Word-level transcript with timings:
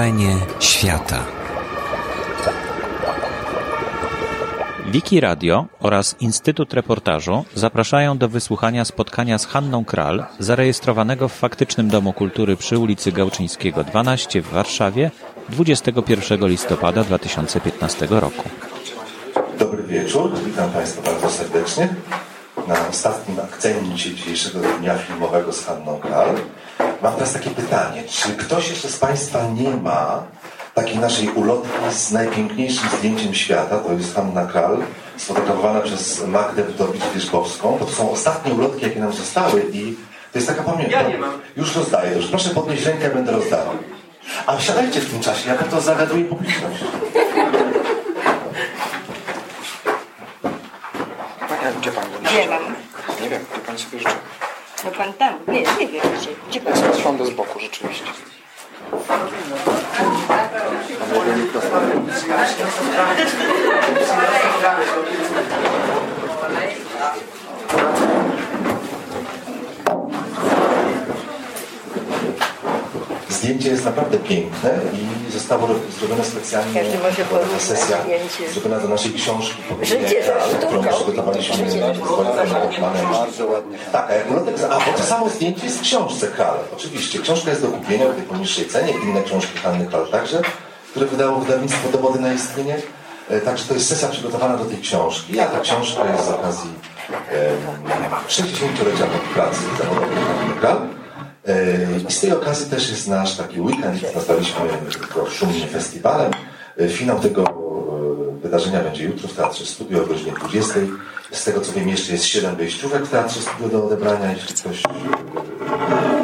Wrażenie 0.00 0.36
świata. 0.60 1.24
Wiki 4.86 5.20
Radio 5.20 5.66
oraz 5.80 6.16
Instytut 6.20 6.74
Reportażu 6.74 7.44
zapraszają 7.54 8.18
do 8.18 8.28
wysłuchania 8.28 8.84
spotkania 8.84 9.38
z 9.38 9.46
Hanną 9.46 9.84
Kral, 9.84 10.24
zarejestrowanego 10.38 11.28
w 11.28 11.32
faktycznym 11.32 11.88
Domu 11.88 12.12
Kultury 12.12 12.56
przy 12.56 12.78
ulicy 12.78 13.12
Gałczyńskiego 13.12 13.84
12 13.84 14.42
w 14.42 14.48
Warszawie 14.48 15.10
21 15.48 16.48
listopada 16.48 17.04
2015 17.04 18.06
roku. 18.10 18.48
Dobry 19.58 19.82
wieczór, 19.82 20.30
witam 20.46 20.70
Państwa 20.70 21.02
bardzo 21.02 21.30
serdecznie 21.30 21.88
na 22.68 22.88
ostatnim 22.88 23.40
akcencie 23.40 24.14
dzisiejszego 24.14 24.58
dnia 24.78 24.98
filmowego 24.98 25.52
z 25.52 25.64
Hanną 25.64 25.98
Kral. 25.98 26.34
Mam 27.02 27.14
teraz 27.14 27.32
takie 27.32 27.50
pytanie, 27.50 28.02
czy 28.08 28.34
ktoś 28.36 28.70
jeszcze 28.70 28.88
z 28.88 28.98
Państwa 28.98 29.38
nie 29.54 29.70
ma 29.70 30.22
takiej 30.74 30.98
naszej 30.98 31.28
ulotki 31.28 31.68
z 31.90 32.12
najpiękniejszym 32.12 32.88
zdjęciem 32.98 33.34
świata, 33.34 33.78
to 33.78 33.92
jest 33.92 34.14
Hanna 34.14 34.46
Kral, 34.46 34.78
sfotografowana 35.16 35.80
przez 35.80 36.26
Magdę 36.26 36.62
Wdowicz-Wierzbowską. 36.64 37.78
To 37.78 37.86
są 37.86 38.10
ostatnie 38.10 38.54
ulotki, 38.54 38.84
jakie 38.84 39.00
nam 39.00 39.12
zostały 39.12 39.62
i 39.72 39.96
to 40.32 40.38
jest 40.38 40.48
taka 40.48 40.62
pamięć. 40.62 40.92
Ja 40.92 41.02
nie 41.02 41.18
mam. 41.18 41.30
Już 41.56 41.76
rozdaję. 41.76 42.16
Już 42.16 42.26
proszę 42.26 42.50
podnieść 42.50 42.86
rękę, 42.86 43.10
będę 43.10 43.32
rozdawał. 43.32 43.74
A 44.46 44.60
siadajcie 44.60 45.00
w 45.00 45.10
tym 45.10 45.20
czasie, 45.20 45.50
ja 45.50 45.56
to 45.56 45.80
zagaduję 45.80 46.24
publiczność. 46.24 46.84
Panie, 51.48 51.72
gdzie 51.80 51.92
pan 51.92 52.04
go 52.04 52.18
Gdzie 52.24 52.48
mam? 52.48 52.74
Nie 53.22 53.28
wiem, 53.28 53.44
gdzie 53.52 53.60
pan 53.60 53.78
sobie 53.78 53.98
życzy. 53.98 54.14
No 54.84 54.90
pan 54.90 55.12
tam, 55.12 55.34
nie, 55.48 55.60
nie 55.60 55.88
wiem 55.88 56.02
gdzie. 56.20 56.30
Gdzie 56.48 56.60
pan? 56.60 56.72
Teraz 56.72 56.98
siądę 56.98 57.26
z 57.26 57.30
boku, 57.30 57.60
rzeczywiście. 57.60 58.04
Zdjęcie 73.28 73.68
jest 73.68 73.84
naprawdę 73.84 74.18
piękne 74.18 74.70
i 75.28 75.32
zostało 75.32 75.68
zrobione 75.98 76.24
specjalnie. 76.24 76.84
Taka 77.30 77.58
sesja 77.58 77.96
zrobiona 78.52 78.78
do 78.78 78.88
naszej 78.88 79.12
książki 79.12 79.62
którą 80.66 80.82
przygotowaliśmy. 80.84 81.64
Bardzo 83.12 83.46
ładnie. 83.46 83.78
Tak, 83.92 84.10
a 84.10 84.14
jak 84.14 84.30
ulotek, 84.30 84.54
a 84.70 84.80
bo 84.80 84.98
to 84.98 85.02
samo 85.02 85.28
zdjęcie 85.28 85.64
jest 85.66 85.78
w 85.78 85.82
książce 85.82 86.26
Kral. 86.26 86.58
Oczywiście, 86.72 87.18
książka 87.18 87.50
jest 87.50 87.62
do 87.62 87.68
kupienia 87.68 88.08
w 88.08 88.14
tej 88.14 88.24
poniższej 88.24 88.66
cenie, 88.66 88.92
inne 89.02 89.22
książki 89.22 89.58
Hanny 89.58 89.86
Kral 89.86 90.08
także, 90.08 90.42
które 90.90 91.06
wydało 91.06 91.38
wydawnictwo 91.40 91.88
Dowody 91.88 92.20
na 92.20 92.32
istnienie. 92.32 92.76
E, 93.30 93.40
Także 93.40 93.64
to 93.64 93.74
jest 93.74 93.88
sesja 93.88 94.08
przygotowana 94.08 94.56
do 94.56 94.64
tej 94.64 94.78
książki, 94.78 95.40
a 95.40 95.46
ta 95.46 95.60
książka 95.60 96.12
jest 96.12 96.24
z 96.24 96.28
okazji 96.28 96.70
e, 97.30 97.50
60-lecia 98.28 99.06
pracy 99.34 99.60
zawodowej 99.78 100.08
Kral. 100.60 100.76
E, 101.46 101.54
I 102.08 102.12
z 102.12 102.20
tej 102.20 102.32
okazji 102.32 102.70
też 102.70 102.90
jest 102.90 103.08
nasz 103.08 103.36
taki 103.36 103.60
weekend, 103.60 104.14
nazwaliśmy 104.14 104.60
go 105.14 105.26
szumnie 105.26 105.66
festiwalem. 105.66 106.32
E, 106.80 106.88
Finał 106.88 107.20
tego 107.20 107.44
wydarzenia 108.42 108.80
będzie 108.80 109.04
jutro 109.04 109.28
w 109.28 109.32
Teatrze 109.32 109.66
Studio 109.66 110.02
o 110.02 110.06
godzinie 110.06 110.32
20. 110.32 110.74
Z 111.32 111.44
tego 111.44 111.60
co 111.60 111.72
wiem 111.72 111.88
jeszcze 111.88 112.12
jest 112.12 112.24
7 112.24 112.56
wejściówek 112.56 113.04
w 113.04 113.10
Teatrze 113.10 113.40
Studio 113.40 113.68
do 113.68 113.86
odebrania. 113.86 114.32
Jeśli 114.32 114.54
ktoś 114.54 114.82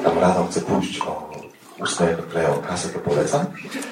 tam 0.05 0.19
rano 0.19 0.47
chce 0.51 0.61
pójść 0.61 1.01
o 1.01 1.36
8 1.81 2.09
jak 2.09 2.19
odkleją 2.19 2.63
kasę, 2.69 2.89
to 2.89 2.99
polecam. 2.99 3.47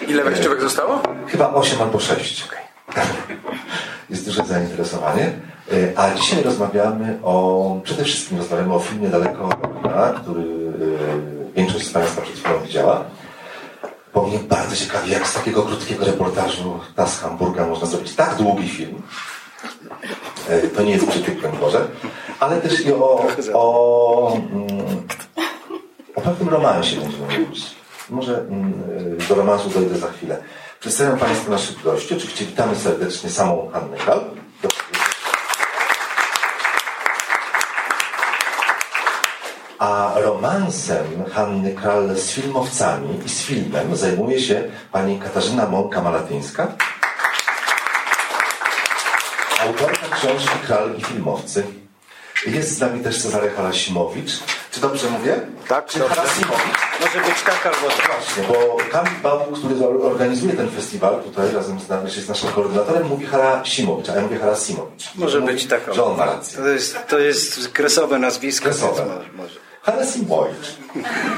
Ile 0.08 0.24
wejściówek 0.24 0.60
zostało? 0.60 1.00
Chyba 1.26 1.54
8 1.54 1.82
albo 1.82 2.00
6. 2.00 2.48
Jest 4.10 4.24
duże 4.26 4.42
zainteresowanie. 4.46 5.32
E, 5.72 5.98
A 5.98 6.14
dzisiaj 6.14 6.42
rozmawiamy 6.42 7.18
o, 7.22 7.80
przede 7.84 8.04
wszystkim 8.04 8.38
rozmawiamy 8.38 8.74
o 8.74 8.78
filmie 8.78 9.08
Daleko 9.08 9.44
od 9.44 9.52
okna, 9.64 10.14
który 10.22 10.40
e, 10.42 11.54
większość 11.56 11.86
z 11.86 11.92
Państwa 11.92 12.22
przed 12.22 12.36
chwilą 12.36 12.60
widziała. 12.60 13.04
Bo 14.14 14.22
mnie 14.26 14.38
bardzo 14.38 14.76
ciekawi, 14.76 15.10
jak 15.10 15.26
z 15.26 15.34
takiego 15.34 15.62
krótkiego 15.62 16.04
reportażu 16.04 16.80
ta 16.96 17.06
z 17.06 17.20
Hamburga 17.20 17.66
można 17.66 17.86
zrobić 17.86 18.14
tak 18.14 18.34
długi 18.34 18.68
film. 18.68 19.02
E, 20.48 20.60
To 20.68 20.82
nie 20.82 20.92
jest 20.92 21.06
przytyk, 21.08 21.40
broń 21.40 21.52
Boże. 21.60 21.86
Ale 22.40 22.60
też 22.60 22.80
i 22.86 22.92
o, 22.92 23.26
o, 23.54 24.36
mm, 24.36 25.02
o 26.14 26.20
pewnym 26.20 26.48
romansie 26.48 26.96
będziemy 26.96 27.38
mówić. 27.38 27.76
Może 28.10 28.38
mm, 28.38 28.82
y, 29.20 29.28
do 29.28 29.34
romansu 29.34 29.70
dojdę 29.70 29.98
za 29.98 30.12
chwilę. 30.12 30.42
Przedstawiam 30.80 31.18
Państwu 31.18 31.50
naszych 31.50 31.82
gości. 31.82 32.14
Oczywiście 32.14 32.44
witamy 32.44 32.76
serdecznie 32.76 33.30
samą 33.30 33.70
Hannę 33.72 33.96
Kral. 33.96 34.20
A 39.78 40.12
romansem 40.16 41.24
Hanny 41.32 41.74
Kral 41.74 42.16
z 42.16 42.30
filmowcami 42.30 43.20
i 43.26 43.28
z 43.28 43.42
filmem 43.42 43.96
zajmuje 43.96 44.40
się 44.40 44.64
pani 44.92 45.18
Katarzyna 45.18 45.66
Mąka-Malatyńska, 45.66 46.66
autorka 49.60 50.16
książki 50.16 50.58
Kral 50.66 50.96
i 50.98 51.04
filmowcy. 51.04 51.66
Jest 52.46 52.76
z 52.76 52.80
nami 52.80 53.00
też 53.00 53.22
Cezary 53.22 53.50
Harasimowicz. 53.50 54.53
Czy 54.74 54.80
dobrze 54.80 55.10
mówię? 55.10 55.40
Tak, 55.68 55.86
Czy 55.86 55.98
dobrze. 55.98 56.14
Harasimowicz? 56.14 56.78
Może 57.00 57.18
być 57.28 57.42
tak 57.42 57.66
albo 57.66 57.88
tak. 57.88 58.06
Właśnie, 58.06 58.42
bo 58.48 58.76
Kamil 58.90 59.20
Babu, 59.22 59.56
który 59.56 59.86
organizuje 60.02 60.52
ten 60.52 60.70
festiwal 60.70 61.22
tutaj 61.22 61.52
razem 61.52 61.80
z 61.80 61.88
nami, 61.88 62.04
jest 62.04 62.28
naszym 62.28 62.50
koordynatorem, 62.52 63.06
mówi 63.08 63.26
Harasimowicz, 63.26 64.08
a 64.08 64.16
ja 64.16 64.22
mówię 64.22 64.38
Harasimowicz. 64.38 65.14
Może 65.14 65.40
Mówi, 65.40 65.52
być 65.52 65.66
tak. 65.66 65.94
Że 65.94 66.04
on 66.04 66.16
ma 66.16 66.26
rację. 66.26 66.58
To 66.58 66.68
jest, 66.68 66.98
to 67.08 67.18
jest 67.18 67.68
kresowe 67.68 68.18
nazwisko. 68.18 68.64
Kresowe. 68.64 68.94
więc 68.94 69.08
Może, 69.08 69.32
może. 69.32 69.60
Harasimowicz, 69.82 70.76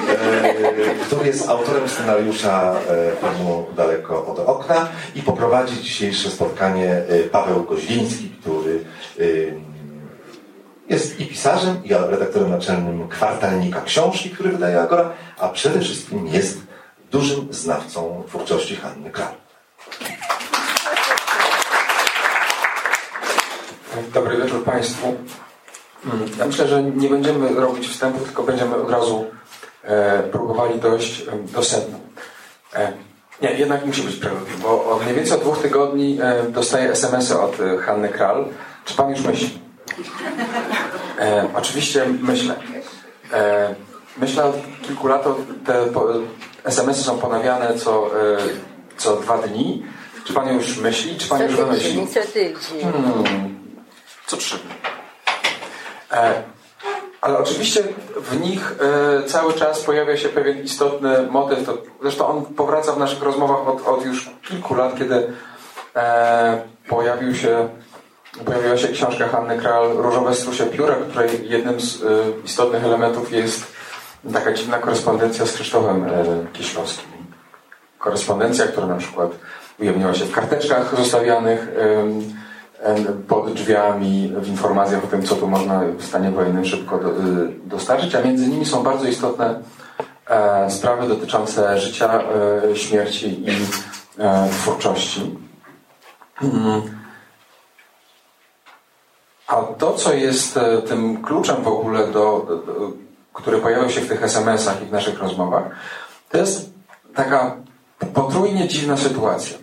e, 0.08 0.94
który 1.06 1.26
jest 1.26 1.48
autorem 1.48 1.88
scenariusza 1.88 2.74
e, 2.90 3.30
filmu 3.34 3.66
Daleko 3.76 4.26
od 4.26 4.38
okna 4.38 4.88
i 5.14 5.22
poprowadzi 5.22 5.82
dzisiejsze 5.82 6.30
spotkanie 6.30 6.90
e, 6.90 7.18
Paweł 7.18 7.64
Koźliński, 7.64 8.30
który 8.40 8.84
jest 10.88 11.20
i 11.20 11.26
pisarzem, 11.26 11.84
i 11.84 11.88
redaktorem 11.88 12.50
naczelnym 12.50 13.08
kwartalnika 13.08 13.80
książki, 13.80 14.30
który 14.30 14.50
wydaje 14.50 14.80
Agora, 14.80 15.12
a 15.38 15.48
przede 15.48 15.80
wszystkim 15.80 16.26
jest 16.26 16.58
dużym 17.10 17.48
znawcą 17.50 18.22
twórczości 18.28 18.76
Hanny 18.76 19.10
Kral. 19.10 19.34
Dobry 24.14 24.36
wieczór 24.36 24.64
Państwu. 24.64 25.06
Mm, 26.04 26.28
Ja 26.38 26.46
myślę, 26.46 26.68
że 26.68 26.82
nie 26.82 27.08
będziemy 27.08 27.48
robić 27.60 27.88
wstępu, 27.88 28.24
tylko 28.24 28.42
będziemy 28.42 28.76
od 28.76 28.90
razu 28.90 29.26
e, 29.84 30.22
próbowali 30.22 30.80
dojść 30.80 31.24
do 31.52 31.62
sedna. 31.64 31.98
E, 32.74 32.92
nie, 33.42 33.52
jednak 33.52 33.86
musi 33.86 34.02
być 34.02 34.16
preludium, 34.16 34.60
bo 34.62 34.84
od 34.90 35.02
mniej 35.02 35.14
więcej 35.14 35.34
od 35.34 35.40
dwóch 35.40 35.62
tygodni 35.62 36.18
e, 36.22 36.42
dostaję 36.50 36.90
SMS-y 36.90 37.40
od 37.40 37.56
Hanny 37.80 38.08
Kral. 38.08 38.44
Czy 38.84 38.94
Pan 38.94 39.10
już 39.10 39.20
myśli? 39.20 39.58
E, 41.18 41.48
oczywiście 41.54 42.06
myślę. 42.22 42.54
E, 43.32 43.74
myślę 44.18 44.44
od 44.44 44.56
kilku 44.82 45.06
lat, 45.06 45.24
te 45.66 45.86
po, 45.86 46.08
SMS-y 46.64 47.02
są 47.04 47.18
ponawiane 47.18 47.74
co, 47.78 48.06
e, 48.06 48.38
co 48.96 49.16
dwa 49.16 49.38
dni. 49.38 49.86
Czy 50.24 50.32
Pan 50.32 50.54
już 50.54 50.78
myśli, 50.78 51.16
czy 51.16 51.28
Pan 51.28 51.42
już 51.42 51.56
tydzień, 51.70 52.06
co 52.06 52.20
tydzień. 52.20 52.82
Hmm, 52.92 53.24
co 54.26 54.36
trzy. 54.36 54.58
E, 56.12 56.42
ale 57.20 57.38
oczywiście 57.38 57.82
w 58.16 58.40
nich 58.40 58.74
e, 58.80 59.22
cały 59.22 59.52
czas 59.52 59.80
pojawia 59.80 60.16
się 60.16 60.28
pewien 60.28 60.62
istotny 60.64 61.22
motyw. 61.22 61.66
To, 61.66 61.78
zresztą 62.02 62.26
on 62.26 62.44
powraca 62.44 62.92
w 62.92 62.98
naszych 62.98 63.22
rozmowach 63.22 63.68
od, 63.68 63.86
od 63.86 64.04
już 64.04 64.30
kilku 64.48 64.74
lat, 64.74 64.98
kiedy 64.98 65.32
e, 65.96 66.62
pojawił 66.88 67.34
się, 67.34 67.68
pojawiła 68.44 68.76
się 68.76 68.88
książka 68.88 69.28
Hanny 69.28 69.58
Kral 69.58 69.96
Różowe 69.96 70.34
strusie 70.34 70.66
pióra, 70.66 70.94
której 71.10 71.50
jednym 71.50 71.80
z 71.80 72.02
e, 72.02 72.06
istotnych 72.44 72.84
elementów 72.84 73.32
jest 73.32 73.66
taka 74.32 74.52
dziwna 74.52 74.78
korespondencja 74.78 75.46
z 75.46 75.52
Krzysztofem 75.52 76.04
e, 76.04 76.10
Kieślowskim. 76.52 77.26
Korespondencja, 77.98 78.66
która 78.66 78.86
na 78.86 78.96
przykład 78.96 79.30
ujawniła 79.80 80.14
się 80.14 80.24
w 80.24 80.32
karteczkach 80.32 80.96
zostawianych 80.96 81.68
em, 81.78 82.36
pod 83.28 83.52
drzwiami, 83.52 84.32
w 84.36 84.48
informacjach 84.48 85.04
o 85.04 85.06
tym, 85.06 85.22
co 85.22 85.34
tu 85.34 85.48
można 85.48 85.80
w 85.98 86.04
stanie 86.04 86.30
wojennym 86.30 86.64
szybko 86.64 86.98
do, 86.98 87.08
y, 87.08 87.12
dostarczyć, 87.64 88.14
a 88.14 88.22
między 88.22 88.48
nimi 88.48 88.66
są 88.66 88.82
bardzo 88.82 89.08
istotne 89.08 89.62
e, 90.28 90.70
sprawy 90.70 91.08
dotyczące 91.08 91.78
życia, 91.78 92.22
e, 92.72 92.76
śmierci 92.76 93.50
i 93.50 93.52
twórczości. 94.50 95.36
Mm. 96.42 96.95
A 99.46 99.62
to, 99.62 99.92
co 99.92 100.12
jest 100.12 100.56
e, 100.56 100.82
tym 100.82 101.22
kluczem 101.22 101.62
w 101.62 101.68
ogóle, 101.68 102.06
do, 102.06 102.46
do, 102.66 102.92
który 103.32 103.58
pojawił 103.58 103.90
się 103.90 104.00
w 104.00 104.08
tych 104.08 104.22
SMS-ach 104.22 104.82
i 104.82 104.86
w 104.86 104.92
naszych 104.92 105.18
rozmowach, 105.18 105.64
to 106.28 106.38
jest 106.38 106.70
taka 107.14 107.56
potrójnie 108.14 108.68
dziwna 108.68 108.96
sytuacja. 108.96 109.58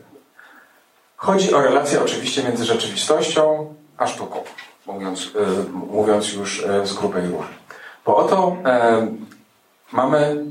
Chodzi 1.15 1.53
o 1.53 1.61
relację 1.61 2.01
oczywiście 2.01 2.43
między 2.43 2.65
rzeczywistością 2.65 3.73
a 3.97 4.07
sztuką, 4.07 4.43
mówiąc, 4.87 5.25
y, 5.25 5.69
mówiąc 5.73 6.33
już 6.33 6.59
y, 6.59 6.87
z 6.87 6.93
grubej 6.93 7.27
rury. 7.27 7.47
Bo 8.05 8.17
oto 8.17 8.57
e, 8.65 9.07
mamy, 9.91 10.45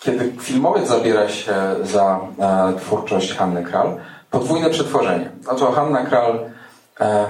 kiedy 0.00 0.32
filmowiec 0.40 0.88
zabiera 0.88 1.28
się 1.28 1.54
za 1.82 2.20
e, 2.38 2.72
twórczość 2.78 3.34
Hanny 3.34 3.64
Kral, 3.64 3.96
podwójne 4.30 4.70
przetworzenie. 4.70 5.30
Oto 5.46 5.72
Hanna 5.72 6.06
Kral 6.06 6.50
e, 7.00 7.26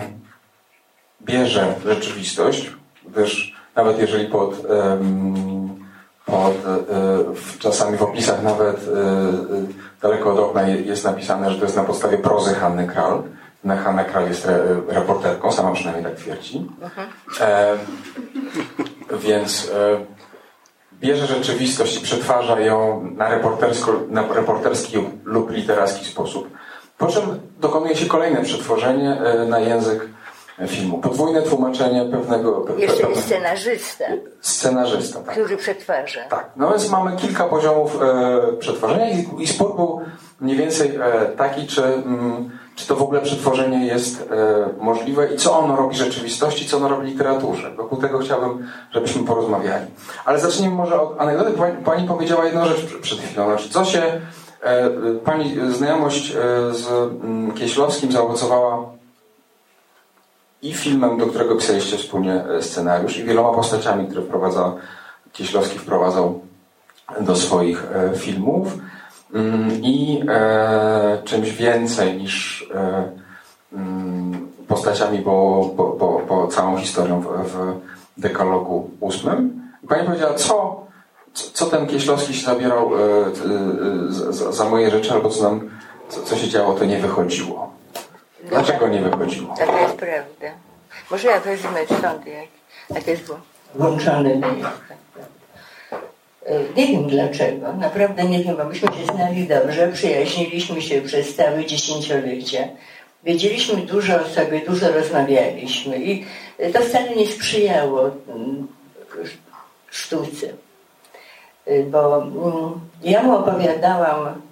bierze 1.28 1.74
rzeczywistość, 1.84 2.70
gdyż 3.06 3.56
nawet 3.76 3.98
jeżeli 3.98 4.26
pod, 4.26 4.54
pod 6.26 6.54
czasami 7.58 7.96
w 7.96 8.02
opisach 8.02 8.42
nawet 8.42 8.76
daleko 10.02 10.32
od 10.32 10.38
okna 10.38 10.68
jest 10.68 11.04
napisane, 11.04 11.50
że 11.50 11.58
to 11.58 11.64
jest 11.64 11.76
na 11.76 11.84
podstawie 11.84 12.18
prozy 12.18 12.54
Hanny 12.54 12.86
Kral, 12.86 13.22
Hanna 13.76 14.04
Kral 14.04 14.28
jest 14.28 14.46
re, 14.46 14.80
reporterką, 14.88 15.52
sama 15.52 15.72
przynajmniej 15.72 16.04
tak 16.04 16.14
twierdzi. 16.14 16.66
E, 17.40 17.76
więc 19.12 19.70
e, 19.74 20.04
bierze 21.00 21.26
rzeczywistość 21.26 21.96
i 21.96 22.00
przetwarza 22.00 22.60
ją 22.60 23.04
na, 23.16 23.28
na 24.08 24.34
reporterski 24.34 24.98
lub 25.24 25.50
literacki 25.50 26.04
sposób. 26.04 26.48
Po 26.98 27.06
czym 27.06 27.22
dokonuje 27.60 27.96
się 27.96 28.06
kolejne 28.06 28.42
przetworzenie 28.42 29.20
e, 29.20 29.44
na 29.44 29.58
język 29.60 30.08
filmu. 30.66 30.98
Podwójne 30.98 31.42
tłumaczenie 31.42 32.04
pewnego... 32.04 32.66
Jeszcze 32.78 33.08
jest 33.08 33.24
scenarzysta. 33.24 34.04
Scenarzysta, 34.40 35.20
tak. 35.20 35.32
Który 35.32 35.56
przetwarza. 35.56 36.20
Tak. 36.30 36.50
No 36.56 36.70
więc 36.70 36.90
mamy 36.90 37.16
kilka 37.16 37.44
poziomów 37.44 37.98
e, 38.02 38.52
przetwarzania 38.52 39.10
i, 39.10 39.26
i 39.38 39.46
spór 39.46 39.76
był 39.76 40.00
mniej 40.40 40.56
więcej 40.56 40.96
e, 40.96 41.26
taki, 41.36 41.66
czy... 41.66 41.84
Mm, 41.84 42.50
czy 42.78 42.86
to 42.86 42.96
w 42.96 43.02
ogóle 43.02 43.20
przetworzenie 43.20 43.86
jest 43.86 44.30
e, 44.30 44.84
możliwe 44.84 45.34
i 45.34 45.36
co 45.36 45.58
ono 45.58 45.76
robi 45.76 45.96
rzeczywistości, 45.96 46.66
co 46.66 46.76
ono 46.76 46.88
robi 46.88 47.06
literaturze. 47.06 47.70
Wokół 47.76 47.98
tego 47.98 48.18
chciałbym, 48.18 48.68
żebyśmy 48.90 49.26
porozmawiali. 49.26 49.86
Ale 50.24 50.38
zacznijmy 50.38 50.74
może 50.74 51.00
od 51.00 51.20
anegdoty. 51.20 51.52
Pani, 51.52 51.84
pani 51.84 52.08
powiedziała 52.08 52.44
jedną 52.44 52.64
rzecz 52.64 53.00
przed 53.00 53.18
chwilą. 53.18 53.44
Znaczy, 53.44 53.68
co 53.68 53.84
się 53.84 54.02
e, 54.62 54.90
Pani 55.24 55.56
znajomość 55.70 56.30
e, 56.30 56.34
z 56.74 56.88
mm, 56.88 57.52
Kieślowskim 57.52 58.12
zaowocowała 58.12 58.97
i 60.62 60.72
filmem, 60.72 61.18
do 61.18 61.26
którego 61.26 61.56
pisaliście 61.56 61.96
wspólnie 61.96 62.44
e, 62.44 62.62
scenariusz, 62.62 63.18
i 63.18 63.24
wieloma 63.24 63.52
postaciami, 63.52 64.06
które 64.06 64.22
wprowadza, 64.22 64.72
Kieślowski 65.32 65.78
wprowadzał 65.78 66.40
do 67.20 67.36
swoich 67.36 67.84
e, 67.92 68.16
filmów. 68.16 68.78
Mm, 69.34 69.82
i 69.82 70.24
e, 70.28 71.18
czymś 71.24 71.50
więcej 71.50 72.16
niż 72.16 72.66
e, 72.74 73.12
mm, 73.72 74.48
postaciami, 74.68 75.18
bo, 75.18 75.70
bo, 75.76 75.96
bo, 75.98 76.22
bo 76.28 76.46
całą 76.46 76.76
historią 76.76 77.20
w, 77.20 77.26
w 77.26 77.74
dekalogu 78.16 78.90
ósmym. 79.00 79.62
I 79.84 79.86
pani 79.86 80.06
powiedziała, 80.06 80.34
co, 80.34 80.86
co 81.32 81.66
ten 81.66 81.86
Kieślowski 81.86 82.34
się 82.34 82.46
zabierał 82.46 82.90
e, 82.94 82.98
e, 82.98 83.32
za, 84.32 84.52
za, 84.52 84.64
moje 84.64 84.90
rzeczy, 84.90 85.12
albo 85.12 85.28
co, 85.28 85.42
nam, 85.42 85.70
co, 86.08 86.22
co 86.22 86.36
się 86.36 86.48
działo, 86.48 86.74
to 86.74 86.84
nie 86.84 86.98
wychodziło. 86.98 87.67
Dlaczego 88.44 88.88
nie 88.88 89.00
wychodziło? 89.00 89.54
Taka 89.58 89.80
jest 89.80 89.96
prawda. 89.96 90.46
Może 91.10 91.28
ja 91.28 91.40
wezmę 91.40 91.84
stąd, 91.86 92.26
jak, 92.26 92.48
jak 92.90 93.06
jest 93.06 93.32
włączony 93.74 94.40
E, 96.48 96.60
nie 96.76 96.86
wiem 96.86 97.06
dlaczego, 97.06 97.72
naprawdę 97.72 98.24
nie 98.24 98.44
wiem, 98.44 98.56
bo 98.56 98.64
myśmy 98.64 98.88
się 98.88 99.04
znali 99.14 99.46
dobrze, 99.46 99.92
przyjaźniliśmy 99.92 100.82
się 100.82 101.02
przez 101.02 101.36
całe 101.36 101.66
dziesięciolecia. 101.66 102.58
Wiedzieliśmy 103.24 103.76
dużo 103.76 104.20
o 104.20 104.24
sobie, 104.24 104.60
dużo 104.60 104.92
rozmawialiśmy 104.92 105.98
i 105.98 106.26
to 106.72 106.80
wcale 106.80 107.16
nie 107.16 107.26
sprzyjało 107.26 108.10
mm, 108.28 108.66
sztuce. 109.90 110.46
Bo 111.90 112.22
mm, 112.22 112.80
ja 113.02 113.22
mu 113.22 113.36
opowiadałam, 113.36 114.42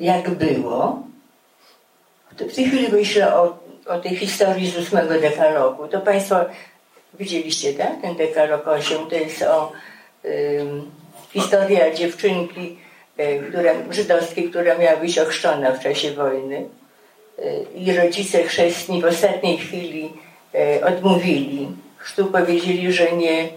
jak 0.00 0.30
było. 0.30 1.02
W 2.48 2.54
tej 2.54 2.64
chwili 2.64 2.88
myślę 2.92 3.34
o, 3.34 3.58
o 3.86 3.98
tej 3.98 4.16
historii 4.16 4.70
z 4.70 4.78
ósmego 4.78 5.20
dekalogu. 5.20 5.88
To 5.88 6.00
Państwo 6.00 6.36
widzieliście, 7.14 7.74
tak? 7.74 8.00
Ten 8.02 8.16
dekalog 8.16 8.68
8 8.68 9.06
to 9.06 9.14
jest 9.14 9.42
o 9.42 9.72
historia 11.32 11.94
dziewczynki 11.94 12.76
e, 13.16 13.38
która, 13.38 13.72
żydowskiej, 13.90 14.50
która 14.50 14.78
miała 14.78 14.96
być 14.96 15.18
ochrzczona 15.18 15.72
w 15.72 15.82
czasie 15.82 16.12
wojny. 16.12 16.68
E, 17.38 17.62
I 17.74 17.96
rodzice 17.96 18.42
chrzestni 18.42 19.02
w 19.02 19.04
ostatniej 19.04 19.58
chwili 19.58 20.12
e, 20.54 20.84
odmówili. 20.84 21.68
Chrztu 21.96 22.26
powiedzieli, 22.26 22.92
że 22.92 23.12
nie, 23.12 23.48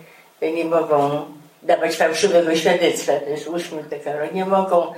nie 0.41 0.65
mogą 0.65 1.25
dawać 1.63 1.95
fałszywego 1.95 2.55
świadectwa. 2.55 3.13
To 3.13 3.29
jest 3.29 3.47
ósmy 3.47 3.83
dekalog. 3.83 4.33
Nie 4.33 4.45
mogą 4.45 4.93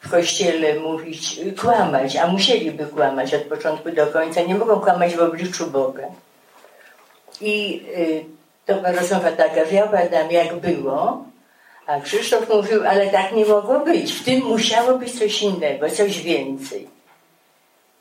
w 0.00 0.10
kościele 0.10 0.80
mówić, 0.80 1.40
kłamać, 1.60 2.16
a 2.16 2.26
musieliby 2.26 2.86
kłamać 2.86 3.34
od 3.34 3.42
początku 3.42 3.90
do 3.90 4.06
końca. 4.06 4.42
Nie 4.42 4.54
mogą 4.54 4.80
kłamać 4.80 5.16
w 5.16 5.20
obliczu 5.20 5.66
Boga. 5.66 6.06
I 7.40 7.82
to 8.66 8.74
była 8.74 8.92
rozmowa 8.92 9.32
taka, 9.32 9.60
ja 9.72 9.84
opowiadam 9.84 10.30
jak 10.30 10.56
było, 10.56 11.24
a 11.86 12.00
Krzysztof 12.00 12.48
mówił, 12.48 12.88
ale 12.88 13.06
tak 13.06 13.32
nie 13.32 13.44
mogło 13.44 13.80
być. 13.80 14.12
W 14.12 14.24
tym 14.24 14.44
musiało 14.44 14.98
być 14.98 15.18
coś 15.18 15.42
innego, 15.42 15.90
coś 15.90 16.22
więcej. 16.22 16.88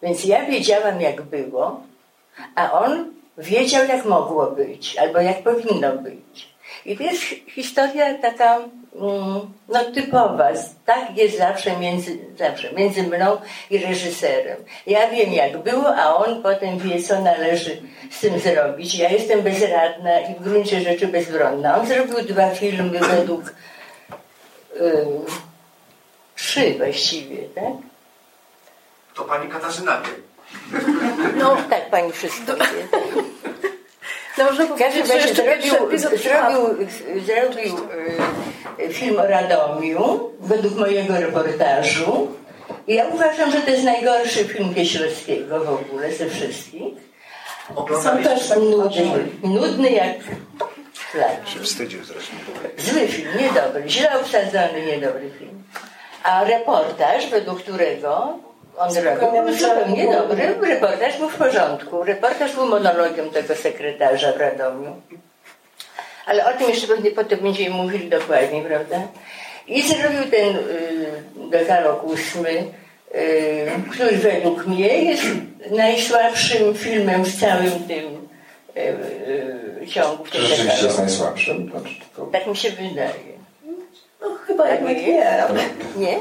Więc 0.01 0.25
ja 0.25 0.45
wiedziałam, 0.45 1.01
jak 1.01 1.21
było, 1.21 1.81
a 2.55 2.71
on 2.71 3.11
wiedział, 3.37 3.87
jak 3.87 4.05
mogło 4.05 4.51
być, 4.51 4.97
albo 4.97 5.19
jak 5.19 5.43
powinno 5.43 5.91
być. 5.91 6.47
I 6.85 6.97
to 6.97 7.03
jest 7.03 7.23
historia 7.47 8.17
taka 8.17 8.59
no, 9.67 9.83
typowa. 9.93 10.49
Tak 10.85 11.17
jest 11.17 11.37
zawsze 11.37 11.77
między, 11.77 12.17
zawsze 12.37 12.73
między 12.73 13.03
mną 13.03 13.37
i 13.69 13.77
reżyserem. 13.77 14.57
Ja 14.87 15.09
wiem, 15.09 15.33
jak 15.33 15.57
było, 15.57 15.95
a 15.95 16.15
on 16.15 16.43
potem 16.43 16.77
wie, 16.77 17.03
co 17.03 17.21
należy 17.21 17.81
z 18.11 18.19
tym 18.19 18.39
zrobić. 18.39 18.95
Ja 18.95 19.09
jestem 19.09 19.41
bezradna 19.41 20.19
i 20.19 20.35
w 20.35 20.43
gruncie 20.43 20.81
rzeczy 20.81 21.07
bezbronna. 21.07 21.77
On 21.79 21.87
zrobił 21.87 22.21
dwa 22.21 22.49
filmy 22.49 22.99
według 22.99 23.53
trzy 26.35 26.73
właściwie, 26.77 27.37
tak? 27.37 27.73
To 29.13 29.23
pani 29.23 29.49
Katarzyna 29.49 30.01
wie. 30.01 30.27
No 31.37 31.57
tak, 31.69 31.89
pani 31.89 32.11
wszystko 32.11 32.55
wie. 32.55 32.63
No, 34.37 34.43
można 34.43 34.65
każdym 34.77 35.07
razie 35.07 35.33
zrobił, 35.35 35.73
zrobił, 35.97 35.99
zrobił 37.25 37.77
y, 38.79 38.93
film 38.93 39.19
o 39.19 39.27
Radomiu 39.27 40.29
według 40.39 40.75
mojego 40.75 41.19
reportażu. 41.19 42.27
I 42.87 42.95
ja 42.95 43.07
uważam, 43.07 43.51
że 43.51 43.61
to 43.61 43.69
jest 43.69 43.83
najgorszy 43.83 44.45
film 44.45 44.75
Kieślowskiego 44.75 45.59
w 45.59 45.69
ogóle 45.69 46.13
ze 46.13 46.29
wszystkich. 46.29 46.93
Są 48.03 48.23
też 48.23 48.49
nudny, 48.49 49.27
nudny 49.43 49.89
jak. 49.91 50.17
Się 51.45 51.59
wstydził 51.59 52.03
zresztą. 52.03 52.35
Zły 52.77 53.07
film, 53.07 53.29
niedobry, 53.39 53.83
źle 53.87 54.19
obsadzony, 54.19 54.85
niedobry 54.85 55.31
film. 55.39 55.63
A 56.23 56.43
reportaż, 56.43 57.29
według 57.29 57.61
którego 57.61 58.39
on 58.77 58.89
robił, 58.95 59.53
zupełnie 59.53 60.11
dobry. 60.11 60.55
Reportaż 60.61 61.17
był 61.17 61.29
w 61.29 61.35
porządku. 61.35 62.03
Reportaż 62.03 62.55
był 62.55 62.65
monologiem 62.65 63.29
tego 63.29 63.55
sekretarza 63.55 64.33
w 64.33 64.37
Radomiu. 64.37 65.01
Ale 66.25 66.45
o 66.45 66.57
tym 66.57 66.69
jeszcze 66.69 66.87
pewnie 66.87 67.11
potem 67.11 67.39
będziemy 67.39 67.75
mówili 67.75 68.09
dokładnie, 68.09 68.61
prawda? 68.61 69.01
I 69.67 69.81
zrobił 69.81 70.23
ten 70.31 70.55
y, 70.55 71.49
dekalog 71.49 72.03
ósmy, 72.03 72.63
y, 73.15 73.67
który 73.91 74.17
według 74.17 74.67
mnie 74.67 75.03
jest 75.03 75.23
najsłabszym 75.71 76.75
filmem 76.75 77.23
w 77.23 77.39
całym 77.39 77.71
tym 77.87 78.29
y, 78.77 78.79
y, 79.81 79.87
ciągu. 79.87 80.23
Czy 80.31 80.41
rzeczywiście 80.41 80.85
jest 80.85 80.97
najsłabszym? 80.97 81.71
To... 82.15 82.25
Tak 82.25 82.47
mi 82.47 82.55
się 82.55 82.69
wydaje. 82.69 83.37
No 84.21 84.35
chyba 84.47 84.63
tak 84.63 84.81
jednak 84.81 85.51
nie. 85.95 86.07
Nie? 86.07 86.11
Nie, 86.11 86.19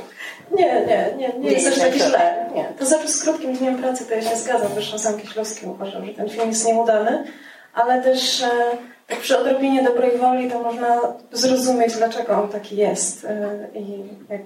nie, 0.51 0.87
nie, 0.87 1.15
nie, 1.17 1.39
nie 1.39 1.51
jest 1.53 1.69
aż 1.69 1.79
tak 1.79 1.95
źle. 1.95 2.51
Nie. 2.55 2.65
To 2.79 2.87
znaczy 2.87 3.09
z 3.09 3.23
krótkim 3.23 3.53
dniem 3.57 3.77
pracy 3.77 4.05
to 4.07 4.15
ja 4.15 4.23
się 4.23 4.37
zgadzam. 4.37 4.69
Zresztą 4.75 4.99
sam 4.99 5.19
Kieślowski 5.19 5.67
uważał, 5.67 6.07
że 6.07 6.15
ten 6.15 6.29
film 6.29 6.49
jest 6.49 6.67
nieudany, 6.67 7.25
ale 7.75 8.03
też 8.03 8.43
e, 8.43 8.49
tak 9.07 9.19
przy 9.19 9.39
odrobinie 9.39 9.83
dobrej 9.83 10.19
woli 10.19 10.51
to 10.51 10.63
można 10.63 11.01
zrozumieć, 11.33 11.97
dlaczego 11.97 12.43
on 12.43 12.49
taki 12.49 12.77
jest. 12.77 13.25
E, 13.25 13.67
I 13.75 14.03
jak 14.31 14.41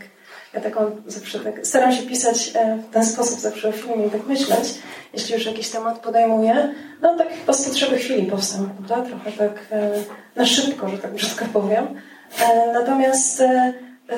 ja 0.54 0.60
taką 0.60 0.90
zawsze 1.06 1.40
tak 1.40 1.66
staram 1.66 1.92
się 1.92 2.02
pisać 2.02 2.52
e, 2.54 2.76
w 2.76 2.92
ten 2.92 3.04
sposób 3.04 3.40
zawsze 3.40 3.68
o 3.68 3.72
filmie 3.72 4.06
i 4.06 4.10
tak 4.10 4.26
myśleć, 4.26 4.74
jeśli 5.12 5.34
już 5.34 5.46
jakiś 5.46 5.68
temat 5.68 5.98
podejmuję, 5.98 6.74
no 7.02 7.16
tak 7.16 7.28
chyba 7.28 7.52
z 7.52 7.68
potrzeby 7.68 7.98
chwili 7.98 8.26
powstał, 8.26 8.66
prawda? 8.66 9.08
Trochę 9.10 9.32
tak 9.32 9.66
na 10.36 10.46
szybko, 10.46 10.88
że 10.88 10.98
tak 10.98 11.14
brzydko 11.14 11.44
powiem. 11.52 12.00
Natomiast 12.72 13.42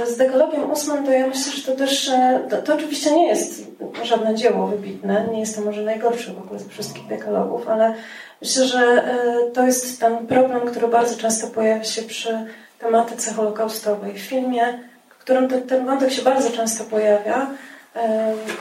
z 0.06 0.16
dekalogiem 0.16 0.70
ósmym 0.70 1.06
to 1.06 1.11
ja 1.11 1.26
myślę, 1.26 1.52
że 1.52 1.62
to 1.62 1.78
też, 1.78 2.11
to, 2.50 2.62
to, 2.62 2.75
oczywiście 2.75 3.16
nie 3.16 3.28
jest 3.28 3.64
żadne 4.02 4.34
dzieło 4.34 4.66
wybitne, 4.66 5.28
nie 5.32 5.40
jest 5.40 5.56
to 5.56 5.62
może 5.62 5.82
najgorsze 5.82 6.32
w 6.32 6.38
ogóle 6.38 6.61
z 6.61 6.68
wszystkich 6.68 7.06
dekalogów, 7.06 7.68
ale 7.68 7.94
myślę, 8.42 8.64
że 8.64 9.04
to 9.54 9.66
jest 9.66 10.00
ten 10.00 10.26
problem, 10.26 10.61
który 10.61 10.88
bardzo 10.88 11.16
często 11.16 11.46
pojawia 11.46 11.84
się 11.84 12.02
przy 12.02 12.46
tematyce 12.78 13.32
holokaustowej. 13.32 14.14
W 14.14 14.22
filmie, 14.22 14.78
w 15.08 15.18
którym 15.18 15.49
ten, 15.49 15.62
ten 15.62 15.87
wątek 15.87 16.12
się 16.12 16.22
bardzo 16.22 16.50
często 16.50 16.84
pojawia, 16.84 17.46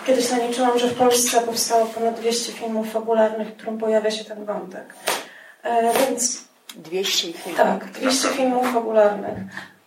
Kiedyś 0.06 0.32
naliczyłam, 0.32 0.80
że 0.80 0.88
w 0.88 0.94
Polsce 0.94 1.42
powstało 1.42 1.86
ponad 1.86 2.20
200 2.20 2.52
filmów 2.52 2.92
fabularnych, 2.92 3.48
w 3.48 3.54
którym 3.54 3.78
pojawia 3.78 4.12
się 4.12 4.26
ten 4.26 4.46
wątek. 4.46 4.94
Więc 6.10 6.44
200 6.76 7.34
filmów? 7.34 7.58
Tak, 7.58 7.92
200 7.92 8.28
filmów 8.28 8.74
fabularnych. 8.74 9.38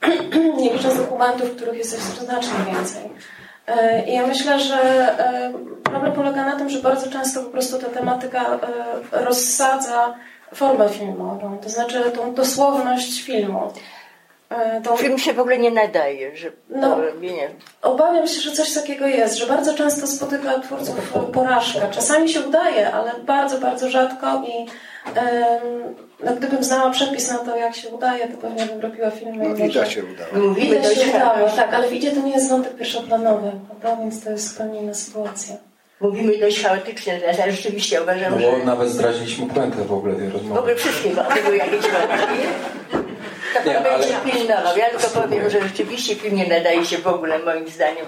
Licząc 0.73 0.97
dokumentów, 0.97 1.57
których 1.57 1.79
jest 1.79 2.19
znacznie 2.19 2.59
więcej. 2.73 3.11
I 4.07 4.15
ja 4.15 4.27
myślę, 4.27 4.61
że 4.61 4.79
problem 5.85 6.13
polega 6.13 6.45
na 6.45 6.57
tym, 6.57 6.71
że 6.71 6.79
bardzo 6.79 7.11
często 7.11 7.43
po 7.43 7.51
prostu 7.51 7.79
ta 7.79 7.87
tematyka 7.87 8.61
rozsadza 9.13 10.15
formę 10.55 10.89
filmową, 10.89 11.59
to 11.59 11.69
znaczy 11.69 12.11
tą 12.17 12.35
dosłowność 12.35 13.23
filmu. 13.23 13.73
E, 14.51 14.81
to... 14.81 14.97
Film 14.97 15.19
się 15.19 15.33
w 15.33 15.41
ogóle 15.41 15.59
nie 15.59 15.71
nadaje, 15.71 16.37
że 16.37 16.51
no, 16.71 17.01
robienie. 17.01 17.51
Obawiam 17.83 18.27
się, 18.27 18.41
że 18.41 18.53
coś 18.53 18.75
takiego 18.75 19.07
jest, 19.07 19.39
że 19.39 19.47
bardzo 19.47 19.75
często 19.75 20.07
spotyka 20.07 20.59
twórców 20.59 21.13
porażka. 21.33 21.89
Czasami 21.89 22.29
się 22.29 22.41
udaje, 22.41 22.93
ale 22.93 23.13
bardzo, 23.27 23.59
bardzo 23.59 23.91
rzadko 23.91 24.43
i 24.47 24.67
no, 26.25 26.33
gdybym 26.37 26.65
znała 26.65 26.91
przepis 26.91 27.31
na 27.31 27.39
to, 27.39 27.57
jak 27.57 27.77
się 27.77 27.89
udaje, 27.89 28.29
to 28.29 28.37
pewnie 28.37 28.67
bym 28.67 28.81
robiła 28.81 29.11
filmy. 29.11 29.49
No, 29.49 29.55
Wida 29.55 29.87
się 29.87 30.03
udało. 30.05 30.49
No, 30.49 30.55
Wida 30.55 30.95
się 30.95 31.11
udało, 31.17 31.49
tak, 31.57 31.75
ale 31.75 31.89
w 31.89 31.91
Widzie 31.91 32.13
to 32.13 32.21
nie 32.21 32.33
jest 32.33 32.51
wątek 32.51 32.75
pierwszoplanowy, 32.77 33.51
prawda? 33.81 34.03
więc 34.03 34.25
to 34.25 34.31
jest 34.31 34.49
zupełnie 34.53 34.81
inna 34.81 34.95
sytuacja. 34.95 35.57
Mówimy 36.01 36.39
dość 36.39 36.63
chaotycznie, 36.63 37.21
ale 37.43 37.53
rzeczywiście 37.53 38.03
uważam, 38.03 38.41
no, 38.41 38.51
bo 38.51 38.59
że... 38.59 38.65
nawet 38.65 38.89
zdradziliśmy 38.89 39.47
puentę 39.47 39.85
w 39.85 39.93
ogóle 39.93 40.15
tej 40.15 40.29
rozmowy. 40.29 40.55
W 40.55 40.59
ogóle 40.59 40.75
wszystkie 40.77 41.11
były 41.45 41.57
jakieś 41.57 41.81
wątki. 41.81 43.04
To 43.61 43.71
pan 43.71 43.83
nie, 43.83 43.91
będzie 43.91 44.17
ale... 44.17 44.33
pilnował. 44.33 44.77
Ja 44.77 44.91
tylko 44.91 45.21
powiem, 45.21 45.51
że 45.51 45.61
rzeczywiście 45.61 46.15
film 46.15 46.37
nie 46.37 46.47
nadaje 46.47 46.87
się 46.87 46.99
w 46.99 47.07
ogóle, 47.07 47.39
moim 47.39 47.69
zdaniem, 47.69 48.07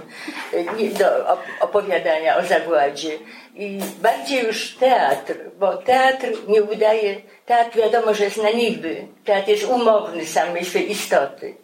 do 0.98 1.38
opowiadania 1.60 2.36
o 2.36 2.44
zagładzie. 2.44 3.18
I 3.54 3.80
bardziej 4.02 4.44
już 4.46 4.74
teatr, 4.74 5.34
bo 5.58 5.76
teatr 5.76 6.26
nie 6.48 6.62
udaje, 6.62 7.16
teatr 7.46 7.78
wiadomo, 7.78 8.14
że 8.14 8.24
jest 8.24 8.36
na 8.36 8.50
niby. 8.50 9.06
Teatr 9.24 9.48
jest 9.48 9.64
umowny 9.64 10.26
samej 10.26 10.64
swej 10.64 10.90
istoty. 10.90 11.54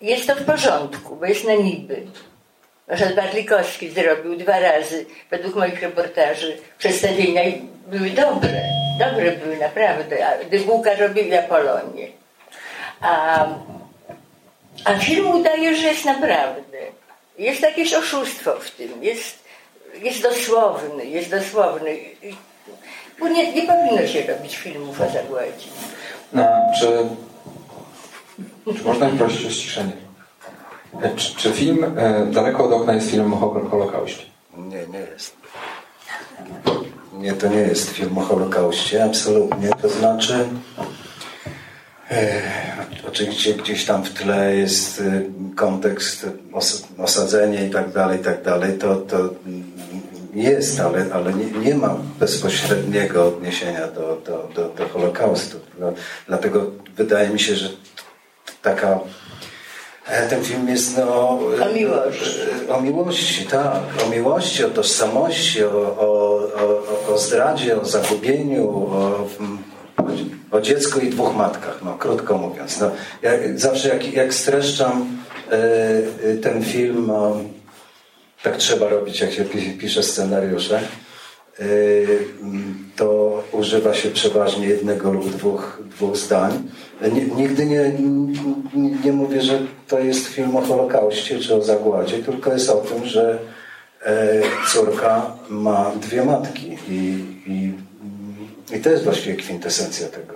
Jest 0.00 0.26
to 0.26 0.34
w 0.34 0.44
porządku, 0.44 1.16
bo 1.16 1.26
jest 1.26 1.44
na 1.44 1.54
niby. 1.54 2.02
Ryszard 2.88 3.14
Bartlikowski 3.14 3.90
zrobił 3.90 4.36
dwa 4.36 4.60
razy, 4.60 5.06
według 5.30 5.54
moich 5.54 5.82
reportaży, 5.82 6.56
przedstawienia 6.78 7.44
i 7.44 7.62
były 7.86 8.10
dobre. 8.10 8.62
Dobre 8.98 9.32
były 9.32 9.56
naprawdę. 9.56 10.16
Dybułka 10.50 10.94
robił 10.94 11.38
Apolonię. 11.38 12.19
A, 13.00 13.46
a 14.84 14.94
film 14.94 15.30
udaje, 15.30 15.76
że 15.76 15.86
jest 15.86 16.04
naprawdę. 16.04 16.78
Jest 17.38 17.62
jakieś 17.62 17.94
oszustwo 17.94 18.52
w 18.60 18.70
tym. 18.70 19.04
Jest, 19.04 19.38
jest 20.02 20.22
dosłowny, 20.22 21.04
jest 21.04 21.30
dosłowny. 21.30 21.98
Bo 23.20 23.28
nie, 23.28 23.52
nie 23.52 23.62
powinno 23.62 24.06
się 24.06 24.26
robić 24.26 24.56
filmów 24.56 25.00
o 25.00 25.10
zagładzie. 25.12 25.66
No, 26.32 26.44
czy, 26.80 26.86
czy 28.78 28.84
można 28.84 29.06
prosić 29.06 29.46
o 29.46 29.50
ściszenie? 29.50 29.92
Czy, 31.16 31.36
czy 31.36 31.52
film 31.52 31.84
e, 31.98 32.26
Daleko 32.26 32.64
od 32.64 32.72
okna 32.72 32.94
jest 32.94 33.10
filmem 33.10 33.34
o 33.34 33.36
Holokauście? 33.70 34.24
Nie, 34.56 34.86
nie 34.86 34.98
jest. 34.98 35.36
Nie, 37.12 37.32
to 37.32 37.48
nie 37.48 37.60
jest 37.60 37.90
film 37.90 38.18
o 38.18 38.20
Holokauście, 38.20 39.04
absolutnie. 39.04 39.70
To 39.82 39.88
znaczy, 39.88 40.48
e, 40.78 40.84
oczywiście 43.08 43.54
gdzieś 43.54 43.84
tam 43.84 44.04
w 44.04 44.10
tle 44.14 44.56
jest 44.56 45.00
e, 45.00 45.22
kontekst, 45.56 46.26
os, 46.52 46.82
osadzenie 46.98 47.66
i 47.66 47.70
tak 47.70 47.92
dalej, 47.92 48.20
i 48.20 48.24
tak 48.24 48.42
dalej. 48.42 48.78
To, 48.78 48.96
to 48.96 49.16
jest, 50.34 50.80
ale, 50.80 51.06
ale 51.12 51.34
nie, 51.34 51.44
nie 51.44 51.74
ma 51.74 51.96
bezpośredniego 52.18 53.28
odniesienia 53.28 53.86
do, 53.86 54.22
do, 54.26 54.48
do, 54.54 54.68
do 54.68 54.88
Holokaustu. 54.88 55.60
No, 55.78 55.92
dlatego 56.28 56.70
wydaje 56.96 57.30
mi 57.30 57.40
się, 57.40 57.54
że 57.54 57.68
taka 58.62 59.00
E, 60.10 60.28
ten 60.28 60.44
film 60.44 60.68
jest 60.68 60.96
no, 60.96 61.38
o 61.64 61.72
miłości. 61.74 62.40
E, 62.68 62.74
o 62.74 62.80
miłości, 62.80 63.44
tak. 63.44 63.82
O 64.06 64.10
miłości, 64.10 64.64
o 64.64 64.70
tożsamości, 64.70 65.64
o, 65.64 65.68
o, 65.98 66.06
o, 67.08 67.14
o 67.14 67.18
zdradzie, 67.18 67.80
o 67.80 67.84
zagubieniu, 67.84 68.68
o, 68.68 69.26
o 70.50 70.60
dziecku 70.60 71.00
i 71.00 71.10
dwóch 71.10 71.36
matkach, 71.36 71.80
no, 71.84 71.94
krótko 71.98 72.38
mówiąc. 72.38 72.80
No, 72.80 72.90
jak, 73.22 73.58
zawsze 73.58 73.88
jak, 73.88 74.12
jak 74.12 74.34
streszczam 74.34 75.06
y, 76.32 76.36
ten 76.36 76.64
film, 76.64 77.06
no, 77.06 77.36
tak 78.42 78.56
trzeba 78.56 78.88
robić, 78.88 79.20
jak 79.20 79.32
się 79.32 79.44
pisze 79.78 80.02
scenariusze, 80.02 80.80
y, 81.60 82.18
to 82.96 83.42
używa 83.52 83.94
się 83.94 84.10
przeważnie 84.10 84.66
jednego 84.66 85.12
lub 85.12 85.30
dwóch, 85.30 85.82
dwóch 85.90 86.16
zdań. 86.16 86.68
Nigdy 87.36 87.66
nie, 87.66 87.92
nie 89.04 89.12
mówię, 89.12 89.42
że 89.42 89.58
to 89.88 89.98
jest 89.98 90.26
film 90.26 90.56
o 90.56 90.60
Holokauście 90.60 91.38
czy 91.38 91.54
o 91.54 91.62
zagładzie, 91.62 92.18
tylko 92.18 92.52
jest 92.52 92.70
o 92.70 92.76
tym, 92.76 93.06
że 93.06 93.38
e, 94.02 94.42
córka 94.72 95.32
ma 95.48 95.92
dwie 96.00 96.24
matki 96.24 96.78
i, 96.88 97.24
i, 97.46 97.72
i 98.72 98.80
to 98.80 98.90
jest 98.90 99.04
właściwie 99.04 99.36
kwintesencja 99.36 100.08
tego. 100.08 100.34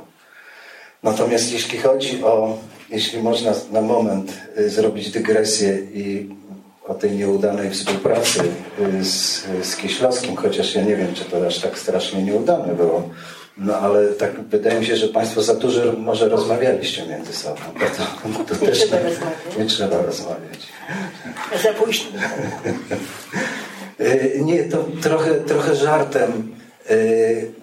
Natomiast 1.02 1.52
jeśli 1.52 1.78
chodzi 1.78 2.24
o, 2.24 2.58
jeśli 2.90 3.22
można 3.22 3.52
na 3.72 3.80
moment 3.80 4.32
e, 4.56 4.68
zrobić 4.68 5.10
dygresję 5.10 5.78
i 5.94 6.28
o 6.86 6.94
tej 6.94 7.10
nieudanej 7.10 7.70
współpracy 7.70 8.40
e, 8.40 9.04
z, 9.04 9.44
z 9.62 9.76
Kieślowskim, 9.76 10.36
chociaż 10.36 10.74
ja 10.74 10.82
nie 10.82 10.96
wiem, 10.96 11.14
czy 11.14 11.24
to 11.24 11.46
aż 11.46 11.58
tak 11.58 11.78
strasznie 11.78 12.22
nieudane 12.22 12.74
było, 12.74 13.08
no 13.58 13.76
ale 13.76 14.08
tak 14.08 14.40
wydaje 14.40 14.80
mi 14.80 14.86
się, 14.86 14.96
że 14.96 15.08
Państwo 15.08 15.42
za 15.42 15.54
dużo 15.54 15.92
może 15.98 16.28
rozmawialiście 16.28 17.06
między 17.06 17.32
sobą. 17.32 17.60
To, 18.46 18.54
to 18.54 18.60
nie 18.60 18.66
też 18.66 18.78
trzeba 18.78 18.96
nie, 18.96 19.02
rozmawiać. 19.02 19.56
Nie 19.58 19.64
trzeba 19.66 20.02
rozmawiać. 20.02 20.68
Za 21.62 21.72
późno. 21.72 22.10
Y, 24.00 24.40
nie, 24.44 24.64
to 24.64 24.84
trochę, 25.02 25.34
trochę 25.34 25.76
żartem, 25.76 26.30
y, 26.30 26.63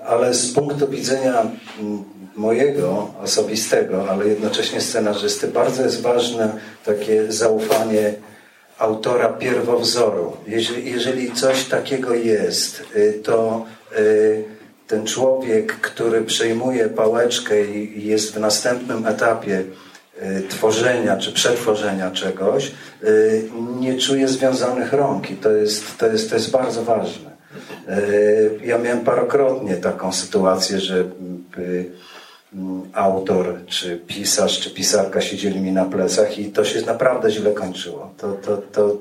ale 0.05 0.33
z 0.33 0.53
punktu 0.53 0.87
widzenia 0.87 1.41
mm, 1.41 2.03
mojego 2.35 3.13
osobistego, 3.23 4.09
ale 4.09 4.27
jednocześnie 4.27 4.81
scenarzysty, 4.81 5.47
bardzo 5.47 5.83
jest 5.83 6.01
ważne 6.01 6.53
takie 6.85 7.31
zaufanie 7.31 8.13
autora 8.77 9.29
pierwowzoru. 9.29 10.37
Jeżeli, 10.47 10.91
jeżeli 10.91 11.31
coś 11.31 11.65
takiego 11.65 12.13
jest, 12.13 12.83
y, 12.95 13.19
to 13.23 13.65
ten 14.91 15.05
człowiek, 15.05 15.73
który 15.73 16.21
przejmuje 16.21 16.89
pałeczkę 16.89 17.65
i 17.65 18.07
jest 18.07 18.33
w 18.33 18.39
następnym 18.39 19.05
etapie 19.05 19.63
y, 20.23 20.43
tworzenia 20.49 21.17
czy 21.17 21.31
przetworzenia 21.31 22.11
czegoś, 22.11 22.71
y, 23.03 23.49
nie 23.79 23.97
czuje 23.97 24.27
związanych 24.27 24.93
rąk 24.93 25.31
i 25.31 25.35
to 25.35 25.51
jest, 25.51 25.97
to 25.97 26.07
jest, 26.07 26.29
to 26.29 26.35
jest 26.35 26.51
bardzo 26.51 26.83
ważne. 26.83 27.30
Y, 27.89 28.59
ja 28.63 28.77
miałem 28.77 28.99
parokrotnie 28.99 29.75
taką 29.75 30.13
sytuację, 30.13 30.79
że 30.79 31.05
Mm, 32.53 32.89
autor, 32.93 33.65
czy 33.67 33.97
pisarz, 34.07 34.59
czy 34.59 34.71
pisarka 34.71 35.21
siedzieli 35.21 35.59
mi 35.59 35.71
na 35.71 35.85
plecach 35.85 36.39
i 36.39 36.45
to 36.45 36.65
się 36.65 36.81
naprawdę 36.81 37.31
źle 37.31 37.51
kończyło. 37.51 38.09
To, 38.17 38.33
to, 38.33 38.57
to 38.57 38.95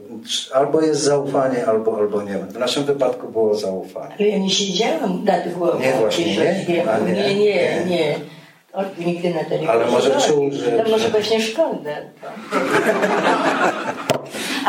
albo 0.54 0.80
jest 0.80 1.00
zaufanie, 1.00 1.66
albo, 1.66 1.97
albo 1.97 2.23
nie. 2.23 2.38
W 2.38 2.59
naszym 2.59 2.85
wypadku 2.85 3.28
było 3.28 3.54
zaufanie. 3.54 4.14
Ale 4.19 4.28
ja 4.28 4.38
nie 4.38 4.50
siedziałam 4.50 5.25
nad 5.25 5.52
głową. 5.52 5.80
Nie, 5.80 5.92
właśnie 5.92 6.37
nie. 6.37 6.64
nie, 6.69 6.85
nie, 7.14 7.35
nie. 7.35 7.85
nie. 7.87 8.14
O, 8.73 8.83
nigdy 8.99 9.35
na 9.35 9.45
to 9.45 9.59
nie 9.59 9.71
Ale 9.71 9.87
może 9.87 10.21
czuł, 10.21 10.50
że... 10.52 10.73
To 10.73 10.90
może 10.90 11.09
właśnie 11.09 11.40
szkoda. 11.40 11.90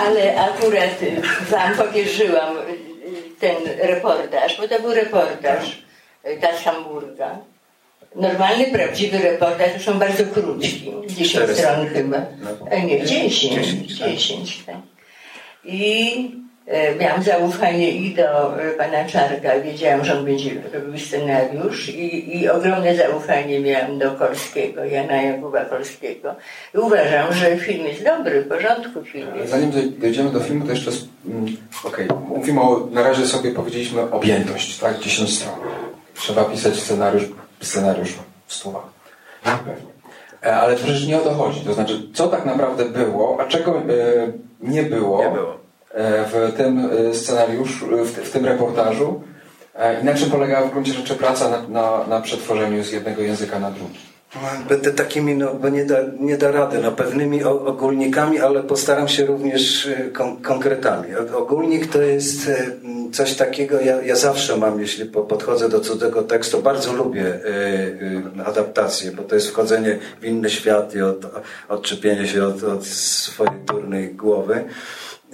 Ale 0.05 0.41
akurat 0.41 0.99
wam 1.49 1.87
powierzyłam 1.87 2.55
ten 3.41 3.55
reportaż, 3.81 4.57
bo 4.57 4.67
to 4.67 4.81
był 4.81 4.93
reportaż 4.93 5.81
ta 6.41 6.53
Hamburga 6.53 7.39
Normalny, 8.15 8.65
prawdziwy 8.65 9.17
reportaż 9.17 9.73
to 9.73 9.79
są 9.79 9.99
bardzo 9.99 10.23
krótki, 10.25 10.93
10 11.07 11.57
stron 11.57 11.87
chyba. 11.87 12.17
No. 12.17 12.71
E, 12.71 12.85
nie, 12.85 13.05
10. 13.05 13.39
10, 13.39 13.97
10 13.97 14.63
tak. 14.65 14.75
I 15.63 16.31
miałam 16.99 17.23
zaufanie 17.23 17.91
i 17.91 18.15
do 18.15 18.61
e, 18.63 18.71
pana 18.71 19.05
Czarka, 19.05 19.59
wiedziałam, 19.59 20.05
że 20.05 20.17
on 20.19 20.25
będzie 20.25 20.51
robił 20.73 20.99
scenariusz 20.99 21.89
i, 21.89 22.37
i 22.41 22.49
ogromne 22.49 22.95
zaufanie 22.95 23.59
miałam 23.59 23.99
do 23.99 24.11
Kolskiego, 24.11 24.83
Jana 24.85 25.21
Jakuba 25.21 25.65
Kolskiego. 25.65 26.35
I 26.75 26.77
uważam, 26.77 27.33
że 27.33 27.57
film 27.57 27.85
jest 27.87 28.03
dobry, 28.03 28.41
w 28.41 28.47
porządku 28.47 29.03
film 29.03 29.27
jest. 29.35 29.51
Zanim 29.51 29.71
doj- 29.71 29.99
dojdziemy 30.01 30.31
do 30.31 30.39
filmu, 30.39 30.65
to 30.65 30.71
jeszcze... 30.71 30.91
mm, 31.27 31.45
Okej, 31.83 32.07
mówimy 32.27 32.61
o... 32.61 32.87
Na 32.91 33.03
razie 33.03 33.25
sobie 33.27 33.51
powiedzieliśmy 33.51 34.11
objętość, 34.11 34.79
tak? 34.79 34.99
10 34.99 35.37
stron. 35.37 35.55
Trzeba 36.15 36.43
pisać 36.45 36.75
scenariusz, 36.75 37.23
scenariusz 37.61 38.09
w. 38.47 38.63
Pewnie. 39.43 39.91
E, 40.45 40.55
Ale 40.55 40.75
przecież 40.75 41.07
nie 41.07 41.17
o 41.17 41.21
to 41.21 41.33
chodzi. 41.33 41.61
To 41.61 41.73
znaczy, 41.73 42.01
co 42.13 42.27
tak 42.27 42.45
naprawdę 42.45 42.85
było, 42.85 43.37
a 43.41 43.45
czego 43.45 43.77
e, 43.77 43.81
nie 44.61 44.83
było, 44.83 45.23
Nie 45.23 45.29
było. 45.29 45.60
E, 45.93 46.25
w 46.25 46.53
tym 46.57 46.89
e, 47.09 47.13
scenariuszu, 47.13 47.85
w, 47.87 48.11
w 48.11 48.31
tym 48.31 48.45
reportażu 48.45 49.23
e, 49.75 50.01
i 50.01 50.03
na 50.03 50.13
czym 50.13 50.31
polegała 50.31 50.67
w 50.67 50.71
gruncie 50.71 50.93
rzeczy 50.93 51.15
praca 51.15 51.49
na, 51.49 51.67
na, 51.67 52.07
na 52.07 52.21
przetworzeniu 52.21 52.83
z 52.83 52.91
jednego 52.91 53.21
języka 53.21 53.59
na 53.59 53.71
drugi. 53.71 54.11
Będę 54.69 54.91
takimi, 54.91 55.35
no, 55.35 55.53
bo 55.53 55.69
nie 55.69 55.85
da, 55.85 55.97
nie 56.19 56.37
da 56.37 56.51
rady, 56.51 56.79
no, 56.83 56.91
pewnymi 56.91 57.43
ogólnikami, 57.43 58.39
ale 58.39 58.63
postaram 58.63 59.07
się 59.07 59.25
również 59.25 59.89
kon, 60.13 60.41
konkretami. 60.41 61.15
Ogólnik 61.35 61.87
to 61.87 62.01
jest 62.01 62.51
coś 63.11 63.33
takiego, 63.33 63.81
ja, 63.81 64.01
ja 64.01 64.15
zawsze 64.15 64.57
mam, 64.57 64.79
jeśli 64.79 65.05
po- 65.05 65.23
podchodzę 65.23 65.69
do 65.69 65.79
cudzego 65.79 66.23
tekstu, 66.23 66.61
bardzo 66.61 66.93
lubię 66.93 67.39
adaptację, 68.45 69.11
bo 69.11 69.23
to 69.23 69.35
jest 69.35 69.49
wchodzenie 69.49 69.99
w 70.21 70.25
inny 70.25 70.49
świat 70.49 70.95
i 70.95 71.01
od, 71.01 71.17
odczepienie 71.69 72.27
się 72.27 72.45
od, 72.45 72.63
od 72.63 72.85
swojej 72.85 73.59
turnej 73.67 74.15
głowy. 74.15 74.63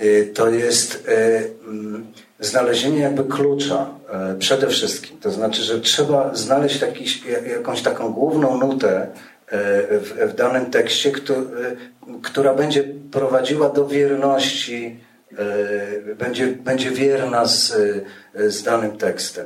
Y, 0.03 0.31
To 0.33 0.49
jest 0.49 1.07
y, 1.09 1.51
mm, 1.67 2.05
znalezienie 2.39 2.99
jakby 2.99 3.23
klucza 3.23 3.89
y, 4.35 4.37
przede 4.39 4.67
wszystkim. 4.67 5.17
To 5.19 5.31
znaczy, 5.31 5.61
że 5.63 5.81
trzeba 5.81 6.35
znaleźć 6.35 6.81
jakiś, 6.81 7.25
ja- 7.25 7.51
jakąś 7.53 7.81
taką 7.81 8.13
główną 8.13 8.57
nutę 8.57 9.07
w, 9.91 10.29
w 10.31 10.35
danym 10.35 10.65
tekście, 10.65 11.11
któ- 11.11 11.33
y, 11.33 11.77
która 12.23 12.53
będzie 12.53 12.83
prowadziła 13.11 13.69
do 13.69 13.87
wierności, 13.87 14.99
będzie, 16.17 16.47
będzie 16.47 16.91
wierna 16.91 17.45
z, 17.45 17.73
z 18.35 18.63
danym 18.63 18.97
tekstem. 18.97 19.45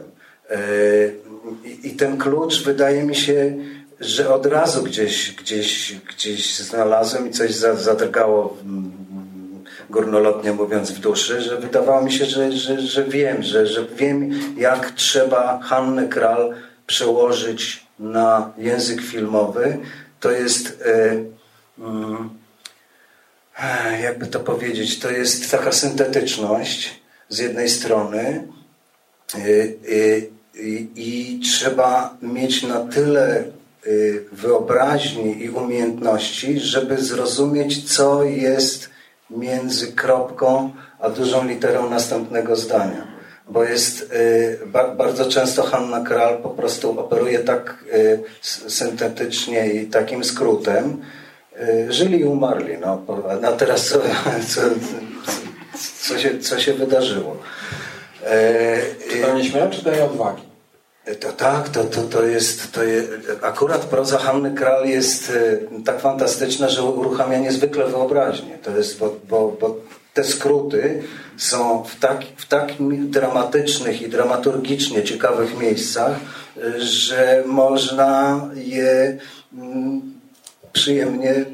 I, 1.66 1.88
I 1.88 1.92
ten 1.92 2.18
klucz 2.18 2.64
wydaje 2.64 3.04
mi 3.04 3.16
się, 3.16 3.56
że 4.00 4.34
od 4.34 4.46
razu 4.46 4.84
gdzieś, 4.84 5.36
gdzieś, 5.36 5.96
gdzieś 6.16 6.60
znalazłem 6.60 7.30
i 7.30 7.32
coś 7.32 7.56
za- 7.56 7.76
zadrgało 7.76 8.58
górnolotnie 9.92 10.54
mówiąc 10.54 10.92
w 10.92 11.00
duszy, 11.00 11.42
że 11.42 11.58
wydawało 11.58 12.02
mi 12.02 12.12
się, 12.12 12.26
że, 12.26 12.52
że, 12.52 12.82
że 12.82 13.04
wiem, 13.04 13.44
że, 13.44 13.68
że 13.68 13.86
wiem 13.86 14.32
jak 14.58 14.92
trzeba 14.92 15.60
Hannę 15.64 16.08
Kral 16.08 16.54
przełożyć 16.88 17.86
na 18.00 18.52
język 18.58 19.02
filmowy. 19.02 19.78
To 20.20 20.32
jest 20.32 20.84
e, 20.86 21.24
mm, 21.80 22.30
e, 23.60 24.02
jakby 24.02 24.28
to 24.28 24.40
powiedzieć, 24.40 25.00
to 25.00 25.12
jest 25.12 25.52
taka 25.52 25.72
syntetyczność 25.72 27.02
z 27.30 27.40
jednej 27.40 27.70
strony 27.70 28.48
y, 29.36 29.78
i, 30.56 30.88
i 30.96 31.40
trzeba 31.40 32.18
mieć 32.22 32.64
na 32.64 32.80
tyle 32.80 33.44
wyobraźni 34.32 35.44
i 35.44 35.50
umiejętności, 35.50 36.60
żeby 36.60 36.98
zrozumieć, 36.98 37.96
co 37.96 38.24
jest 38.24 38.91
między 39.38 39.94
kropką 39.94 40.72
a 41.00 41.10
dużą 41.10 41.48
literą 41.48 41.90
następnego 41.90 42.56
zdania. 42.56 43.08
Bo 43.50 43.64
jest 43.64 44.12
y, 44.14 44.60
ba, 44.66 44.96
bardzo 44.96 45.26
często 45.26 45.64
Hanna 45.64 46.02
Kral 46.02 46.38
po 46.38 46.50
prostu 46.50 47.00
operuje 47.00 47.40
tak 47.40 47.84
y, 47.94 48.24
syntetycznie 48.70 49.68
i 49.68 49.88
takim 49.88 50.24
skrótem, 50.24 51.02
y, 51.62 51.94
żyli 51.94 52.20
i 52.20 52.24
umarli. 52.24 52.78
No, 52.78 53.02
a 53.48 53.52
teraz 53.52 53.88
co, 53.88 54.00
co, 54.48 54.62
co, 56.02 56.20
się, 56.20 56.40
co 56.40 56.60
się 56.60 56.74
wydarzyło? 56.74 57.38
To 59.22 59.34
nie 59.38 59.44
śmieje, 59.44 59.70
czy 59.70 59.84
daje 59.84 60.06
odwagi? 60.06 60.51
To 61.20 61.34
tak, 61.34 61.70
to, 61.70 61.84
to, 61.84 62.02
to 62.02 62.24
jest, 62.24 62.72
to 62.72 62.84
jest. 62.84 63.10
Akurat 63.42 63.86
proza 63.86 64.18
Hanny 64.18 64.52
Kral 64.56 64.88
jest 64.88 65.30
e, 65.30 65.84
tak 65.84 66.00
fantastyczna, 66.00 66.70
że 66.70 66.84
uruchamia 66.84 67.38
niezwykle 67.38 67.88
wyobraźnię. 67.88 68.58
To 68.64 68.78
jest, 68.78 69.00
bo, 69.00 69.16
bo, 69.30 69.58
bo 69.62 69.78
te 70.14 70.24
skróty 70.24 71.04
są 71.38 71.84
w 71.84 72.00
tak, 72.00 72.26
w 72.38 72.48
tak 72.48 72.74
dramatycznych 73.10 74.02
i 74.02 74.10
dramaturgicznie 74.10 75.04
ciekawych 75.04 75.58
miejscach, 75.58 76.16
e, 76.58 76.82
że 76.82 77.44
można 77.46 78.42
je 78.56 79.18
mm, 79.54 80.02
przyjemnie 80.74 81.46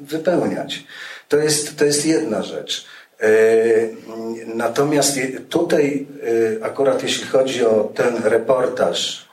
wypełniać. 0.00 0.84
To 1.28 1.36
jest, 1.36 1.78
to 1.78 1.84
jest 1.84 2.06
jedna 2.06 2.42
rzecz. 2.42 2.86
E, 3.20 3.28
Natomiast 4.54 5.18
tutaj, 5.48 6.06
e, 6.60 6.64
akurat 6.64 7.02
jeśli 7.02 7.26
chodzi 7.26 7.66
o 7.66 7.90
ten 7.94 8.16
reportaż, 8.24 9.28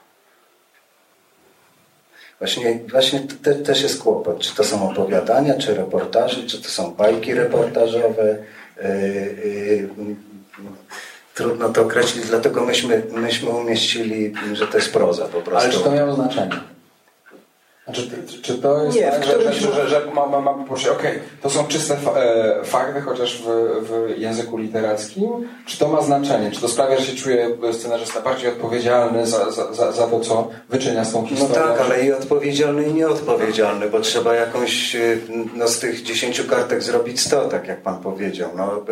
właśnie, 2.38 2.78
właśnie 2.90 3.20
te, 3.42 3.54
też 3.54 3.82
jest 3.82 4.02
kłopot. 4.02 4.38
Czy 4.38 4.54
to 4.54 4.64
są 4.64 4.90
opowiadania, 4.90 5.58
czy 5.58 5.74
reportaże, 5.74 6.46
czy 6.46 6.62
to 6.62 6.68
są 6.68 6.90
bajki 6.94 7.34
reportażowe. 7.34 8.36
E, 8.78 8.88
Trudno 11.34 11.68
to 11.68 11.82
określić, 11.82 12.26
dlatego 12.26 12.64
myśmy, 12.64 13.02
myśmy 13.12 13.50
umieścili, 13.50 14.34
że 14.52 14.66
to 14.66 14.78
jest 14.78 14.92
proza 14.92 15.24
po 15.24 15.40
prostu. 15.40 15.68
Ale 15.68 15.78
czy 15.78 15.84
to 15.84 15.90
miało 15.92 16.14
znaczenie? 16.14 16.60
Czy, 17.92 18.02
czy 18.42 18.54
to 18.54 18.84
jest 18.84 18.96
Nie, 18.96 19.10
tak, 19.10 19.24
że, 19.24 19.42
że, 19.42 19.52
że, 19.52 19.74
że, 19.74 19.88
że 19.88 20.00
ma, 20.14 20.40
ma, 20.40 20.50
okej, 20.92 21.18
to 21.42 21.50
są 21.50 21.66
czyste 21.66 21.96
fa 21.96 22.10
e, 22.10 22.64
fakty, 22.64 23.00
chociaż 23.00 23.42
w, 23.42 23.46
w 23.88 24.18
języku 24.18 24.56
literackim? 24.56 25.48
Czy 25.66 25.78
to 25.78 25.88
ma 25.88 26.02
znaczenie? 26.02 26.50
Czy 26.50 26.60
to 26.60 26.68
sprawia, 26.68 26.96
że 27.00 27.06
się 27.06 27.16
czuje 27.16 27.48
scenarzysta 27.72 28.20
bardziej 28.20 28.50
odpowiedzialny 28.50 29.26
za, 29.26 29.50
za, 29.50 29.72
za, 29.72 29.92
za 29.92 30.06
to, 30.06 30.20
co 30.20 30.48
wyczynia 30.68 31.04
z 31.04 31.12
tą 31.12 31.22
No 31.22 31.28
historią? 31.28 31.62
tak, 31.62 31.80
ale 31.80 32.04
i 32.04 32.12
odpowiedzialny 32.12 32.82
i 32.88 32.94
nieodpowiedzialny, 32.94 33.90
bo 33.90 34.00
trzeba 34.00 34.34
jakąś 34.34 34.96
y, 34.96 35.20
no, 35.54 35.68
z 35.68 35.78
tych 35.78 36.02
dziesięciu 36.02 36.44
kartek 36.44 36.82
zrobić 36.82 37.20
sto, 37.20 37.44
tak 37.48 37.68
jak 37.68 37.82
pan 37.82 38.02
powiedział. 38.02 38.50
No, 38.56 38.84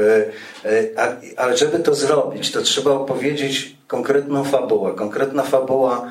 a, 0.96 1.08
ale 1.42 1.56
żeby 1.56 1.78
to 1.78 1.94
zrobić, 1.94 2.52
to 2.52 2.62
trzeba 2.62 2.90
opowiedzieć 2.90 3.76
konkretną 3.86 4.44
fabułę. 4.44 4.92
Konkretna 4.94 5.42
fabuła 5.42 6.10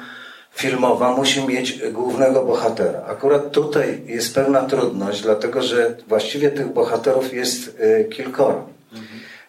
filmowa 0.60 1.12
musi 1.16 1.48
mieć 1.48 1.80
głównego 1.92 2.44
bohatera. 2.46 3.02
Akurat 3.08 3.52
tutaj 3.52 4.02
jest 4.06 4.36
pewna 4.36 4.62
trudność, 4.62 5.22
dlatego 5.22 5.62
że 5.62 5.96
właściwie 6.08 6.50
tych 6.52 6.74
bohaterów 6.74 7.34
jest 7.34 7.80
y, 7.80 8.06
kilkoro. 8.06 8.64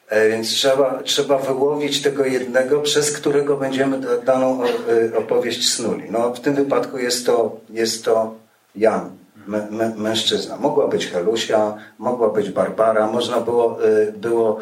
E, 0.09 0.29
Więc 0.29 0.49
trzeba, 0.49 1.01
trzeba 1.05 1.39
wyłowić 1.39 2.03
tego 2.03 2.25
jednego, 2.25 2.81
przez 2.81 3.13
którego 3.13 3.57
będziemy 3.57 3.99
da- 4.01 4.19
daną 4.19 4.63
y, 4.65 5.17
opowieść 5.19 5.69
snuli. 5.75 6.05
No, 6.11 6.35
w 6.35 6.41
tym 6.41 6.55
wypadku 6.55 6.99
jest 6.99 7.27
to, 7.27 7.57
jest 7.71 8.05
to 8.05 8.35
Jan, 8.77 9.11
mę- 9.49 9.71
mę- 9.71 9.95
mężczyzna. 9.97 10.57
Mogła 10.57 10.89
być 10.89 11.07
Helusia, 11.07 11.75
mogła 11.99 12.29
być 12.29 12.51
Barbara, 12.51 13.07
można 13.07 13.41
było, 13.41 13.79
y, 13.87 14.13
było 14.17 14.59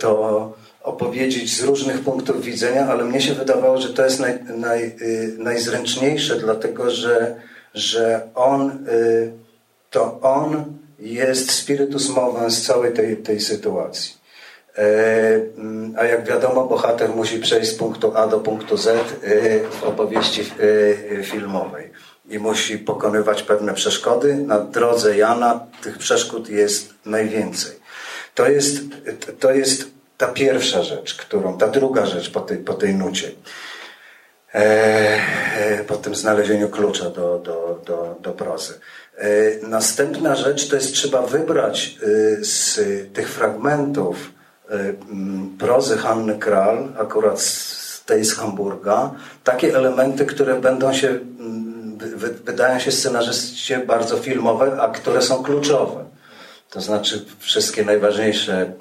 to 0.00 0.52
opowiedzieć 0.82 1.56
z 1.56 1.62
różnych 1.62 2.00
punktów 2.00 2.44
widzenia, 2.44 2.86
ale 2.86 3.04
mnie 3.04 3.20
się 3.20 3.34
wydawało, 3.34 3.80
że 3.80 3.94
to 3.94 4.04
jest 4.04 4.20
naj, 4.20 4.38
naj, 4.56 4.96
y, 5.02 5.34
najzręczniejsze, 5.38 6.36
dlatego 6.36 6.90
że, 6.90 7.34
że 7.74 8.28
on, 8.34 8.86
y, 8.88 9.32
to 9.90 10.20
on 10.20 10.64
jest 10.98 11.50
spiritus 11.50 12.08
movens 12.08 12.62
całej 12.62 12.92
tej, 12.92 13.16
tej 13.16 13.40
sytuacji. 13.40 14.22
E, 14.76 14.84
mm, 15.58 15.94
A 15.98 16.04
jak 16.04 16.24
wiadomo, 16.24 16.66
bohater 16.66 17.10
musi 17.10 17.38
przejść 17.38 17.70
z 17.70 17.74
punktu 17.74 18.16
A 18.16 18.26
do 18.26 18.40
punktu 18.40 18.76
Z 18.76 18.88
e, 18.88 18.94
w 19.70 19.84
opowieści 19.84 20.44
filmowej 21.22 21.90
i 22.28 22.38
musi 22.38 22.78
pokonywać 22.78 23.42
pewne 23.42 23.74
przeszkody. 23.74 24.36
Na 24.36 24.58
drodze 24.58 25.16
Jana 25.16 25.66
tych 25.82 25.98
przeszkód 25.98 26.48
jest 26.48 26.94
najwięcej. 27.06 27.72
To 28.34 28.48
jest, 28.48 28.76
to 29.40 29.52
jest 29.52 29.90
ta 30.22 30.28
pierwsza 30.28 30.82
rzecz, 30.82 31.14
którą, 31.16 31.58
ta 31.58 31.68
druga 31.68 32.06
rzecz 32.06 32.30
po 32.30 32.40
tej, 32.40 32.58
po 32.58 32.74
tej 32.74 32.94
nucie. 32.94 33.30
E, 34.54 34.60
e, 35.58 35.84
po 35.84 35.96
tym 35.96 36.14
znalezieniu 36.14 36.68
klucza 36.68 37.10
do, 37.10 37.38
do, 37.38 37.80
do, 37.86 38.16
do 38.20 38.30
prozy. 38.32 38.74
E, 39.18 39.26
Następna 39.66 40.36
rzecz 40.36 40.68
to 40.68 40.76
jest 40.76 40.94
trzeba 40.94 41.22
wybrać 41.22 41.98
e, 42.40 42.44
z 42.44 42.80
tych 43.12 43.28
fragmentów 43.30 44.16
m, 44.70 45.56
prozy 45.58 45.96
Hanny 45.98 46.38
Kral, 46.38 46.88
akurat 46.98 47.40
z 47.40 48.04
tej 48.04 48.24
z 48.24 48.34
Hamburga, 48.34 49.10
takie 49.44 49.76
elementy, 49.76 50.26
które 50.26 50.60
będą 50.60 50.92
się, 50.92 51.18
wy- 52.16 52.34
wydają 52.44 52.78
się 52.78 52.92
scenarzyście 52.92 53.78
bardzo 53.78 54.16
filmowe, 54.16 54.76
a 54.82 54.88
które 54.88 55.22
są 55.22 55.42
kluczowe. 55.42 56.04
To 56.72 56.80
znaczy 56.80 57.24
wszystkie 57.38 57.84
najważniejsze 57.84 58.72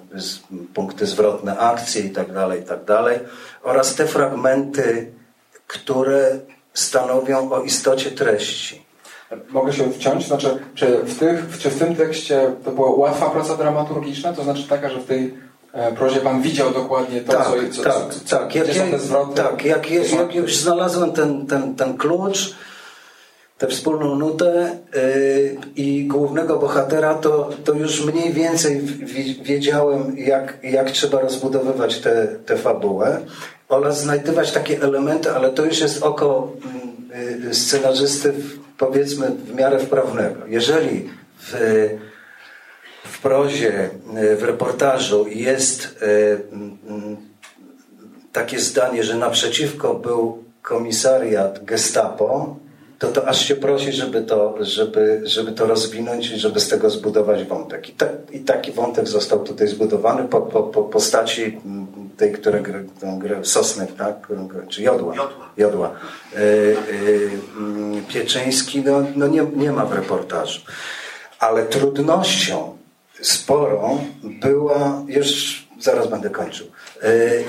punkty 0.73 1.05
zwrotne 1.05 1.57
akcji 1.57 2.05
i 2.05 2.09
tak 2.09 2.33
dalej, 2.33 2.61
i 2.61 2.63
tak 2.63 2.85
dalej, 2.85 3.19
oraz 3.63 3.95
te 3.95 4.07
fragmenty, 4.07 5.11
które 5.67 6.39
stanowią 6.73 7.51
o 7.51 7.61
istocie 7.61 8.11
treści. 8.11 8.85
Mogę 9.49 9.73
się 9.73 9.91
wciąć? 9.91 10.27
Znaczy, 10.27 10.59
czy 10.75 10.97
w, 10.97 11.19
tych, 11.19 11.57
czy 11.59 11.69
w 11.69 11.79
tym 11.79 11.95
tekście 11.95 12.55
to 12.65 12.71
była 12.71 12.91
łatwa 12.91 13.29
praca 13.29 13.57
dramaturgiczna? 13.57 14.33
To 14.33 14.43
znaczy 14.43 14.67
taka, 14.67 14.89
że 14.89 14.99
w 14.99 15.05
tej 15.05 15.33
e, 15.73 15.91
prozie 15.91 16.19
Pan 16.19 16.41
widział 16.41 16.71
dokładnie 16.71 17.21
to, 17.21 17.33
tak, 17.33 17.47
co, 17.47 17.53
co, 17.71 17.83
tak, 17.83 18.13
co, 18.25 18.37
tak. 18.37 18.55
Jak, 18.55 18.67
te 18.67 18.99
zwroty? 18.99 19.35
Tak, 19.35 19.65
jak, 19.65 19.91
jak, 19.91 20.11
jak 20.11 20.35
już 20.35 20.55
znalazłem 20.55 21.11
ten, 21.11 21.47
ten, 21.47 21.75
ten 21.75 21.97
klucz, 21.97 22.55
tę 23.61 23.67
wspólną 23.67 24.15
nutę 24.15 24.77
yy, 24.95 25.57
i 25.75 26.07
głównego 26.07 26.59
bohatera, 26.59 27.13
to, 27.13 27.49
to 27.63 27.73
już 27.73 28.05
mniej 28.05 28.33
więcej 28.33 28.81
wiedziałem, 29.43 30.17
jak, 30.17 30.57
jak 30.63 30.91
trzeba 30.91 31.21
rozbudowywać 31.21 32.01
tę 32.45 32.57
fabułę 32.57 33.21
oraz 33.69 34.01
znajdywać 34.01 34.51
takie 34.51 34.81
elementy, 34.81 35.31
ale 35.31 35.49
to 35.49 35.65
już 35.65 35.79
jest 35.79 36.03
oko 36.03 36.51
yy, 37.43 37.53
scenarzysty, 37.53 38.33
powiedzmy, 38.77 39.31
w 39.45 39.55
miarę 39.55 39.79
wprawnego. 39.79 40.47
Jeżeli 40.47 41.09
w, 41.39 41.53
w 43.03 43.21
prozie, 43.21 43.89
yy, 44.13 44.35
w 44.35 44.43
reportażu 44.43 45.27
jest 45.27 45.99
yy, 46.01 47.17
takie 48.31 48.59
zdanie, 48.59 49.03
że 49.03 49.15
naprzeciwko 49.17 49.93
był 49.93 50.43
komisariat 50.61 51.65
Gestapo, 51.65 52.55
to, 53.01 53.07
to 53.07 53.27
aż 53.27 53.45
się 53.45 53.55
prosi, 53.55 53.91
żeby 53.91 54.21
to, 54.21 54.55
żeby, 54.59 55.21
żeby 55.23 55.51
to 55.51 55.65
rozwinąć 55.65 56.31
i 56.31 56.37
żeby 56.37 56.59
z 56.59 56.67
tego 56.67 56.89
zbudować 56.89 57.43
wątek. 57.43 57.89
I, 57.89 57.91
ta, 57.93 58.05
i 58.31 58.39
taki 58.39 58.71
wątek 58.71 59.07
został 59.07 59.43
tutaj 59.43 59.67
zbudowany 59.67 60.27
po, 60.27 60.41
po, 60.41 60.63
po 60.63 60.83
postaci 60.83 61.61
tej, 62.17 62.31
która 62.31 62.59
gra, 62.59 62.79
gra 63.17 63.43
Sosnek, 63.43 63.95
tak? 63.95 64.27
czy 64.69 64.83
Jodła. 64.83 65.15
Jodła. 65.15 65.49
Jodła. 65.57 65.91
E, 66.35 66.37
e, 66.37 66.43
Pieczyński 68.07 68.81
no, 68.81 69.03
no 69.15 69.27
nie, 69.27 69.45
nie 69.55 69.71
ma 69.71 69.85
w 69.85 69.93
reportażu. 69.93 70.61
Ale 71.39 71.65
trudnością 71.65 72.77
sporą 73.21 74.07
była, 74.23 75.03
już 75.07 75.61
zaraz 75.79 76.07
będę 76.07 76.29
kończył, 76.29 76.67
e, 77.01 77.07
e 77.07 77.41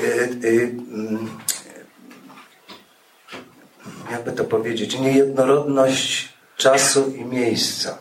jakby 4.12 4.33
to 4.33 4.44
powiedzieć, 4.44 5.01
niejednorodność 5.01 6.29
czasu 6.57 7.11
i 7.11 7.25
miejsca. 7.25 7.98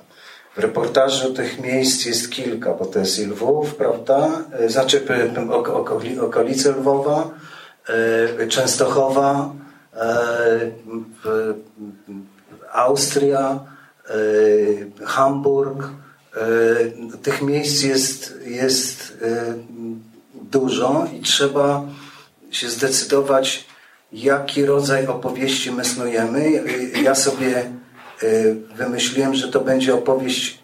W 0.56 0.60
reportażu 0.60 1.34
tych 1.34 1.60
miejsc 1.60 2.06
jest 2.06 2.32
kilka, 2.32 2.74
bo 2.74 2.86
to 2.86 3.00
jest 3.00 3.19
i 3.19 3.26
Lwów, 3.26 3.76
prawda? 3.76 4.30
Znaczy 4.67 5.02
okolice 6.21 6.71
Lwowa, 6.71 7.30
e, 8.39 8.47
Częstochowa, 8.47 9.54
e, 9.95 10.71
Austria, 12.71 13.60
Hamburg. 15.06 15.89
Tych 17.24 17.41
miejsc 17.41 17.84
jest, 17.84 18.34
jest 18.45 19.17
dużo 20.34 21.08
i 21.19 21.21
trzeba 21.21 21.84
się 22.52 22.69
zdecydować, 22.69 23.65
jaki 24.13 24.65
rodzaj 24.65 25.08
opowieści 25.08 25.71
my 25.71 25.86
snujemy. 25.86 26.63
Ja 27.04 27.15
sobie 27.15 27.71
y, 28.24 28.56
wymyśliłem, 28.76 29.36
że 29.36 29.47
to 29.47 29.60
będzie 29.60 29.93
opowieść 29.93 30.60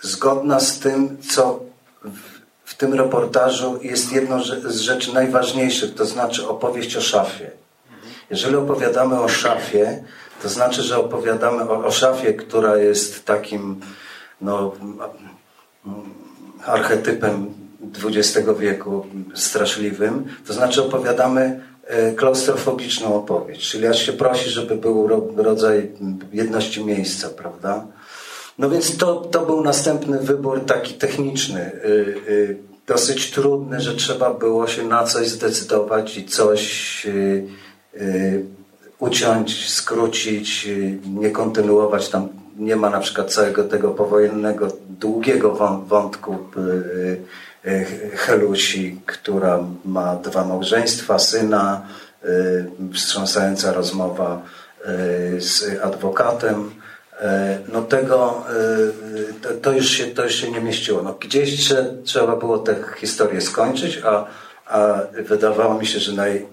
zgodna 0.00 0.60
z 0.60 0.78
tym, 0.78 1.18
co 1.28 1.60
w 2.64 2.74
tym 2.74 2.94
reportażu 2.94 3.78
jest 3.82 4.12
jedną 4.12 4.42
z 4.64 4.80
rzeczy 4.80 5.14
najważniejszych, 5.14 5.94
to 5.94 6.06
znaczy 6.06 6.48
opowieść 6.48 6.96
o 6.96 7.00
szafie. 7.00 7.50
Jeżeli 8.30 8.56
opowiadamy 8.56 9.20
o 9.20 9.28
szafie, 9.28 10.04
to 10.42 10.48
znaczy, 10.48 10.82
że 10.82 10.98
opowiadamy 10.98 11.62
o, 11.62 11.84
o 11.84 11.90
szafie, 11.90 12.34
która 12.34 12.76
jest 12.76 13.24
takim 13.24 13.80
no, 14.40 14.72
archetypem 16.66 17.54
XX 18.04 18.48
wieku 18.58 19.06
straszliwym, 19.34 20.24
to 20.46 20.52
znaczy 20.52 20.84
opowiadamy 20.84 21.60
E, 21.60 21.73
klaustrofobiczną 22.16 23.14
opowieść, 23.14 23.70
czyli 23.70 23.86
aż 23.86 24.06
się 24.06 24.12
prosi, 24.12 24.50
żeby 24.50 24.76
był 24.76 25.08
rodzaj 25.36 25.90
jedności 26.32 26.84
miejsca, 26.84 27.28
prawda? 27.28 27.86
No 28.58 28.70
więc 28.70 28.96
to, 28.96 29.14
to 29.14 29.46
był 29.46 29.60
następny 29.60 30.18
wybór 30.18 30.64
taki 30.64 30.94
techniczny, 30.94 31.60
e, 31.60 31.70
e, 31.70 31.72
dosyć 32.86 33.30
trudny, 33.30 33.80
że 33.80 33.94
trzeba 33.94 34.34
było 34.34 34.66
się 34.66 34.82
na 34.82 35.04
coś 35.04 35.28
zdecydować 35.28 36.16
i 36.16 36.26
coś 36.26 37.06
uciąć, 38.98 39.70
skrócić, 39.70 40.68
nie 41.06 41.30
kontynuować 41.30 42.08
tam. 42.08 42.28
Nie 42.58 42.76
ma 42.76 42.90
na 42.90 43.00
przykład 43.00 43.32
całego 43.32 43.64
tego 43.64 43.90
powojennego, 43.90 44.68
długiego 44.88 45.80
wątku 45.86 46.32
E, 46.32 47.16
Helusi, 48.14 49.00
która 49.06 49.64
ma 49.84 50.16
dwa 50.16 50.44
małżeństwa, 50.44 51.18
syna, 51.18 51.86
e, 52.22 52.28
wstrząsająca 52.94 53.72
rozmowa 53.72 54.42
e, 54.84 55.40
z 55.40 55.80
adwokatem. 55.82 56.70
No 57.72 57.82
tego, 57.82 58.44
to 59.62 59.72
już 59.72 59.90
się, 59.90 60.06
to 60.06 60.24
już 60.24 60.34
się 60.34 60.50
nie 60.50 60.60
mieściło. 60.60 61.02
No 61.02 61.12
gdzieś 61.20 61.72
trzeba 62.04 62.36
było 62.36 62.58
tę 62.58 62.76
historię 62.96 63.40
skończyć, 63.40 64.00
a, 64.04 64.26
a 64.66 65.00
wydawało 65.12 65.74
mi 65.74 65.86
się, 65.86 65.98
że 65.98 66.12
naj, 66.12 66.46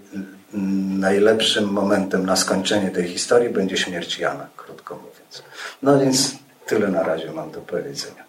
najlepszym 1.00 1.66
momentem 1.66 2.26
na 2.26 2.36
skończenie 2.36 2.92
tej 2.92 3.08
historii 3.08 3.50
będzie 3.50 3.78
śmierć 3.78 4.20
Jana, 4.20 4.48
krótko 4.58 4.96
mówiąc. 4.96 5.44
No 5.82 6.00
więc 6.00 6.36
tyle 6.66 6.88
na 6.88 7.04
razie 7.04 7.32
mam 7.32 7.52
do 7.52 7.62
powiedzenia. 7.62 8.24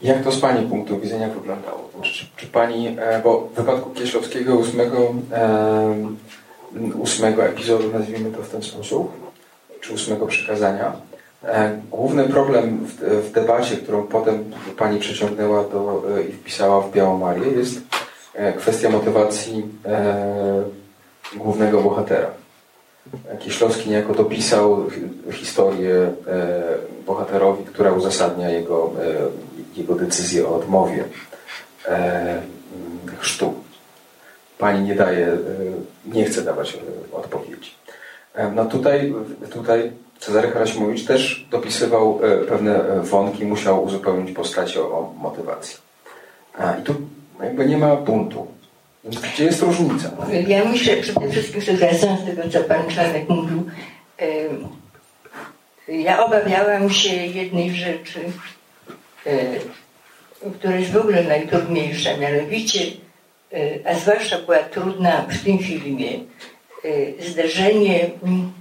Jak 0.00 0.24
to 0.24 0.32
z 0.32 0.40
Pani 0.40 0.68
punktu 0.68 1.00
widzenia 1.00 1.28
wyglądało? 1.28 1.90
Czy, 2.02 2.26
czy 2.36 2.46
Pani, 2.46 2.96
e, 3.00 3.20
bo 3.24 3.40
w 3.40 3.56
wypadku 3.56 3.90
Kieślowskiego 3.90 4.54
ósmego, 4.54 5.14
ósmego 6.94 7.44
epizodu, 7.44 7.92
nazwijmy 7.92 8.30
to 8.30 8.42
w 8.42 8.48
ten 8.48 8.62
sposób, 8.62 9.12
czy 9.80 9.94
ósmego 9.94 10.26
przekazania, 10.26 10.92
e, 11.44 11.80
główny 11.90 12.24
problem 12.24 12.86
w, 12.86 12.94
w 13.28 13.32
debacie, 13.32 13.76
którą 13.76 14.02
potem 14.02 14.44
Pani 14.76 15.00
przeciągnęła 15.00 15.64
do, 15.64 16.02
e, 16.18 16.22
i 16.22 16.32
wpisała 16.32 16.80
w 16.80 16.92
Białą 16.92 17.18
Marię, 17.18 17.52
jest 17.52 17.80
kwestia 18.56 18.90
motywacji 18.90 19.64
głównego 21.36 21.80
bohatera. 21.80 22.30
Kieślowski 23.38 23.90
niejako 23.90 24.14
dopisał 24.14 24.86
historię 25.32 26.12
bohaterowi, 27.06 27.64
która 27.64 27.92
uzasadnia 27.92 28.50
jego 28.50 28.92
jego 29.78 29.94
decyzję 29.94 30.48
o 30.48 30.56
odmowie 30.56 31.04
e, 31.88 32.42
chrztu. 33.18 33.54
Pani 34.58 34.88
nie 34.88 34.94
daje, 34.94 35.26
e, 35.26 35.36
nie 36.06 36.24
chce 36.24 36.42
dawać 36.42 36.74
e, 36.74 37.16
odpowiedzi. 37.16 37.70
No 38.54 38.64
tutaj, 38.64 39.14
tutaj 39.52 39.92
Cezary 40.18 40.50
Harasimowicz 40.50 41.04
też 41.06 41.46
dopisywał 41.50 42.20
pewne 42.48 43.00
wątki, 43.02 43.44
musiał 43.44 43.84
uzupełnić 43.84 44.36
postacie 44.36 44.80
o, 44.80 44.84
o 44.84 45.14
motywację. 45.18 45.78
A, 46.58 46.76
I 46.76 46.82
tu 46.82 46.94
jakby 47.42 47.66
nie 47.66 47.78
ma 47.78 47.96
buntu. 47.96 48.46
Gdzie 49.34 49.44
jest 49.44 49.62
różnica? 49.62 50.10
Ja 50.46 50.64
myślę 50.64 50.96
przede 50.96 51.28
wszystkim, 51.28 51.60
że 51.60 51.72
wracając 51.72 52.20
do 52.20 52.26
tego, 52.26 52.48
co 52.48 52.64
pan 52.64 52.88
Czarnek 52.88 53.28
mówił, 53.28 53.64
ja 55.88 56.24
obawiałam 56.24 56.90
się 56.90 57.14
jednej 57.14 57.70
rzeczy, 57.70 58.20
E, 59.28 60.50
która 60.58 60.76
jest 60.76 60.92
w 60.92 60.96
ogóle 60.96 61.24
najtrudniejsza, 61.24 62.16
mianowicie, 62.16 62.80
e, 63.52 63.90
a 63.90 63.94
zwłaszcza 63.94 64.38
była 64.38 64.58
trudna 64.58 65.22
w 65.22 65.44
tym 65.44 65.58
filmie, 65.58 66.10
e, 66.84 67.22
zdarzenie 67.30 68.10
mm, 68.22 68.52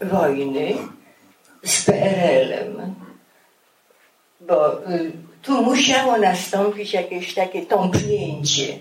wojny 0.00 0.74
z 1.64 1.84
PRL-em. 1.84 2.94
Bo 4.40 4.80
tu 5.42 5.62
musiało 5.62 6.18
nastąpić 6.18 6.92
jakieś 6.92 7.34
takie 7.34 7.66
tąpnięcie. 7.66 8.78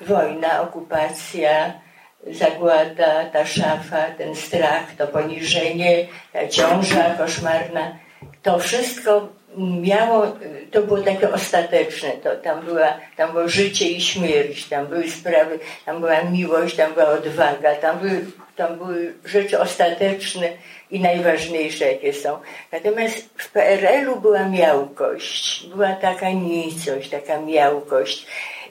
Wojna, 0.00 0.60
okupacja, 0.60 1.80
zagłada, 2.26 3.24
ta 3.24 3.46
szafa, 3.46 4.10
ten 4.18 4.34
strach, 4.34 4.96
to 4.98 5.06
poniżenie, 5.06 6.06
ta 6.32 6.48
ciąża 6.48 7.14
koszmarna. 7.14 7.98
To 8.42 8.58
wszystko 8.58 9.28
miało, 9.58 10.36
to 10.70 10.82
było 10.82 10.98
takie 10.98 11.32
ostateczne, 11.32 12.10
to, 12.10 12.36
tam, 12.36 12.64
była, 12.64 12.98
tam 13.16 13.32
było 13.32 13.48
życie 13.48 13.88
i 13.88 14.00
śmierć, 14.00 14.64
tam 14.68 14.86
były 14.86 15.10
sprawy, 15.10 15.58
tam 15.86 16.00
była 16.00 16.22
miłość, 16.22 16.76
tam 16.76 16.92
była 16.92 17.08
odwaga, 17.08 17.74
tam 17.74 17.98
były, 17.98 18.24
tam 18.56 18.76
były 18.76 19.14
rzeczy 19.24 19.60
ostateczne 19.60 20.48
i 20.90 21.00
najważniejsze, 21.00 21.92
jakie 21.92 22.12
są. 22.12 22.38
Natomiast 22.72 23.28
w 23.36 23.52
PRL-u 23.52 24.20
była 24.20 24.48
miałkość, 24.48 25.66
była 25.66 25.92
taka 25.92 26.30
nicość, 26.30 27.10
taka 27.10 27.40
miałkość. 27.40 28.26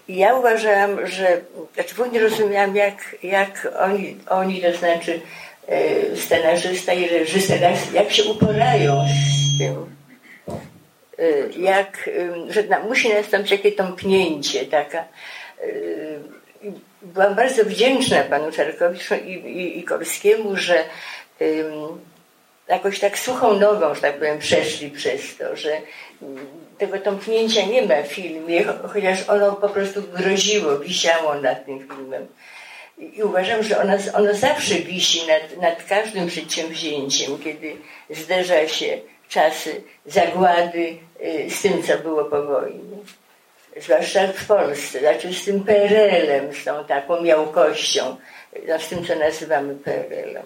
I 0.07 0.15
ja 0.15 0.35
uważałam, 0.35 1.07
że, 1.07 1.41
znaczy 1.73 1.95
później 1.95 2.21
rozumiałam, 2.21 2.75
jak, 2.75 3.15
jak 3.23 3.67
oni, 3.79 4.17
oni, 4.29 4.61
to 4.61 4.73
znaczy 4.77 5.21
e, 5.67 6.15
scenarzysta 6.15 6.93
i 6.93 7.07
reżyser, 7.07 7.59
jak, 7.93 8.11
się 8.11 8.23
uporają 8.23 9.05
z 9.07 9.57
tym 9.57 10.00
jak, 11.57 12.09
że 12.49 12.63
na, 12.63 12.79
musi 12.79 13.13
nastąpić 13.13 13.51
jakieś 13.51 13.75
tąpnięcie, 13.75 14.65
taka. 14.65 15.05
Y, 15.63 16.19
byłam 17.01 17.35
bardzo 17.35 17.65
wdzięczna 17.65 18.23
panu 18.23 18.51
Czarkowiczu 18.51 19.15
i, 19.15 19.31
i, 19.31 19.79
i 19.79 19.83
Korskiemu, 19.83 20.55
że 20.55 20.83
jakoś 22.67 22.99
tak 22.99 23.19
suchą 23.19 23.59
nogą, 23.59 23.95
że 23.95 24.01
tak 24.01 24.17
powiem, 24.17 24.39
przeszli 24.39 24.89
przez 24.89 25.37
to, 25.37 25.55
że 25.55 25.81
tego 26.77 26.99
tąpnięcia 26.99 27.65
nie 27.65 27.81
ma 27.81 28.03
w 28.03 28.07
filmie, 28.07 28.63
chociaż 28.93 29.29
ono 29.29 29.51
po 29.51 29.69
prostu 29.69 30.01
groziło, 30.01 30.79
wisiało 30.79 31.35
nad 31.35 31.65
tym 31.65 31.79
filmem. 31.79 32.27
I 32.97 33.23
uważam, 33.23 33.63
że 33.63 33.79
ono, 33.81 33.93
ono 34.13 34.33
zawsze 34.33 34.75
wisi 34.75 35.27
nad, 35.27 35.61
nad 35.61 35.83
każdym 35.83 36.27
przedsięwzięciem, 36.27 37.39
kiedy 37.43 37.75
zderza 38.09 38.67
się 38.67 38.97
czasy 39.29 39.81
zagłady 40.05 40.79
y, 40.79 40.97
z 41.49 41.61
tym, 41.61 41.83
co 41.83 41.97
było 41.97 42.25
po 42.25 42.43
wojnie. 42.43 42.97
Zwłaszcza 43.81 44.27
w 44.27 44.45
Polsce, 44.45 44.99
znaczy 44.99 45.33
z 45.33 45.45
tym 45.45 45.63
PRL-em, 45.63 46.53
z 46.53 46.63
tą 46.63 46.85
taką 46.85 47.21
miałkością, 47.21 48.15
no, 48.67 48.79
z 48.79 48.87
tym, 48.87 49.05
co 49.05 49.15
nazywamy 49.15 49.75
PRL-em. 49.75 50.45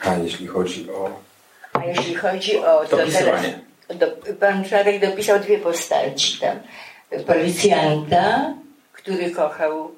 A 0.00 0.16
jeśli 0.16 0.46
chodzi 0.46 0.90
o. 0.90 1.20
A 1.72 1.84
jeśli 1.84 2.14
chodzi 2.14 2.58
o. 2.58 2.86
To 2.86 2.96
teraz, 2.96 3.42
do, 3.88 4.06
pan 4.40 4.64
Czarek 4.64 5.00
dopisał 5.00 5.38
dwie 5.40 5.58
postaci 5.58 6.40
tam. 6.40 6.60
Policjanta, 7.26 8.54
który 8.92 9.30
kochał 9.30 9.90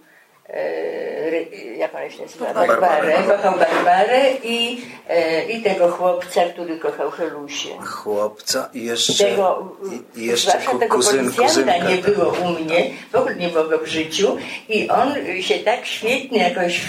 jak 1.76 1.94
ona 1.94 2.10
się 2.10 2.22
nazywa? 2.22 2.54
Barbarę. 2.54 3.14
Kochał 3.26 3.58
Barbarę 3.58 4.30
i, 4.44 4.82
e, 5.08 5.44
i 5.44 5.62
tego 5.62 5.88
chłopca, 5.88 6.40
który 6.52 6.78
kochał 6.78 7.10
Helusię. 7.10 7.68
Chłopca 7.80 8.70
i 8.74 8.84
jeszcze, 8.84 9.24
tego, 9.24 9.76
i 10.16 10.26
jeszcze 10.26 10.50
zwłaszcza 10.50 10.78
tego 10.78 10.96
kuzyn, 10.96 11.32
policjanta 11.32 11.78
nie 11.78 11.96
było 11.96 12.32
u 12.32 12.48
mnie, 12.48 12.90
w 13.12 13.16
ogóle 13.16 13.34
nie 13.34 13.48
było 13.48 13.78
w 13.78 13.86
życiu 13.86 14.36
i 14.68 14.88
on 14.88 15.14
się 15.40 15.58
tak 15.58 15.86
świetnie 15.86 16.48
jakoś 16.48 16.80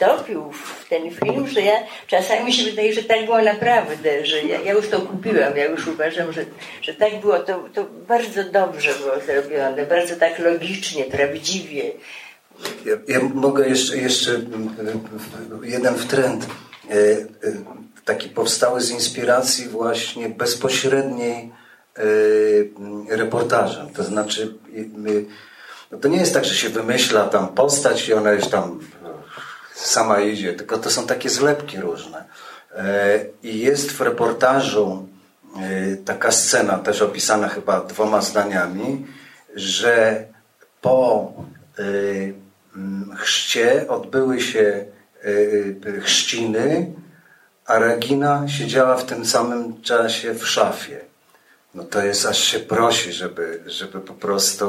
wtopił 0.00 0.52
w 0.52 0.88
ten 0.88 1.10
film, 1.10 1.48
że 1.48 1.60
ja 1.62 1.82
czasami 2.06 2.44
mi 2.44 2.52
się 2.52 2.70
wydaje, 2.70 2.94
że 2.94 3.02
tak 3.02 3.24
było 3.24 3.42
naprawdę, 3.42 4.26
że 4.26 4.42
ja, 4.42 4.60
ja 4.60 4.72
już 4.72 4.88
to 4.88 5.00
kupiłam, 5.00 5.56
ja 5.56 5.64
już 5.64 5.86
uważam, 5.86 6.32
że, 6.32 6.44
że 6.82 6.94
tak 6.94 7.20
było, 7.20 7.38
to, 7.38 7.64
to 7.74 7.84
bardzo 8.08 8.44
dobrze 8.44 8.94
było 8.94 9.20
zrobione, 9.26 9.86
bardzo 9.86 10.16
tak 10.16 10.38
logicznie, 10.38 11.04
prawdziwie. 11.04 11.82
Ja, 12.84 12.96
ja, 13.08 13.20
mogę 13.34 13.68
jeszcze, 13.68 13.96
jeszcze 13.96 14.34
mm, 14.34 14.70
jeden 15.62 15.94
wtręt, 15.94 16.46
e, 16.90 16.94
e, 16.94 17.26
taki 18.04 18.28
powstały 18.28 18.80
z 18.80 18.90
inspiracji 18.90 19.68
właśnie 19.68 20.28
bezpośredniej 20.28 21.52
e, 21.96 23.16
reportażem. 23.16 23.90
To 23.90 24.04
znaczy, 24.04 24.54
no 25.90 25.98
to 25.98 26.08
nie 26.08 26.18
jest 26.18 26.34
tak, 26.34 26.44
że 26.44 26.54
się 26.54 26.68
wymyśla 26.68 27.24
tam 27.24 27.48
postać 27.48 28.08
i 28.08 28.14
ona 28.14 28.32
już 28.32 28.48
tam 28.48 28.80
sama 29.74 30.20
idzie, 30.20 30.54
tylko 30.54 30.78
to 30.78 30.90
są 30.90 31.06
takie 31.06 31.30
zlepki 31.30 31.80
różne. 31.80 32.24
I 33.42 33.58
jest 33.58 33.92
w 33.92 34.00
reportażu 34.00 35.08
taka 36.04 36.32
scena, 36.32 36.78
też 36.78 37.02
opisana 37.02 37.48
chyba 37.48 37.80
dwoma 37.80 38.20
zdaniami, 38.20 39.06
że 39.54 40.24
po 40.80 41.32
Mm, 41.80 42.39
chrzcie 43.16 43.88
odbyły 43.88 44.40
się 44.40 44.84
y, 45.24 45.76
y, 45.86 46.00
chrzciny, 46.00 46.92
a 47.66 47.78
Regina 47.78 48.48
siedziała 48.48 48.96
w 48.96 49.04
tym 49.04 49.26
samym 49.26 49.82
czasie 49.82 50.34
w 50.34 50.48
szafie. 50.48 51.00
No 51.74 51.84
to 51.84 52.02
jest 52.02 52.26
aż 52.26 52.38
się 52.38 52.60
prosi, 52.60 53.12
żeby, 53.12 53.62
żeby 53.66 54.00
po 54.00 54.14
prostu 54.14 54.66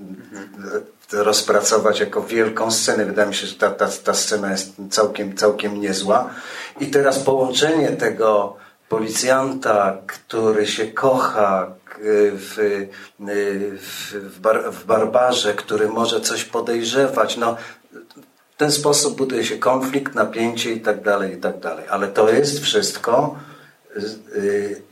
mhm. 0.00 0.84
rozpracować 1.12 2.00
jako 2.00 2.22
wielką 2.22 2.70
scenę. 2.70 3.04
Wydaje 3.04 3.28
mi 3.28 3.34
się, 3.34 3.46
że 3.46 3.54
ta, 3.54 3.70
ta, 3.70 3.88
ta 4.04 4.14
scena 4.14 4.50
jest 4.50 4.72
całkiem, 4.90 5.36
całkiem 5.36 5.80
niezła. 5.80 6.30
I 6.80 6.86
teraz 6.86 7.18
połączenie 7.18 7.88
tego 7.88 8.56
policjanta, 8.88 9.98
który 10.06 10.66
się 10.66 10.86
kocha, 10.86 11.72
w, 11.98 12.56
w, 14.12 14.40
bar, 14.40 14.72
w 14.72 14.84
barbarze, 14.84 15.54
który 15.54 15.88
może 15.88 16.20
coś 16.20 16.44
podejrzewać. 16.44 17.36
No, 17.36 17.56
w 18.54 18.56
ten 18.56 18.72
sposób 18.72 19.16
buduje 19.16 19.44
się 19.44 19.58
konflikt, 19.58 20.14
napięcie 20.14 20.72
i 20.72 20.80
tak 20.80 21.02
dalej, 21.02 21.34
i 21.34 21.36
tak 21.36 21.58
dalej. 21.58 21.84
Ale 21.90 22.08
to 22.08 22.30
jest 22.30 22.60
wszystko 22.60 23.38
y, 24.36 24.82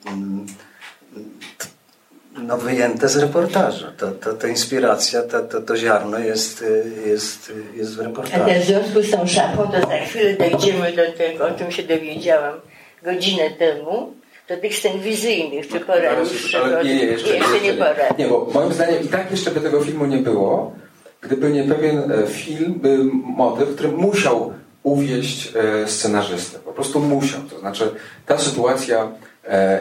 no, 2.42 2.58
wyjęte 2.58 3.08
z 3.08 3.16
reportażu. 3.16 3.86
To, 3.96 4.10
to, 4.10 4.32
to 4.32 4.46
inspiracja, 4.46 5.22
to, 5.22 5.40
to, 5.40 5.60
to 5.60 5.76
ziarno 5.76 6.18
jest, 6.18 6.64
jest, 7.06 7.52
jest 7.74 7.96
w 7.96 8.00
reportażu. 8.00 8.44
A 8.44 8.60
w 8.60 8.64
związku 8.64 9.02
z 9.02 9.10
tą 9.10 9.26
szafą, 9.26 9.70
to 9.72 9.80
za 9.80 9.98
chwilę 9.98 10.34
dojdziemy 10.34 10.92
do 10.92 11.12
tego, 11.12 11.46
o 11.46 11.50
czym 11.58 11.70
się 11.70 11.82
dowiedziałam 11.82 12.54
godzinę 13.02 13.50
temu, 13.50 14.12
do 14.48 14.56
tych 14.56 14.76
scen 14.76 15.00
wizyjnych, 15.00 15.68
czy 15.68 15.80
pora 15.80 16.20
już? 16.20 16.54
Ale 16.54 16.84
nie, 16.84 16.94
nie, 16.94 17.04
jeszcze, 17.04 17.36
jeszcze 17.36 17.60
nie 17.60 17.72
pora. 17.72 18.14
Nie, 18.18 18.28
bo 18.28 18.48
moim 18.54 18.72
zdaniem 18.72 19.02
i 19.02 19.08
tak 19.08 19.30
jeszcze 19.30 19.50
by 19.50 19.60
tego 19.60 19.80
filmu 19.80 20.06
nie 20.06 20.18
było, 20.18 20.72
gdyby 21.20 21.50
nie 21.50 21.64
pewien 21.64 22.12
e, 22.12 22.26
film, 22.26 22.74
by 22.74 22.98
motyw, 23.36 23.74
który 23.74 23.88
musiał 23.88 24.52
uwieść 24.82 25.52
e, 25.56 25.88
scenarzystę. 25.88 26.58
Po 26.58 26.72
prostu 26.72 27.00
musiał. 27.00 27.40
To 27.50 27.58
znaczy 27.58 27.94
ta 28.26 28.38
sytuacja 28.38 29.08
e, 29.48 29.80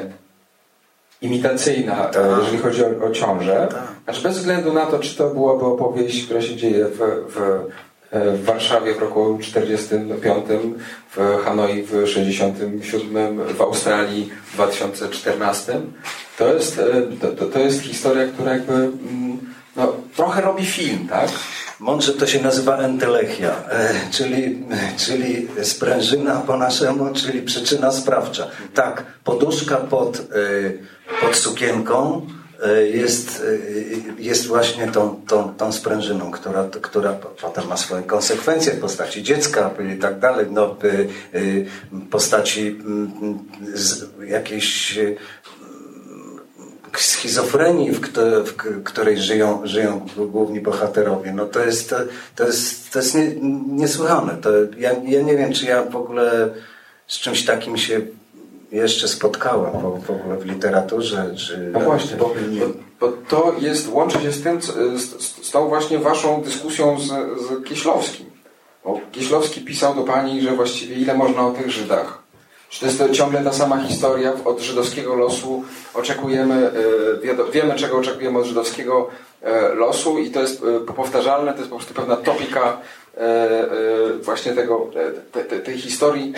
imitacyjna, 1.21 2.09
e, 2.09 2.13
tak. 2.13 2.25
jeżeli 2.39 2.57
chodzi 2.57 2.83
o, 2.83 3.05
o 3.05 3.11
ciążę, 3.11 3.67
znaczy 4.03 4.21
bez 4.21 4.37
względu 4.37 4.73
na 4.73 4.85
to, 4.85 4.99
czy 4.99 5.15
to 5.15 5.29
byłaby 5.29 5.65
opowieść, 5.65 6.25
która 6.25 6.41
się 6.41 6.55
dzieje 6.55 6.85
w, 6.85 6.97
w 7.35 7.61
w 8.11 8.45
Warszawie 8.45 8.93
w 8.93 8.99
roku 8.99 9.37
45, 9.41 10.45
w 11.15 11.43
Hanoi 11.45 11.83
w 11.83 12.07
67, 12.07 13.39
w 13.53 13.61
Australii 13.61 14.29
w 14.45 14.53
2014. 14.53 15.81
To 16.37 16.53
jest, 16.53 16.79
e, 16.79 17.27
to, 17.35 17.45
to 17.45 17.59
jest 17.59 17.81
historia, 17.81 18.27
która 18.27 18.53
jakby 18.53 18.73
mm, 18.73 19.39
no, 19.75 19.93
trochę 20.15 20.41
robi 20.41 20.65
film, 20.65 21.07
tak? 21.07 21.29
Mądrze 21.79 22.13
to 22.13 22.27
się 22.27 22.41
nazywa 22.41 22.77
entelechia, 22.77 23.55
e, 23.69 23.93
czyli, 24.11 24.63
czyli 24.97 25.47
sprężyna 25.63 26.35
po 26.35 26.57
naszemu, 26.57 27.13
czyli 27.13 27.41
przyczyna 27.41 27.91
sprawcza. 27.91 28.47
Tak, 28.73 29.03
poduszka 29.23 29.75
pod, 29.77 30.21
pod 31.21 31.35
sukienką, 31.35 32.21
E, 32.21 32.36
jest, 32.91 33.43
e, 34.17 34.21
jest 34.21 34.47
właśnie 34.47 34.87
tą, 34.87 35.21
tą, 35.27 35.53
tą 35.53 35.71
sprężyną, 35.71 36.31
która, 36.31 36.69
która 36.81 37.13
potem 37.13 37.67
ma 37.67 37.77
swoje 37.77 38.03
konsekwencje 38.03 38.73
w 38.73 38.79
postaci 38.79 39.23
dziecka 39.23 39.71
i 39.95 39.99
tak 39.99 40.19
dalej, 40.19 40.45
no, 40.51 40.75
postaci 42.09 42.67
mm, 42.67 43.39
jakiejś 44.27 44.97
e, 44.97 45.15
schizofrenii, 46.97 47.91
w, 47.91 47.99
w 48.45 48.83
której 48.83 49.17
żyją, 49.17 49.61
żyją 49.63 50.05
główni 50.17 50.61
bohaterowie. 50.61 51.33
No 51.33 51.45
to 51.45 51.65
jest, 51.65 51.95
to 52.35 52.45
jest, 52.45 52.91
to 52.91 52.99
jest 52.99 53.15
nie, 53.15 53.35
niesłychane. 53.67 54.37
To 54.41 54.49
ja, 54.77 54.91
ja 55.05 55.21
nie 55.21 55.37
wiem, 55.37 55.53
czy 55.53 55.65
ja 55.65 55.83
w 55.83 55.95
ogóle 55.95 56.49
z 57.07 57.19
czymś 57.19 57.45
takim 57.45 57.77
się 57.77 58.01
jeszcze 58.71 59.07
spotkałem 59.07 59.71
w, 59.71 60.05
w 60.05 60.11
ogóle 60.11 60.37
w 60.37 60.45
literaturze. 60.45 61.35
Czy 61.35 61.69
no 61.73 61.79
właśnie, 61.79 62.17
bo, 62.17 62.33
bo, 62.99 63.13
to 63.27 63.53
jest, 63.59 63.89
łączy 63.91 64.21
się 64.21 64.31
z 64.31 64.43
tym, 64.43 64.61
z, 64.61 65.21
z 65.45 65.51
tą 65.51 65.67
właśnie 65.67 65.99
waszą 65.99 66.41
dyskusją 66.41 66.99
z, 66.99 67.05
z 67.07 67.63
Kieślowskim. 67.65 68.25
Bo 68.85 68.99
Kieślowski 69.11 69.61
pisał 69.61 69.95
do 69.95 70.03
pani, 70.03 70.41
że 70.41 70.51
właściwie 70.51 70.95
ile 70.95 71.13
można 71.13 71.47
o 71.47 71.51
tych 71.51 71.71
Żydach. 71.71 72.27
Czy 72.69 72.79
to 72.79 72.85
jest 72.85 72.99
to 72.99 73.09
ciągle 73.09 73.43
ta 73.43 73.53
sama 73.53 73.83
historia 73.83 74.33
od 74.45 74.59
żydowskiego 74.59 75.15
losu? 75.15 75.63
Oczekujemy, 75.93 76.71
e, 77.45 77.51
wiemy 77.51 77.75
czego 77.75 77.97
oczekujemy 77.97 78.39
od 78.39 78.45
żydowskiego 78.45 79.09
e, 79.41 79.73
losu 79.75 80.19
i 80.19 80.29
to 80.31 80.41
jest 80.41 80.63
e, 80.63 80.93
powtarzalne, 80.93 81.53
to 81.53 81.57
jest 81.57 81.69
po 81.69 81.75
prostu 81.75 81.93
pewna 81.93 82.15
topika 82.15 82.77
właśnie 84.21 84.53
tego, 84.53 84.87
tej 85.65 85.77
historii 85.77 86.33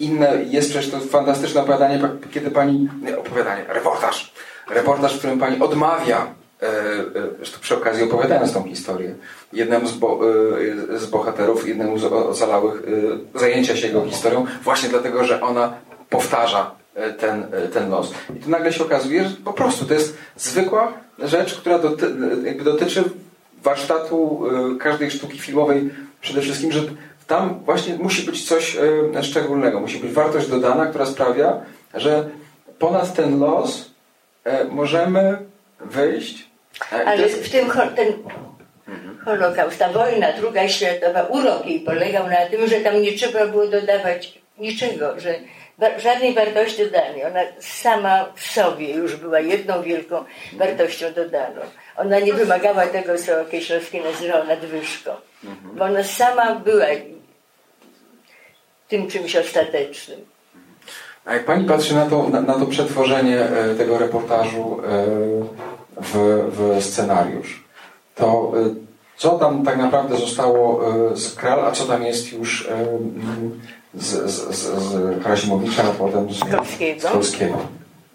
inne, 0.00 0.44
jest 0.50 0.70
przecież 0.70 0.90
to 0.90 1.00
fantastyczne 1.00 1.60
opowiadanie, 1.60 2.00
kiedy 2.30 2.50
pani, 2.50 2.88
nie, 3.02 3.18
opowiadanie, 3.18 3.64
reportaż, 3.68 4.32
reportaż, 4.70 5.14
w 5.14 5.18
którym 5.18 5.38
pani 5.38 5.62
odmawia, 5.62 6.26
e, 6.62 6.66
e, 6.66 7.60
przy 7.60 7.76
okazji 7.76 8.04
opowiadając 8.04 8.52
tą 8.52 8.64
historię, 8.64 9.14
jednemu 9.52 9.88
z, 9.88 9.92
bo, 9.92 10.20
e, 10.94 10.98
z 10.98 11.06
bohaterów, 11.06 11.68
jednemu 11.68 11.98
z 11.98 12.04
ocalałych 12.04 12.82
e, 13.34 13.38
zajęcia 13.38 13.76
się 13.76 13.86
jego 13.86 14.04
historią, 14.04 14.46
właśnie 14.62 14.88
dlatego, 14.88 15.24
że 15.24 15.40
ona 15.40 15.74
powtarza 16.10 16.70
e, 16.94 17.12
ten, 17.12 17.46
e, 17.52 17.68
ten 17.68 17.90
los. 17.90 18.12
I 18.36 18.40
tu 18.40 18.50
nagle 18.50 18.72
się 18.72 18.84
okazuje, 18.84 19.24
że 19.24 19.36
po 19.44 19.52
prostu 19.52 19.84
to 19.84 19.94
jest 19.94 20.16
zwykła 20.36 20.92
rzecz, 21.18 21.54
która 21.54 21.78
doty, 21.78 22.06
dotyczy 22.64 23.04
warsztatu 23.62 24.42
każdej 24.80 25.10
sztuki 25.10 25.38
filmowej 25.38 25.90
przede 26.20 26.40
wszystkim, 26.40 26.72
że 26.72 26.80
tam 27.26 27.60
właśnie 27.64 27.94
musi 27.94 28.22
być 28.22 28.48
coś 28.48 28.76
e, 29.16 29.22
szczególnego, 29.22 29.80
musi 29.80 29.98
być 29.98 30.12
wartość 30.12 30.48
dodana, 30.48 30.86
która 30.86 31.06
sprawia, 31.06 31.60
że 31.94 32.28
ponad 32.78 33.14
ten 33.14 33.40
los 33.40 33.90
e, 34.44 34.64
możemy 34.64 35.38
wyjść. 35.80 36.48
E, 36.92 37.04
Ale 37.06 37.22
jest- 37.22 37.44
w 37.44 37.50
tym 37.50 37.70
ten 37.96 38.12
Holokaust, 39.24 39.78
ta 39.78 39.88
wojna 39.88 40.32
druga 40.32 40.68
światowa, 40.68 41.22
urok 41.22 41.66
jej 41.66 41.80
polegał 41.80 42.26
na 42.28 42.46
tym, 42.50 42.68
że 42.68 42.76
tam 42.80 43.02
nie 43.02 43.12
trzeba 43.12 43.46
było 43.46 43.66
dodawać 43.66 44.38
niczego, 44.58 45.20
że 45.20 45.34
żadnej 45.98 46.34
wartości 46.34 46.84
dodanej. 46.84 47.24
Ona 47.24 47.40
sama 47.60 48.26
w 48.34 48.46
sobie 48.46 48.90
już 48.90 49.16
była 49.16 49.40
jedną 49.40 49.82
wielką 49.82 50.24
wartością 50.52 51.12
dodaną. 51.12 51.60
Ona 51.96 52.20
nie 52.20 52.32
wymagała 52.32 52.86
tego, 52.86 53.18
co 53.18 53.44
Kieślowski 53.50 54.00
nazywał 54.00 54.46
nadwyżką, 54.46 55.10
bo 55.62 55.84
ona 55.84 56.04
sama 56.04 56.54
była 56.54 56.86
tym 58.88 59.08
czymś 59.08 59.36
ostatecznym. 59.36 60.20
A 61.24 61.34
jak 61.34 61.44
pani 61.44 61.64
patrzy 61.64 61.94
na 61.94 62.06
to, 62.06 62.28
na, 62.28 62.40
na 62.40 62.54
to 62.54 62.66
przetworzenie 62.66 63.40
e, 63.40 63.74
tego 63.74 63.98
reportażu 63.98 64.80
e, 64.80 65.06
w, 66.02 66.42
w 66.50 66.84
scenariusz, 66.84 67.64
to 68.14 68.52
e, 68.56 68.74
co 69.16 69.38
tam 69.38 69.64
tak 69.64 69.78
naprawdę 69.78 70.16
zostało 70.16 70.80
z 71.14 71.34
Kral, 71.34 71.66
a 71.66 71.72
co 71.72 71.84
tam 71.84 72.02
jest 72.02 72.32
już 72.32 72.68
z, 73.94 74.30
z, 74.30 74.56
z, 74.56 74.82
z 74.82 75.22
Krasimowicza, 75.22 75.82
a 75.82 75.90
potem 75.90 76.28
z, 76.34 76.40
Polskiego? 77.12 77.58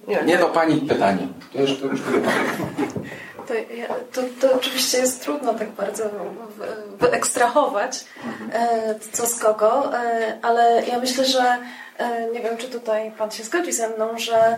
Nie, 0.08 0.24
Nie, 0.26 0.38
to 0.38 0.46
pani 0.46 0.82
pytanie. 0.82 1.28
To 1.54 1.62
już, 1.62 1.80
to 1.80 1.86
już 1.86 2.02
pani. 2.02 2.24
To, 3.50 3.54
to, 4.14 4.28
to 4.42 4.56
oczywiście 4.56 4.98
jest 4.98 5.24
trudno 5.24 5.54
tak 5.54 5.70
bardzo 5.70 6.04
wy- 6.10 6.98
wyekstrahować, 6.98 8.06
e, 8.54 8.96
co 9.12 9.26
z 9.28 9.40
kogo, 9.40 9.98
e, 9.98 10.38
ale 10.42 10.84
ja 10.88 11.00
myślę, 11.00 11.26
że 11.26 11.58
e, 11.98 12.28
nie 12.34 12.40
wiem, 12.42 12.58
czy 12.58 12.68
tutaj 12.70 13.12
Pan 13.18 13.32
się 13.32 13.44
zgodzi 13.44 13.72
ze 13.74 13.90
mną, 13.90 14.18
że 14.18 14.58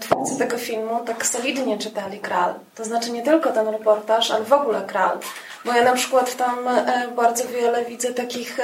twórcy 0.00 0.38
tego 0.38 0.58
filmu 0.58 1.00
tak 1.06 1.26
solidnie 1.26 1.78
czytali 1.78 2.20
Kral. 2.20 2.54
To 2.74 2.84
znaczy 2.84 3.10
nie 3.10 3.22
tylko 3.22 3.50
ten 3.52 3.68
reportaż, 3.68 4.30
ale 4.30 4.44
w 4.44 4.52
ogóle 4.52 4.80
Kral. 4.86 5.18
Bo 5.64 5.72
ja 5.72 5.84
na 5.84 5.92
przykład 5.92 6.36
tam 6.36 6.56
bardzo 7.16 7.48
wiele 7.48 7.84
widzę 7.84 8.14
takich 8.14 8.58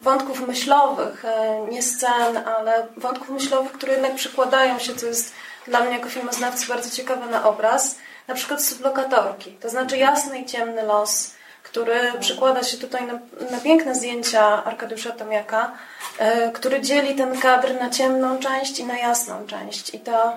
wątków 0.00 0.46
myślowych, 0.48 1.24
nie 1.70 1.82
scen, 1.82 2.36
ale 2.58 2.86
wątków 2.96 3.28
myślowych, 3.28 3.72
które 3.72 3.92
jednak 3.92 4.14
przykładają 4.14 4.78
się, 4.78 4.94
co 4.94 5.06
jest 5.06 5.32
dla 5.66 5.80
mnie 5.80 5.96
jako 5.96 6.08
filmoznawcy 6.08 6.66
bardzo 6.68 6.90
ciekawe 6.90 7.26
na 7.26 7.44
obraz, 7.48 7.96
na 8.28 8.34
przykład 8.34 8.64
sublokatorki, 8.64 9.50
to 9.52 9.68
znaczy 9.68 9.98
jasny 9.98 10.38
i 10.38 10.46
ciemny 10.46 10.82
los, 10.82 11.36
który 11.62 12.12
przykłada 12.20 12.62
się 12.62 12.76
tutaj 12.76 13.06
na, 13.06 13.12
na 13.50 13.60
piękne 13.60 13.94
zdjęcia 13.94 14.64
Arkadiusza 14.64 15.12
Tomiaka, 15.12 15.72
e, 16.18 16.52
który 16.52 16.80
dzieli 16.80 17.14
ten 17.14 17.40
kadr 17.40 17.80
na 17.80 17.90
ciemną 17.90 18.38
część 18.38 18.78
i 18.78 18.84
na 18.84 18.98
jasną 18.98 19.46
część. 19.46 19.94
I 19.94 20.00
to, 20.00 20.36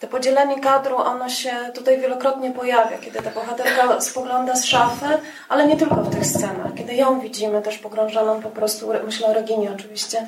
to 0.00 0.06
podzielenie 0.06 0.60
kadru, 0.60 0.96
ono 0.96 1.28
się 1.28 1.52
tutaj 1.74 2.00
wielokrotnie 2.00 2.50
pojawia, 2.50 2.98
kiedy 2.98 3.22
ta 3.22 3.30
bohaterka 3.30 4.00
spogląda 4.00 4.56
z 4.56 4.64
szafy, 4.64 5.06
ale 5.48 5.66
nie 5.66 5.76
tylko 5.76 5.94
w 5.94 6.14
tych 6.14 6.26
scenach, 6.26 6.74
kiedy 6.76 6.94
ją 6.94 7.20
widzimy 7.20 7.62
też 7.62 7.78
pogrążoną 7.78 8.42
po 8.42 8.50
prostu, 8.50 8.92
myślę 9.04 9.28
o 9.28 9.32
Reginie 9.32 9.72
oczywiście, 9.74 10.26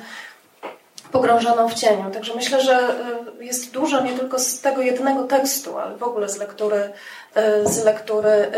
pogrążoną 1.11 1.69
w 1.69 1.73
cieniu. 1.73 2.11
Także 2.11 2.35
myślę, 2.35 2.61
że 2.61 2.95
y, 3.39 3.45
jest 3.45 3.71
dużo 3.71 4.01
nie 4.01 4.13
tylko 4.13 4.39
z 4.39 4.61
tego 4.61 4.81
jednego 4.81 5.23
tekstu, 5.23 5.77
ale 5.77 5.97
w 5.97 6.03
ogóle 6.03 6.29
z 6.29 6.37
lektury, 6.37 6.91
y, 7.37 7.69
z 7.69 7.83
lektury 7.83 8.51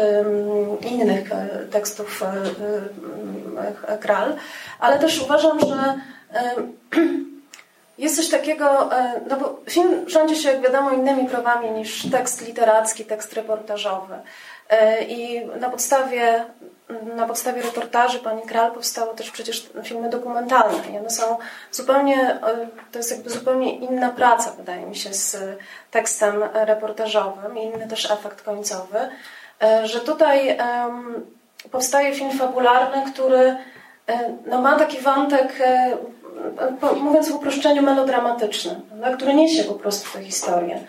innych 0.82 1.32
y, 1.32 1.68
tekstów 1.72 2.24
Kral. 4.00 4.36
Ale 4.80 5.00
też 5.00 5.22
uważam, 5.22 5.60
że 5.60 6.00
jest 7.98 8.16
coś 8.16 8.30
takiego, 8.30 8.90
no 9.30 9.38
bo 9.38 9.60
film 9.70 10.10
rządzi 10.10 10.36
się, 10.36 10.52
jak 10.52 10.62
wiadomo, 10.62 10.92
innymi 10.92 11.30
prawami 11.30 11.72
niż 11.72 12.12
tekst 12.12 12.48
literacki, 12.48 13.06
tekst 13.06 13.34
reportażowy. 13.34 14.16
I 15.08 15.42
na 15.60 15.70
podstawie, 15.70 16.46
na 17.16 17.28
podstawie 17.28 17.62
reportaży 17.62 18.20
pani 18.20 18.42
Kral 18.42 18.72
powstały 18.72 19.16
też 19.16 19.32
przecież 19.32 19.70
filmy 19.84 20.10
dokumentalne. 20.10 20.78
I 20.94 20.98
one 20.98 21.10
są 21.10 21.38
zupełnie, 21.72 22.36
y, 22.36 22.92
to 22.92 23.00
jest 23.00 23.12
jakby 23.12 23.30
zupełnie 23.30 23.76
inna 23.76 24.10
praca, 24.10 24.52
wydaje 24.58 24.86
mi 24.86 24.96
się, 24.96 25.14
z 25.14 25.38
tekstem 25.92 26.44
reportażowym, 26.54 27.58
inny 27.58 27.88
też 27.88 28.12
efekt 28.12 28.42
końcowy, 28.42 28.98
y, 29.84 29.88
że 29.88 30.00
tutaj 30.00 30.58
powstaje 31.72 32.16
film 32.16 32.32
fabularny, 32.32 33.12
który 33.12 33.56
no, 34.46 34.62
ma 34.62 34.80
taki 34.80 35.00
wątek, 35.02 35.54
mówiąc 37.02 37.30
w 37.30 37.36
uproszczeniu, 37.36 37.82
melodramatyczny, 37.82 38.82
prawda, 38.90 39.18
który 39.18 39.34
niesie 39.34 39.64
po 39.64 39.74
prostu 39.74 40.18
tę 40.18 40.24
historię. 40.24 40.80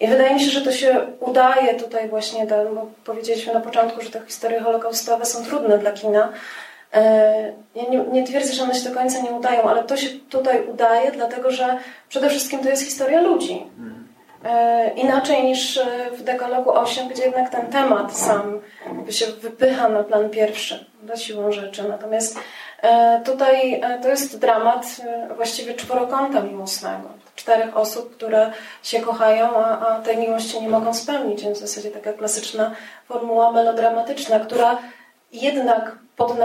I 0.00 0.06
wydaje 0.06 0.34
mi 0.34 0.40
się, 0.40 0.50
że 0.50 0.60
to 0.62 0.72
się 0.72 1.06
udaje 1.20 1.74
tutaj 1.74 2.08
właśnie, 2.08 2.46
bo 2.46 2.86
powiedzieliśmy 3.04 3.54
na 3.54 3.60
początku, 3.60 4.00
że 4.02 4.10
te 4.10 4.20
historie 4.26 4.60
holokaustowe 4.60 5.24
są 5.24 5.44
trudne 5.44 5.78
dla 5.78 5.92
kina. 5.92 6.32
E, 6.94 7.52
Ja 7.74 7.82
nie, 7.90 7.98
nie 7.98 8.24
twierdzę, 8.24 8.52
że 8.52 8.62
one 8.62 8.74
się 8.74 8.88
do 8.88 8.94
końca 8.94 9.18
nie 9.20 9.30
udają, 9.30 9.62
ale 9.62 9.82
to 9.84 9.96
się 9.96 10.08
tutaj 10.30 10.66
udaje, 10.66 11.10
dlatego 11.12 11.50
że 11.50 11.78
przede 12.08 12.30
wszystkim 12.30 12.60
to 12.60 12.68
jest 12.68 12.82
historia 12.82 13.20
ludzi. 13.20 13.66
E, 14.44 14.90
Inaczej 14.96 15.44
niż 15.44 15.76
e, 15.76 15.86
w 16.12 16.22
Dekalogu 16.22 16.70
8, 16.78 17.08
gdzie 17.08 17.22
jednak 17.24 17.50
ten 17.50 17.66
temat 17.66 18.16
sam 18.18 18.60
się 19.10 19.26
wypycha 19.26 19.88
na 19.88 20.02
plan 20.04 20.30
pierwszy, 20.30 20.84
do 21.02 21.16
siłą 21.16 21.52
rzeczy. 21.52 21.88
Natomiast 21.88 22.38
tutaj 23.24 23.82
to 24.02 24.08
jest 24.08 24.38
dramat 24.38 24.86
właściwie 25.36 25.74
czworokąta 25.74 26.40
miłosnego. 26.40 27.08
Czterech 27.44 27.76
osób, 27.76 28.16
które 28.16 28.52
się 28.82 29.00
kochają, 29.00 29.56
a, 29.56 29.86
a 29.86 30.00
tej 30.00 30.16
miłości 30.16 30.60
nie 30.60 30.68
mogą 30.68 30.94
spełnić. 30.94 31.42
Więc 31.42 31.58
w 31.58 31.60
zasadzie 31.60 31.90
taka 31.90 32.12
klasyczna 32.12 32.70
formuła 33.08 33.52
melodramatyczna, 33.52 34.40
która 34.40 34.78
jednak 35.32 35.96
pod 36.16 36.36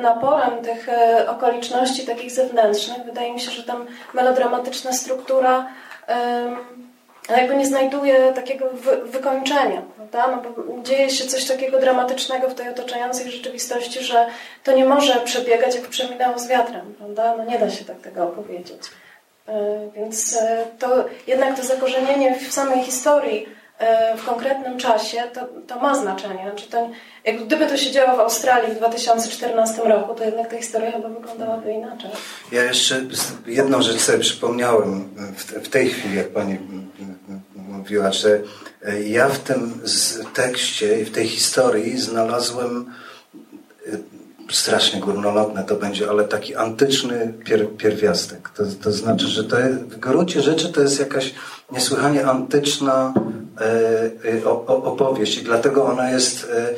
naporem 0.00 0.62
tych 0.62 0.88
e, 0.88 1.30
okoliczności 1.30 2.06
takich 2.06 2.30
zewnętrznych, 2.30 3.04
wydaje 3.04 3.32
mi 3.32 3.40
się, 3.40 3.50
że 3.50 3.62
tam 3.62 3.86
melodramatyczna 4.14 4.92
struktura 4.92 5.66
jakby 7.28 7.56
nie 7.56 7.66
znajduje 7.66 8.32
takiego 8.32 8.70
wy, 8.72 8.96
wykończenia, 8.96 9.82
prawda? 9.96 10.36
No 10.36 10.42
bo 10.42 10.82
dzieje 10.82 11.10
się 11.10 11.24
coś 11.24 11.44
takiego 11.44 11.80
dramatycznego 11.80 12.48
w 12.48 12.54
tej 12.54 12.68
otaczającej 12.68 13.30
rzeczywistości, 13.30 14.04
że 14.04 14.26
to 14.64 14.72
nie 14.72 14.84
może 14.84 15.20
przebiegać 15.20 15.74
jak 15.74 15.84
przeminęło 15.84 16.38
z 16.38 16.48
wiatrem, 16.48 16.94
prawda? 16.98 17.34
No 17.36 17.44
nie 17.44 17.58
da 17.58 17.70
się 17.70 17.84
tak 17.84 18.00
tego 18.00 18.24
opowiedzieć. 18.24 18.82
E, 19.48 19.90
Więc 19.96 20.36
e, 20.36 20.64
to 20.78 21.04
jednak 21.26 21.56
to 21.56 21.64
zakorzenienie 21.64 22.38
w 22.38 22.52
samej 22.52 22.82
historii 22.84 23.46
e, 23.78 24.16
w 24.16 24.24
konkretnym 24.24 24.78
czasie, 24.78 25.22
to, 25.34 25.40
to 25.66 25.80
ma 25.80 25.94
znaczenie. 25.94 26.42
Znaczy 26.42 26.70
to, 26.70 26.90
jak 27.24 27.44
gdyby 27.44 27.66
to 27.66 27.76
się 27.76 27.90
działo 27.90 28.16
w 28.16 28.20
Australii 28.20 28.74
w 28.74 28.78
2014 28.78 29.82
roku, 29.82 30.14
to 30.14 30.24
jednak 30.24 30.50
ta 30.50 30.56
historia 30.56 30.92
chyba 30.92 31.08
wyglądałaby 31.08 31.72
inaczej. 31.72 32.10
Ja 32.52 32.64
jeszcze 32.64 33.02
jedną 33.46 33.82
rzecz 33.82 34.00
sobie 34.00 34.18
przypomniałem 34.18 35.08
w, 35.36 35.44
w 35.44 35.68
tej 35.68 35.88
chwili, 35.88 36.16
jak 36.16 36.28
pani 36.28 36.52
m- 36.52 36.88
m- 37.28 37.40
mówiła, 37.56 38.12
że 38.12 38.40
ja 39.04 39.28
w 39.28 39.38
tym 39.38 39.80
tekście 40.34 41.00
i 41.00 41.04
w 41.04 41.12
tej 41.12 41.28
historii 41.28 41.98
znalazłem 41.98 42.92
strasznie 44.50 45.00
górnolotne 45.00 45.64
to 45.64 45.74
będzie, 45.74 46.10
ale 46.10 46.24
taki 46.24 46.54
antyczny 46.54 47.34
pier, 47.44 47.76
pierwiastek. 47.76 48.48
To, 48.48 48.62
to 48.82 48.92
znaczy, 48.92 49.26
że 49.26 49.44
to 49.44 49.58
jest, 49.58 49.74
w 49.74 49.98
gruncie 49.98 50.42
rzeczy 50.42 50.72
to 50.72 50.80
jest 50.80 51.00
jakaś 51.00 51.34
niesłychanie 51.72 52.26
antyczna 52.26 53.14
e, 53.60 54.42
e, 54.42 54.44
opowieść 54.66 55.38
i 55.38 55.42
dlatego 55.42 55.84
ona 55.84 56.10
jest 56.10 56.50
e, 56.52 56.74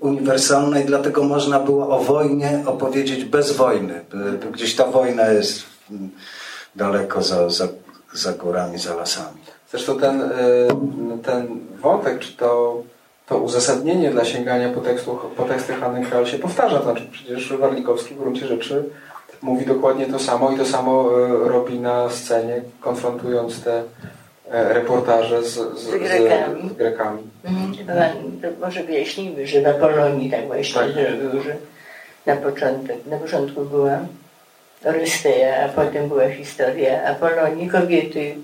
uniwersalna 0.00 0.80
i 0.80 0.84
dlatego 0.84 1.24
można 1.24 1.60
było 1.60 1.88
o 1.88 2.04
wojnie 2.04 2.62
opowiedzieć 2.66 3.24
bez 3.24 3.52
wojny. 3.52 4.04
E, 4.44 4.50
Gdzieś 4.52 4.76
ta 4.76 4.86
wojna 4.86 5.28
jest 5.28 5.62
mm, 5.90 6.10
daleko 6.76 7.22
za, 7.22 7.50
za, 7.50 7.68
za 8.12 8.32
górami, 8.32 8.78
za 8.78 8.94
lasami. 8.94 9.38
Zresztą 9.70 9.98
ten, 9.98 10.22
y, 10.22 10.32
ten 11.22 11.60
wątek, 11.82 12.18
czy 12.18 12.36
to, 12.36 12.82
to 13.28 13.38
uzasadnienie 13.38 14.10
dla 14.10 14.24
sięgania 14.24 14.68
po, 14.68 14.80
tekstu, 14.80 15.18
po 15.36 15.42
teksty 15.42 15.72
Hanny 15.72 16.06
Kral 16.06 16.26
się 16.26 16.38
powtarza. 16.38 16.82
Znaczy, 16.82 17.06
przecież 17.12 17.52
Warlikowski 17.52 18.14
w 18.14 18.18
gruncie 18.18 18.46
rzeczy 18.46 18.84
mówi 19.42 19.66
dokładnie 19.66 20.06
to 20.06 20.18
samo 20.18 20.50
i 20.52 20.56
to 20.56 20.64
samo 20.64 21.10
e, 21.26 21.48
robi 21.48 21.80
na 21.80 22.10
scenie, 22.10 22.62
konfrontując 22.80 23.62
te 23.64 23.82
e, 24.50 24.74
reportaże 24.74 25.44
z, 25.44 25.54
z, 25.78 25.78
Z 25.78 25.90
Grekami. 25.90 26.70
Z, 26.70 26.72
Grekami. 26.72 27.22
Mhm. 27.44 27.74
Może 28.60 28.84
wyjaśnijmy, 28.84 29.46
że 29.46 29.60
na 29.60 29.72
Polonii 29.72 30.30
tak 30.30 30.46
właśnie 30.46 30.82
Tak. 30.82 30.92
zrobił, 30.92 31.42
że 31.42 31.56
na, 32.26 32.36
początek, 32.36 33.06
na 33.06 33.16
początku 33.16 33.64
była 33.64 33.98
Orysteja, 34.84 35.64
a 35.64 35.68
potem 35.68 36.08
była 36.08 36.28
historia 36.28 37.04
Apolonii, 37.04 37.68
kobiety, 37.68 38.34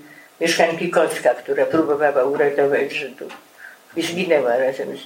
mieszkanki 0.41 0.89
Kocka, 0.89 1.29
która 1.29 1.65
próbowała 1.65 2.23
uratować 2.23 2.93
Żydów 2.93 3.44
i 3.95 4.01
zginęła 4.01 4.57
razem 4.57 4.97
z. 4.97 5.01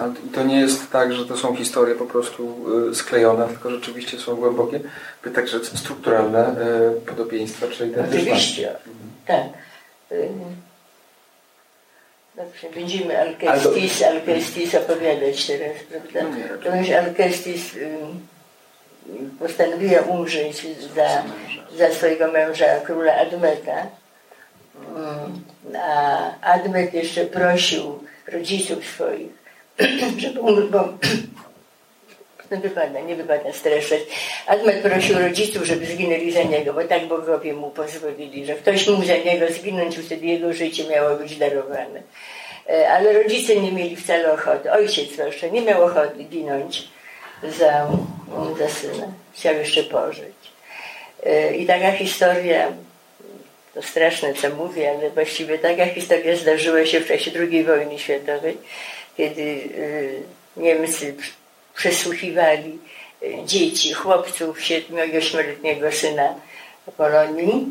Ale 0.00 0.12
to 0.34 0.44
nie 0.44 0.60
jest 0.60 0.90
tak, 0.90 1.12
że 1.12 1.26
to 1.26 1.36
są 1.36 1.56
historie 1.56 1.94
po 1.94 2.06
prostu 2.06 2.56
y, 2.90 2.94
sklejone, 2.94 3.48
tylko 3.48 3.70
rzeczywiście 3.70 4.18
są 4.18 4.36
głębokie, 4.36 4.80
by 5.24 5.30
także 5.30 5.64
strukturalne 5.64 6.56
y, 6.96 7.00
podobieństwa 7.00 7.66
czy 7.68 7.86
identyczności. 7.86 8.30
Oczywiście, 8.30 8.76
tak. 9.26 9.46
Y, 10.12 10.28
Dobrze, 12.36 12.70
będziemy 12.74 13.20
Alkestis, 13.20 14.02
Alkestis 14.02 14.74
opowiadać 14.74 15.46
teraz, 15.46 15.76
prawda? 15.90 16.22
No. 16.22 16.70
Ponieważ 16.70 16.90
Alkestis 16.90 17.74
y, 17.76 17.96
postanowiła 19.38 20.00
umrzeć 20.00 20.66
za, 20.94 21.22
za 21.78 21.94
swojego 21.94 22.32
męża, 22.32 22.80
króla 22.80 23.14
Admeta. 23.14 23.86
A 25.78 26.40
Admet 26.40 26.94
jeszcze 26.94 27.24
prosił 27.24 27.98
rodziców 28.32 28.86
swoich, 28.86 29.30
żeby 30.18 30.40
umrzeć, 30.40 30.70
bo 30.70 30.78
no 32.50 32.60
wypada, 32.60 33.00
nie 33.00 33.16
wypada 33.16 33.52
streszczać. 33.52 34.00
Admet 34.46 34.82
prosił 34.82 35.18
rodziców, 35.18 35.64
żeby 35.64 35.86
zginęli 35.86 36.32
za 36.32 36.42
niego, 36.42 36.72
bo 36.72 36.84
tak 36.84 37.06
bogowie 37.06 37.52
mu 37.52 37.70
pozwolili, 37.70 38.46
że 38.46 38.54
ktoś 38.54 38.88
mógł 38.88 39.04
za 39.04 39.16
niego 39.16 39.52
zginąć, 39.52 39.98
wtedy 39.98 40.26
jego 40.26 40.52
życie 40.52 40.84
miało 40.84 41.16
być 41.16 41.36
darowane. 41.36 42.02
E, 42.68 42.90
Ale 42.90 43.22
rodzice 43.22 43.56
nie 43.56 43.72
mieli 43.72 43.96
wcale 43.96 44.32
ochoty. 44.32 44.72
Ojciec 44.72 45.12
zwłaszcza 45.12 45.46
nie 45.46 45.62
miał 45.62 45.84
ochoty 45.84 46.24
ginąć 46.24 46.88
za, 47.42 47.88
za 48.58 48.68
syna. 48.68 49.06
Chciał 49.34 49.54
jeszcze 49.54 49.82
pożyć. 49.82 50.34
E, 51.26 51.56
I 51.56 51.66
taka 51.66 51.92
historia, 51.92 52.72
to 53.74 53.82
straszne 53.82 54.34
co 54.34 54.50
mówię, 54.50 54.90
ale 54.90 55.10
właściwie 55.10 55.58
taka 55.58 55.86
historia 55.86 56.36
zdarzyła 56.36 56.86
się 56.86 57.00
w 57.00 57.08
czasie 57.08 57.30
II 57.40 57.64
wojny 57.64 57.98
światowej, 57.98 58.56
kiedy 59.16 59.42
e, 60.56 60.60
Niemcy 60.60 61.14
przesłuchiwali 61.74 62.78
e, 63.22 63.46
dzieci, 63.46 63.92
chłopców, 63.92 64.62
siedmiu 64.62 65.04
i 65.04 65.18
ośmioletniego 65.18 65.92
syna 65.92 66.34
Polonii 66.96 67.66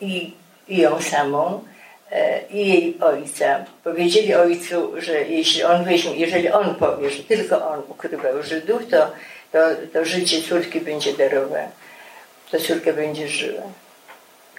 i, 0.00 0.32
i 0.68 0.76
ją 0.76 1.02
samą 1.02 1.64
e, 2.10 2.40
i 2.50 2.68
jej 2.68 2.96
ojca. 3.00 3.64
Powiedzieli 3.84 4.34
ojcu, 4.34 4.92
że 5.00 5.22
jeśli 5.22 5.62
on 5.62 5.84
weźmie, 5.84 6.16
jeżeli 6.16 6.48
on 6.50 6.74
powie, 6.74 7.10
że 7.10 7.22
tylko 7.22 7.68
on 7.68 7.82
ukrywał 7.88 8.42
Żydów, 8.42 8.82
to, 8.90 9.10
to, 9.52 9.58
to 9.92 10.04
życie 10.04 10.42
córki 10.42 10.80
będzie 10.80 11.12
darowane. 11.12 11.68
To 12.50 12.58
córka 12.58 12.92
będzie 12.92 13.28
żyła. 13.28 13.62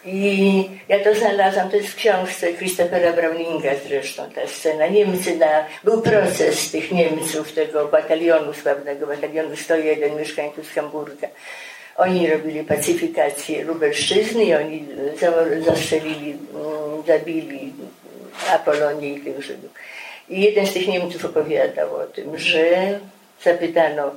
I 0.05 0.69
ja 0.87 0.99
to 0.99 1.15
znalazłam, 1.15 1.69
to 1.69 1.75
jest 1.75 1.89
w 1.89 1.95
książce 1.95 2.53
Christophera 2.53 3.13
Browninga 3.13 3.69
zresztą 3.87 4.23
ta 4.35 4.47
scena. 4.47 4.87
Niemcy, 4.87 5.35
na, 5.35 5.65
był 5.83 6.01
proces 6.01 6.71
tych 6.71 6.91
Niemców, 6.91 7.53
tego 7.53 7.87
batalionu 7.87 8.53
sławnego, 8.53 9.07
batalionu 9.07 9.55
101 9.55 10.17
mieszkańców 10.17 10.73
Hamburga. 10.73 11.27
Oni 11.95 12.27
robili 12.29 12.63
pacyfikację 12.63 13.63
Lubelszczyzny 13.63 14.43
i 14.43 14.53
oni 14.53 14.85
za- 15.19 15.61
zastrzelili, 15.71 16.31
mm, 16.31 17.03
zabili 17.07 17.73
Apolonię 18.51 19.09
i 19.09 19.19
tych 19.19 19.41
Żydów. 19.41 19.71
I 20.29 20.41
jeden 20.41 20.67
z 20.67 20.73
tych 20.73 20.87
Niemców 20.87 21.25
opowiadał 21.25 21.95
o 21.95 22.05
tym, 22.05 22.37
że 22.37 22.99
zapytano 23.43 24.11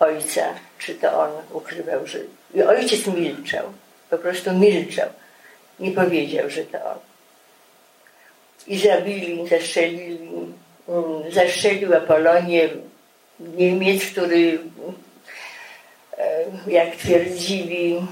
ojca, 0.00 0.44
czy 0.78 0.94
to 0.94 1.20
on 1.20 1.30
ukrywał 1.52 2.06
Żydów. 2.06 2.34
I 2.54 2.62
ojciec 2.62 3.06
milczał, 3.06 3.64
po 4.10 4.18
prostu 4.18 4.52
milczał. 4.52 5.08
Nie 5.80 5.92
powiedział, 5.92 6.50
że 6.50 6.64
to 6.64 6.78
on. 6.84 6.98
I 8.66 8.78
zabili, 8.78 9.48
zastrzelili, 9.48 10.18
mm, 10.88 11.32
zastrzelił 11.32 11.94
Apolonię 11.94 12.68
Niemiec, 13.40 14.04
który 14.04 14.58
e, 16.18 16.44
jak 16.66 16.96
twierdzili 16.96 18.06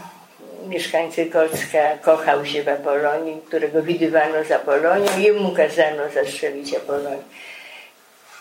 mieszkańcy 0.69 1.27
Kocka, 1.27 1.99
kochał 1.99 2.47
się 2.47 2.63
w 2.63 2.69
Apolonii, 2.69 3.41
którego 3.47 3.83
widywano 3.83 4.45
z 4.45 4.51
Apolonią, 4.51 5.19
jemu 5.19 5.53
kazano 5.53 6.03
zastrzelić 6.15 6.75
Apolonię. 6.75 7.23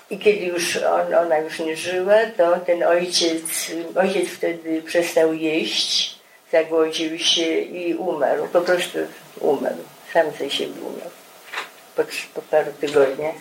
I 0.09 0.17
kiedy 0.17 0.45
już 0.45 0.77
on, 0.77 1.13
ona 1.13 1.37
już 1.37 1.59
nie 1.59 1.77
żyła, 1.77 2.17
to 2.37 2.57
ten 2.57 2.83
ojciec, 2.83 3.71
ojciec 3.95 4.29
wtedy 4.29 4.81
przestał 4.81 5.33
jeść, 5.33 6.15
zagłodził 6.51 7.19
się 7.19 7.57
i 7.57 7.95
umarł. 7.95 8.47
Po 8.47 8.61
prostu 8.61 8.97
umarł. 9.39 9.83
Sam 10.13 10.31
ze 10.39 10.49
siebie 10.49 10.81
umarł. 10.81 11.11
Po, 11.95 12.03
po 12.33 12.41
paru 12.41 12.71
tygodniach. 12.79 13.35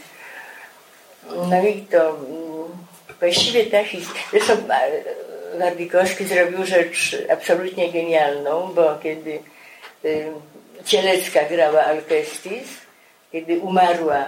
No 1.50 1.62
i 1.62 1.82
to 1.82 2.08
mm, 2.08 2.68
właściwie 3.20 3.66
ta 3.66 3.84
historia. 3.84 4.22
Zresztą 4.30 4.52
e, 4.52 6.24
zrobił 6.24 6.66
rzecz 6.66 7.16
absolutnie 7.32 7.92
genialną, 7.92 8.72
bo 8.74 8.98
kiedy 9.02 9.38
y, 10.04 10.26
Cielecka 10.84 11.44
grała 11.44 11.84
Alkestis, 11.84 12.68
kiedy 13.32 13.58
umarła 13.58 14.26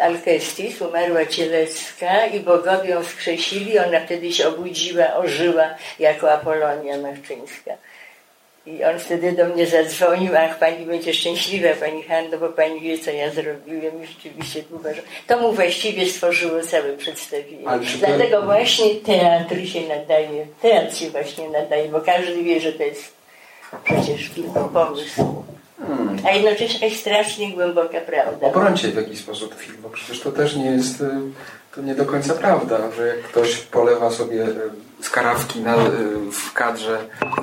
Alkestis, 0.00 0.80
umarła 0.80 1.26
Cielecka 1.26 2.26
i 2.26 2.40
bogowie 2.40 2.90
ją 2.90 3.02
wskrzesili, 3.02 3.78
ona 3.78 4.00
wtedy 4.00 4.32
się 4.32 4.48
obudziła, 4.48 5.14
ożyła 5.14 5.64
jako 5.98 6.32
Apolonia 6.32 6.98
Machczyńska. 6.98 7.72
I 8.66 8.84
on 8.84 8.98
wtedy 8.98 9.32
do 9.32 9.44
mnie 9.44 9.66
zadzwonił, 9.66 10.32
ach, 10.36 10.58
pani 10.58 10.86
będzie 10.86 11.14
szczęśliwa, 11.14 11.68
pani 11.80 12.02
Hanno, 12.02 12.38
bo 12.38 12.48
pani 12.48 12.80
wie, 12.80 12.98
co 12.98 13.10
ja 13.10 13.30
zrobiłem 13.30 14.02
i 14.02 14.06
rzeczywiście 14.06 14.62
uważam. 14.70 15.04
To 15.26 15.38
mu 15.38 15.52
właściwie 15.52 16.06
stworzyło 16.06 16.62
całe 16.62 16.92
przedstawienie. 16.96 17.64
To- 17.64 18.06
Dlatego 18.06 18.42
właśnie 18.42 18.94
teatr 18.94 19.68
się 19.68 19.80
nadaje, 19.80 20.46
teatr 20.62 20.96
się 20.96 21.10
właśnie 21.10 21.48
nadaje, 21.48 21.88
bo 21.88 22.00
każdy 22.00 22.42
wie, 22.42 22.60
że 22.60 22.72
to 22.72 22.82
jest 22.82 23.12
przecież 23.84 24.30
tylko 24.30 24.70
pomysł. 25.80 26.26
A 26.26 26.30
jednocześnie 26.30 26.86
jakaś 26.86 27.00
strasznie 27.00 27.52
głęboka 27.52 28.00
prawda. 28.00 28.46
Obrońcie 28.46 28.88
w 28.88 28.96
jakiś 28.96 29.18
sposób 29.18 29.54
film, 29.54 29.76
bo 29.82 29.90
przecież 29.90 30.20
to 30.20 30.32
też 30.32 30.56
nie 30.56 30.70
jest, 30.70 31.00
y, 31.00 31.10
to 31.74 31.82
nie 31.82 31.94
do 31.94 32.04
końca 32.04 32.34
prawda, 32.34 32.78
że 32.96 33.06
jak 33.06 33.22
ktoś 33.22 33.56
polewa 33.56 34.10
sobie 34.10 34.42
y, 34.42 34.54
z 35.00 35.10
karawki 35.10 35.60
na, 35.60 35.76
y, 35.76 35.80
w 36.32 36.52
kadrze 36.52 36.98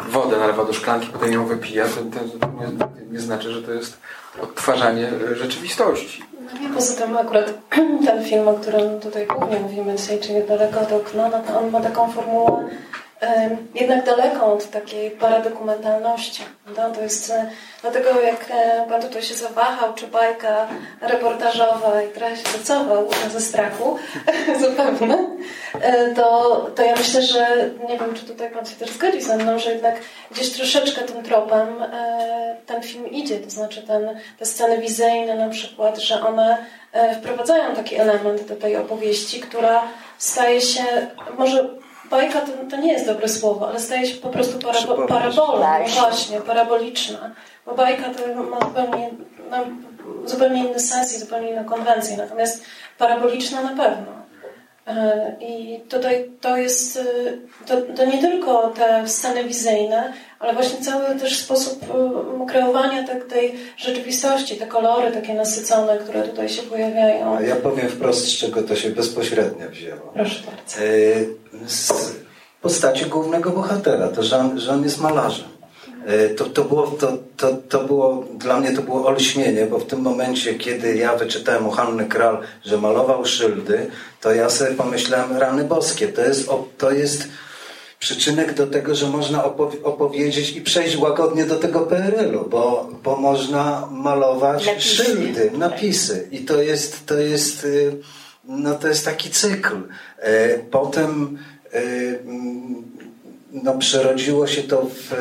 wodę, 0.10 0.38
nalewa 0.38 0.66
do 0.66 0.74
szklanki, 0.74 1.08
potem 1.14 1.34
ją 1.34 1.46
wypija, 1.46 1.86
to, 1.86 2.20
to, 2.20 2.48
nie, 2.48 2.86
nie 3.12 3.20
znaczy, 3.20 3.52
że 3.52 3.62
to 3.62 3.72
jest 3.72 3.98
odtwarzanie 4.42 5.12
rzeczywistości. 5.36 6.24
No 6.54 6.60
nie, 6.62 6.70
poza 6.70 7.06
tym 7.06 7.18
akurat 7.18 7.54
ten 8.06 8.26
film, 8.26 8.48
o 8.48 8.54
którym 8.54 9.00
tutaj 9.00 9.28
głównie 9.28 9.60
mówimy 9.60 9.96
dzisiaj, 9.96 10.20
czyli 10.20 10.44
Daleko 10.48 10.82
od 10.82 10.92
okna, 10.92 11.30
no 11.30 11.40
to 11.40 11.60
on 11.60 11.72
ma 11.72 11.82
taką 11.82 12.12
formułę 12.12 12.70
jednak 13.76 14.06
daleką 14.06 14.54
od 14.54 14.70
takiej 14.70 15.12
paradokumentalności. 15.12 16.44
No, 16.78 16.90
to 16.90 17.02
jest 17.02 17.30
e, 17.30 17.50
dlatego 17.82 18.22
jak 18.22 18.46
e, 18.50 18.86
Pan 18.90 19.02
tutaj 19.02 19.22
się 19.22 19.34
zawahał, 19.34 19.94
czy 19.94 20.08
bajka 20.08 20.68
reportażowa 21.02 22.02
i 22.04 22.08
trochę 22.08 22.38
się 22.38 22.44
docował 22.58 23.10
ze 23.32 23.42
strachu 23.42 23.98
zapewne, 24.66 25.18
e, 25.82 26.14
to, 26.14 26.56
to 26.76 26.84
ja 26.84 26.96
myślę, 26.96 27.22
że 27.22 27.70
nie 27.90 27.98
wiem, 28.00 28.14
czy 28.14 28.26
tutaj 28.26 28.50
Pan 28.50 28.66
się 28.66 28.76
też 28.76 28.90
zgodzi 28.90 29.22
ze 29.22 29.38
mną, 29.38 29.60
że 29.60 29.72
jednak 29.72 29.96
gdzieś 30.32 30.52
troszeczkę 30.52 31.02
tym 31.02 31.24
tropem 31.24 31.68
ten 32.66 32.84
film 32.84 33.08
idzie, 33.08 33.40
to 33.40 33.50
znaczy 33.50 33.82
ten, 33.82 34.20
te 34.40 34.46
sceny 34.46 34.78
wizyjne 34.78 35.36
na 35.36 35.50
przykład, 35.50 36.00
że 36.00 36.22
one 36.22 36.58
wprowadzają 37.20 37.76
taki 37.76 37.96
element 37.96 38.48
do 38.48 38.56
tej 38.56 38.78
opowieści, 38.78 39.40
która 39.40 39.84
staje 40.18 40.62
się, 40.62 40.84
może 41.38 41.81
bajka 42.12 42.42
to, 42.42 42.52
to 42.70 42.78
nie 42.78 42.94
jest 42.94 43.06
dobre 43.06 43.30
słowo, 43.30 43.68
ale 43.70 43.80
staje 43.80 44.08
się 44.08 44.16
po 44.18 44.30
prostu 44.30 44.60
parabo, 44.60 45.08
parabolą, 45.08 45.52
no 45.60 45.78
Właśnie. 45.78 46.02
właśnie, 46.02 46.42
paraboliczna. 46.42 47.32
Bo 47.66 47.76
bajka 47.76 48.04
to 48.04 48.44
ma 48.44 48.60
zupełnie, 48.60 49.10
ma 49.52 49.58
zupełnie 50.26 50.60
inny 50.66 50.80
sens 50.80 51.16
i 51.16 51.20
zupełnie 51.20 51.50
inną 51.50 51.66
konwencję, 51.66 52.18
natomiast 52.18 52.64
paraboliczna 52.98 53.62
na 53.62 53.70
pewno. 53.70 54.21
E, 54.88 55.36
I 55.42 55.80
tutaj 55.90 56.30
to 56.42 56.58
jest, 56.58 56.98
e, 56.98 57.04
to, 57.66 57.82
to 57.96 58.06
nie 58.06 58.22
tylko 58.22 58.70
te 58.70 59.08
sceny 59.08 59.44
wizyjne, 59.44 60.14
ale 60.40 60.54
właśnie 60.54 60.82
cały 60.82 61.20
też 61.20 61.38
sposób 61.38 61.84
e, 61.84 62.46
kreowania 62.46 63.08
tak, 63.08 63.24
tej 63.24 63.56
rzeczywistości, 63.78 64.56
te 64.56 64.68
kolory 64.68 65.12
takie 65.12 65.34
nasycone, 65.34 65.98
które 65.98 66.24
tutaj 66.24 66.50
się 66.50 66.62
pojawiają. 66.62 67.38
A 67.38 67.42
ja 67.42 67.56
powiem 67.56 67.90
wprost, 67.90 68.26
z 68.26 68.38
czego 68.38 68.64
to 68.64 68.76
się 68.76 68.90
bezpośrednio 68.90 69.70
wzięło. 69.70 70.12
Proszę 70.14 70.44
bardzo. 70.46 70.78
Z 71.68 71.94
postaci 72.62 73.06
głównego 73.06 73.50
bohatera, 73.50 74.08
to 74.08 74.24
że 74.24 74.38
on, 74.38 74.60
że 74.60 74.72
on 74.72 74.84
jest 74.84 75.02
malarzem. 75.02 75.51
E, 76.06 76.30
to, 76.30 76.46
to, 76.46 76.64
było, 76.64 76.88
to, 76.88 77.18
to, 77.38 77.54
to 77.70 77.84
było, 77.84 78.26
dla 78.38 78.60
mnie 78.60 78.72
to 78.74 78.82
było 78.82 79.06
olśnienie, 79.06 79.66
bo 79.66 79.80
w 79.80 79.86
tym 79.86 80.02
momencie, 80.02 80.56
kiedy 80.56 80.96
ja 80.96 81.16
wyczytałem 81.16 81.68
u 81.68 81.72
Hanny 81.72 82.06
Kral, 82.06 82.38
że 82.66 82.78
malował 82.78 83.26
szyldy, 83.26 83.88
to 84.22 84.34
ja 84.34 84.50
sobie 84.50 84.72
pomyślałem, 84.72 85.38
rany 85.38 85.64
boskie, 85.64 86.08
to 86.08 86.22
jest, 86.22 86.50
to 86.78 86.92
jest 86.92 87.28
przyczynek 88.00 88.54
do 88.54 88.68
tego, 88.68 88.96
że 88.96 89.08
można 89.08 89.44
opowiedzieć 89.84 90.56
i 90.56 90.62
przejść 90.62 90.98
łagodnie 90.98 91.46
do 91.46 91.56
tego 91.56 91.80
PRL-u, 91.80 92.50
bo, 92.50 92.90
bo 93.04 93.16
można 93.16 93.88
malować 93.92 94.66
napisy. 94.66 94.88
szyldy, 94.88 95.52
napisy. 95.58 96.28
I 96.32 96.40
to 96.40 96.62
jest, 96.62 97.06
to 97.06 97.18
jest, 97.18 97.64
y, 97.64 97.98
no 98.46 98.76
to 98.76 98.88
jest 98.88 99.06
taki 99.06 99.30
cykl. 99.30 99.76
E, 100.20 100.58
potem 100.60 101.38
y, 101.76 102.20
no, 103.52 103.78
przerodziło 103.78 104.48
się 104.48 104.64
to 104.64 104.82
w 104.82 105.16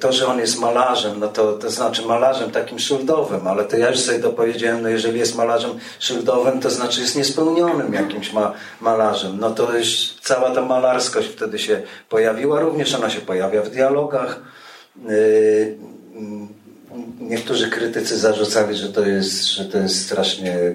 to, 0.00 0.12
że 0.12 0.26
on 0.26 0.38
jest 0.38 0.58
malarzem, 0.58 1.20
no 1.20 1.28
to, 1.28 1.52
to 1.52 1.70
znaczy 1.70 2.02
malarzem 2.02 2.50
takim 2.50 2.78
szyldowym, 2.78 3.46
ale 3.46 3.64
to 3.64 3.76
ja 3.76 3.90
już 3.90 4.00
sobie 4.00 4.18
dopowiedziałem, 4.18 4.82
no 4.82 4.88
jeżeli 4.88 5.18
jest 5.18 5.36
malarzem 5.36 5.70
szyldowym, 5.98 6.60
to 6.60 6.70
znaczy 6.70 7.00
jest 7.00 7.16
niespełnionym 7.16 7.94
jakimś 7.94 8.32
ma, 8.32 8.52
malarzem. 8.80 9.40
No 9.40 9.50
to 9.50 9.78
już 9.78 10.14
cała 10.22 10.50
ta 10.50 10.62
malarskość 10.62 11.28
wtedy 11.28 11.58
się 11.58 11.82
pojawiła, 12.08 12.60
również 12.60 12.94
ona 12.94 13.10
się 13.10 13.20
pojawia 13.20 13.62
w 13.62 13.70
dialogach. 13.70 14.40
Yy, 15.08 15.76
niektórzy 17.20 17.70
krytycy 17.70 18.18
zarzucali, 18.18 18.76
że 18.76 18.92
to 18.92 19.06
jest, 19.06 19.44
że 19.44 19.64
to 19.64 19.78
jest 19.78 20.04
strasznie 20.06 20.74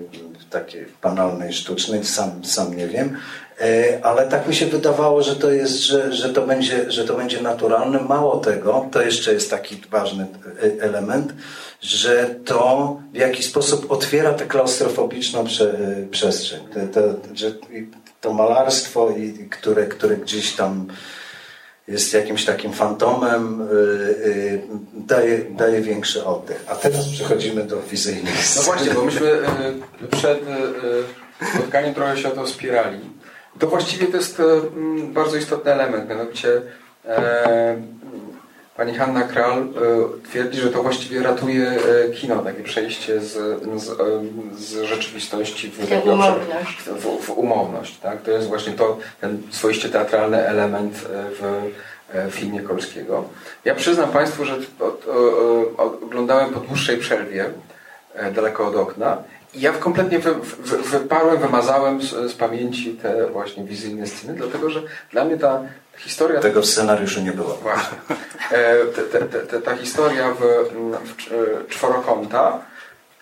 takie 0.50 0.86
banalne 1.02 1.50
i 1.50 1.54
sztuczne, 1.54 2.04
sam, 2.04 2.46
sam 2.46 2.78
nie 2.78 2.88
wiem. 2.88 3.18
E, 3.62 4.00
ale 4.06 4.28
tak 4.28 4.48
mi 4.48 4.56
się 4.56 4.66
wydawało, 4.66 5.24
że 5.24 5.36
to 5.36 5.52
jest, 5.52 5.84
że, 5.84 6.14
że, 6.14 6.30
to 6.30 6.48
będzie, 6.48 6.92
że 6.92 7.06
to 7.06 7.16
będzie 7.16 7.42
naturalne. 7.42 8.00
Mało 8.00 8.38
tego, 8.38 8.88
to 8.92 9.02
jeszcze 9.02 9.34
jest 9.34 9.50
taki 9.50 9.82
ważny 9.92 10.28
e, 10.64 10.84
element, 10.84 11.34
że 11.82 12.36
to 12.46 12.98
w 13.14 13.16
jakiś 13.16 13.46
sposób 13.46 13.92
otwiera 13.92 14.34
tę 14.34 14.46
klaustrofobiczną 14.46 15.46
prze, 15.46 15.74
e, 15.74 16.08
przestrzeń. 16.12 16.60
To, 16.74 17.02
to, 17.02 17.36
że 17.36 17.52
to 18.22 18.34
malarstwo, 18.34 19.14
które, 19.52 19.86
które 19.86 20.18
gdzieś 20.18 20.56
tam 20.56 20.88
jest 21.88 22.14
jakimś 22.14 22.46
takim 22.46 22.74
fantomem, 22.74 23.70
daje, 24.94 25.38
daje 25.38 25.82
większy 25.82 26.26
oddech. 26.26 26.66
A 26.68 26.76
teraz 26.76 27.08
przechodzimy 27.08 27.64
do 27.64 27.82
wizyjnych 27.82 28.36
No 28.56 28.62
właśnie, 28.62 28.92
bo 28.92 29.02
myśmy 29.02 29.42
przed 30.12 30.40
spotkaniem 31.54 31.94
trochę 31.94 32.18
się 32.18 32.28
o 32.28 32.32
to 32.32 32.48
spierali. 32.48 33.00
To 33.60 33.68
właściwie 33.68 34.08
to 34.08 34.18
jest 34.18 34.40
e, 34.40 34.44
mm, 34.44 35.14
bardzo 35.14 35.38
istotny 35.38 35.74
element, 35.74 36.10
mianowicie 36.10 36.62
e, 37.06 37.82
pani 38.78 38.96
Hanna 38.96 39.24
Kral 39.24 39.60
e, 39.60 39.66
twierdzi, 40.30 40.60
że 40.60 40.70
to 40.70 40.84
właściwie 40.84 41.24
ratuje 41.24 41.78
kino, 42.16 42.36
takie 42.44 42.64
przejście 42.64 43.22
z, 43.22 43.34
z, 43.82 43.98
z 44.60 44.84
rzeczywistości 44.84 45.70
w, 45.70 45.78
w 45.78 46.06
umowność. 46.06 46.78
W, 46.82 47.26
w, 47.26 47.30
umowność 47.30 47.98
tak? 47.98 48.22
To 48.22 48.32
jest 48.32 48.48
właśnie 48.48 48.74
to, 48.74 48.98
ten 49.22 49.42
swoiście 49.52 49.90
teatralny 49.90 50.48
element 50.48 50.96
w, 50.96 51.70
w 52.14 52.32
filmie 52.32 52.62
Kolskiego. 52.62 53.24
Ja 53.66 53.76
przyznam 53.76 54.10
Państwu, 54.10 54.46
że 54.46 54.58
oglądałem 55.78 56.50
po 56.50 56.60
dłuższej 56.60 56.98
przerwie 56.98 57.46
daleko 58.36 58.68
od 58.68 58.76
okna 58.76 59.18
ja 59.54 59.74
kompletnie 59.74 60.20
wy, 60.20 60.34
wy, 60.60 60.78
wyparłem, 60.78 61.38
wymazałem 61.38 62.02
z, 62.02 62.32
z, 62.32 62.34
pamięci 62.34 62.94
te 62.94 63.28
właśnie 63.28 63.64
wizyjne 63.64 64.08
sceny, 64.08 64.34
dlatego 64.34 64.70
że 64.70 64.82
dla 65.12 65.26
mnie 65.26 65.38
ta 65.38 65.62
historia... 65.98 66.40
Tego 66.40 66.62
w 66.62 66.66
scenariuszu 66.66 67.22
nie 67.22 67.32
było. 67.32 67.58
Właśnie. 67.62 67.98
E, 68.52 68.86
te, 68.86 69.20
te, 69.20 69.40
te, 69.40 69.62
ta 69.62 69.76
historia 69.76 70.34
w, 70.34 70.40
w 71.04 71.68
czworokąta 71.68 72.60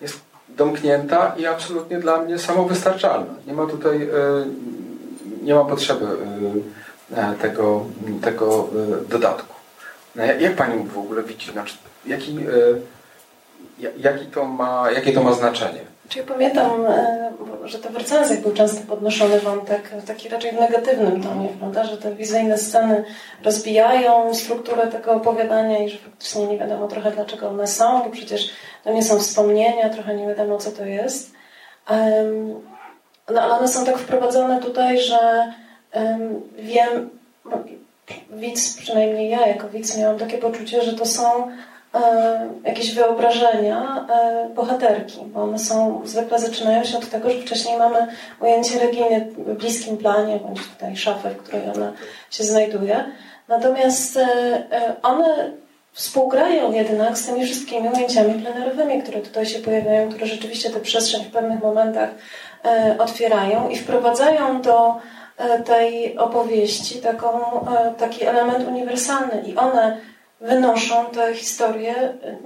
jest 0.00 0.20
domknięta 0.48 1.34
i 1.36 1.46
absolutnie 1.46 1.98
dla 1.98 2.22
mnie 2.22 2.38
samowystarczalna. 2.38 3.34
Nie 3.46 3.52
ma 3.52 3.66
tutaj, 3.66 4.02
e, 4.02 4.08
nie 5.42 5.54
ma 5.54 5.64
potrzeby 5.64 6.06
e, 7.16 7.34
tego, 7.42 7.84
tego 8.22 8.68
dodatku. 9.08 9.54
No, 10.16 10.24
jak 10.24 10.56
Pani 10.56 10.84
w 10.88 10.98
ogóle 10.98 11.22
widzi, 11.22 11.52
znaczy, 11.52 11.76
jaki, 12.06 12.38
jaki 13.98 14.26
to 14.26 14.44
ma, 14.44 14.90
jakie 14.90 15.12
to 15.12 15.22
ma 15.22 15.32
znaczenie? 15.32 15.80
Czy 16.08 16.18
ja 16.18 16.24
pamiętam, 16.24 16.86
e, 16.86 17.30
że 17.64 17.78
to 17.78 17.90
w 17.90 17.96
recenzjach 17.96 18.40
był 18.40 18.52
często 18.52 18.86
podnoszony 18.86 19.40
wątek 19.40 19.90
taki 20.06 20.28
raczej 20.28 20.52
w 20.52 20.60
negatywnym 20.60 21.22
tonie, 21.22 21.48
prawda? 21.58 21.84
że 21.84 21.96
te 21.96 22.14
wizyjne 22.14 22.58
sceny 22.58 23.04
rozbijają 23.44 24.34
strukturę 24.34 24.86
tego 24.86 25.12
opowiadania 25.12 25.78
i 25.78 25.88
że 25.88 25.98
faktycznie 25.98 26.46
nie 26.46 26.58
wiadomo 26.58 26.88
trochę 26.88 27.10
dlaczego 27.10 27.48
one 27.48 27.66
są, 27.66 28.02
bo 28.02 28.10
przecież 28.10 28.50
to 28.84 28.92
nie 28.92 29.02
są 29.02 29.18
wspomnienia, 29.18 29.88
trochę 29.88 30.14
nie 30.14 30.26
wiadomo 30.26 30.58
co 30.58 30.70
to 30.70 30.84
jest. 30.84 31.30
No 33.30 33.42
ale 33.42 33.54
one 33.54 33.68
są 33.68 33.84
tak 33.84 33.98
wprowadzone 33.98 34.60
tutaj, 34.60 35.00
że 35.00 35.52
wiem, 36.58 37.10
widz, 38.30 38.76
przynajmniej 38.76 39.30
ja 39.30 39.46
jako 39.46 39.68
widz 39.68 39.98
miałam 39.98 40.18
takie 40.18 40.38
poczucie, 40.38 40.82
że 40.82 40.92
to 40.92 41.06
są 41.06 41.48
jakieś 42.64 42.94
wyobrażenia 42.94 44.06
e, 44.10 44.48
bohaterki, 44.54 45.18
bo 45.26 45.42
one 45.42 45.58
są, 45.58 46.00
zwykle 46.04 46.38
zaczynają 46.38 46.84
się 46.84 46.98
od 46.98 47.10
tego, 47.10 47.30
że 47.30 47.38
wcześniej 47.38 47.78
mamy 47.78 48.06
ujęcie 48.40 48.78
Reginy 48.78 49.28
w 49.38 49.54
bliskim 49.54 49.96
planie, 49.96 50.38
bądź 50.38 50.58
tutaj 50.68 50.96
szafę, 50.96 51.30
w 51.30 51.36
której 51.36 51.62
ona 51.76 51.92
się 52.30 52.44
znajduje. 52.44 53.04
Natomiast 53.48 54.16
e, 54.16 54.96
one 55.02 55.50
współgrają 55.92 56.72
jednak 56.72 57.18
z 57.18 57.26
tymi 57.26 57.44
wszystkimi 57.44 57.88
ujęciami 57.88 58.42
plenerowymi, 58.42 59.02
które 59.02 59.20
tutaj 59.20 59.46
się 59.46 59.58
pojawiają, 59.58 60.08
które 60.08 60.26
rzeczywiście 60.26 60.70
tę 60.70 60.80
przestrzeń 60.80 61.24
w 61.24 61.30
pewnych 61.30 61.62
momentach 61.62 62.10
otwierają 62.98 63.68
i 63.68 63.76
wprowadzają 63.76 64.62
do 64.62 64.96
tej 65.64 66.18
opowieści 66.18 66.98
taką, 66.98 67.28
taki 67.98 68.24
element 68.24 68.68
uniwersalny 68.68 69.42
i 69.46 69.56
one 69.56 69.96
wynoszą 70.40 71.06
te 71.06 71.34
historie, 71.34 71.94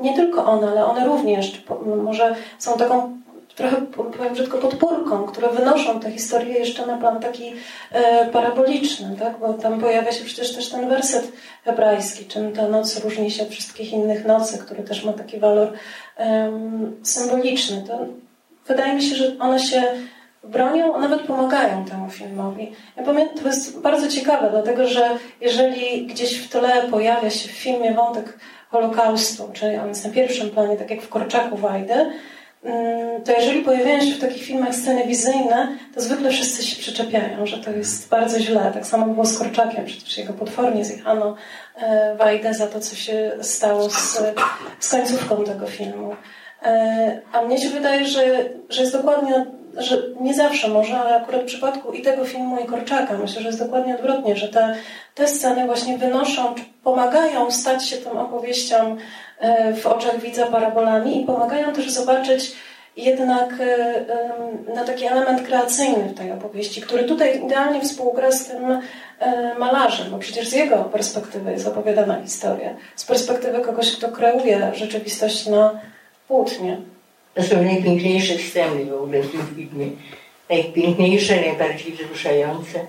nie 0.01 0.17
tylko 0.17 0.45
one, 0.45 0.69
ale 0.69 0.87
one 0.87 1.07
również, 1.07 1.63
może 2.03 2.35
są 2.59 2.77
taką 2.77 3.23
trochę, 3.55 3.77
powiem 3.87 4.33
brzydko, 4.33 4.59
podpórką, 4.59 5.25
które 5.25 5.49
wynoszą 5.49 6.01
te 6.01 6.11
historie 6.11 6.59
jeszcze 6.59 6.87
na 6.87 6.97
plan 6.97 7.21
taki 7.21 7.53
e, 7.93 8.27
paraboliczny, 8.27 9.17
tak? 9.19 9.39
bo 9.39 9.55
tam 9.55 9.81
pojawia 9.81 10.13
się 10.13 10.25
przecież 10.25 10.55
też 10.55 10.69
ten 10.69 10.89
werset 10.89 11.33
hebrajski, 11.65 12.25
czym 12.25 12.53
ta 12.53 12.69
noc 12.69 13.05
różni 13.05 13.31
się 13.31 13.43
od 13.43 13.49
wszystkich 13.49 13.93
innych 13.93 14.25
nocy, 14.25 14.59
który 14.59 14.83
też 14.83 15.05
ma 15.05 15.13
taki 15.13 15.39
walor 15.39 15.73
e, 16.19 16.53
symboliczny. 17.03 17.85
To 17.89 17.99
wydaje 18.67 18.95
mi 18.95 19.03
się, 19.03 19.17
że 19.17 19.39
one 19.39 19.59
się 19.59 19.83
bronią, 20.45 20.95
a 20.95 20.99
nawet 20.99 21.23
pomagają 21.23 21.85
temu 21.85 22.11
filmowi. 22.11 22.73
Ja 22.97 23.03
pamiętam, 23.03 23.39
to 23.39 23.49
jest 23.49 23.81
bardzo 23.81 24.09
ciekawe, 24.09 24.51
dlatego 24.51 24.87
że 24.87 25.11
jeżeli 25.41 26.07
gdzieś 26.07 26.39
w 26.39 26.49
tle 26.49 26.89
pojawia 26.91 27.31
się 27.31 27.49
w 27.49 27.53
filmie 27.53 27.95
wątek 27.95 28.39
Holokaustu, 28.71 29.51
czyli 29.53 29.77
on 29.77 29.89
jest 29.89 30.05
na 30.05 30.11
pierwszym 30.11 30.51
planie, 30.51 30.77
tak 30.77 30.91
jak 30.91 31.03
w 31.03 31.09
Korczaku 31.09 31.57
Wajdy, 31.57 31.95
mm, 32.65 33.23
to 33.25 33.33
jeżeli 33.33 33.63
pojawiają 33.63 34.01
się 34.01 34.15
w 34.15 34.21
takich 34.21 34.43
filmach 34.43 34.75
sceny 34.75 35.07
wizyjne, 35.07 35.69
to 35.95 36.01
zwykle 36.01 36.31
wszyscy 36.31 36.63
się 36.63 36.77
przyczepiają, 36.77 37.47
że 37.47 37.59
to 37.59 37.71
jest 37.71 38.09
bardzo 38.09 38.41
źle. 38.41 38.71
Tak 38.75 38.87
samo 38.87 39.07
było 39.07 39.27
z 39.27 39.39
Korczakiem, 39.39 39.85
przecież 39.85 40.19
jego 40.19 40.33
potwornie 40.33 40.85
zjechano 40.85 41.37
e, 41.77 42.17
Wajdę 42.17 42.55
za 42.55 42.67
to, 42.67 42.81
co 42.81 42.97
się 42.97 43.33
stało 43.41 43.91
z, 43.91 44.23
z 44.81 44.91
końcówką 44.91 45.45
tego 45.45 45.67
filmu. 45.67 46.17
E, 46.63 47.21
a 47.33 47.43
mnie 47.43 47.59
się 47.59 47.69
wydaje, 47.69 48.07
że, 48.07 48.23
że 48.69 48.81
jest 48.81 48.93
dokładnie 48.93 49.47
że 49.77 50.03
nie 50.21 50.35
zawsze 50.35 50.69
może, 50.69 51.01
ale 51.01 51.17
akurat 51.17 51.43
w 51.43 51.47
przypadku 51.47 51.93
i 51.93 52.03
tego 52.03 52.25
filmu, 52.25 52.59
i 52.61 52.67
Korczaka 52.67 53.19
myślę, 53.19 53.43
że 53.43 53.49
jest 53.49 53.59
dokładnie 53.59 53.95
odwrotnie, 53.95 54.37
że 54.37 54.49
te, 54.49 54.75
te 55.15 55.29
sceny 55.29 55.67
właśnie 55.67 55.99
wynoszą, 55.99 56.55
czy 56.55 56.63
pomagają 56.85 57.51
stać 57.51 57.89
się 57.89 57.97
tą 57.97 58.21
opowieścią 58.21 58.97
e, 59.39 59.75
w 59.75 59.87
oczach 59.87 60.21
widza 60.21 60.47
parabolami 60.47 61.23
i 61.23 61.27
pomagają 61.27 61.73
też 61.73 61.91
zobaczyć 61.91 62.53
jednak 62.97 63.55
e, 63.61 64.05
na 64.75 64.85
taki 64.85 65.07
element 65.07 65.43
kreacyjny 65.43 66.09
w 66.09 66.15
tej 66.15 66.33
opowieści, 66.33 66.81
który 66.81 67.05
tutaj 67.05 67.45
idealnie 67.45 67.81
współgra 67.81 68.33
z 68.33 68.49
tym 68.49 68.81
e, 69.19 69.55
malarzem, 69.59 70.11
bo 70.11 70.19
przecież 70.19 70.49
z 70.49 70.53
jego 70.53 70.77
perspektywy 70.77 71.53
jest 71.53 71.67
opowiadana 71.67 72.23
historia, 72.23 72.75
z 72.97 73.05
perspektywy 73.05 73.61
kogoś, 73.61 73.97
kto 73.97 74.09
kreuje 74.09 74.73
rzeczywistość 74.75 75.47
na 75.47 75.81
płótnie. 76.29 76.92
To 77.35 77.43
są 77.43 77.63
najpiękniejsze 77.63 78.39
sceny 78.39 78.85
w 78.85 78.95
ogóle 78.95 79.23
w 79.23 79.33
tym 79.33 79.47
filmie. 79.57 79.87
Najpiękniejsze, 80.51 81.37
najbardziej 81.37 81.93
wzruszające. 81.93 82.87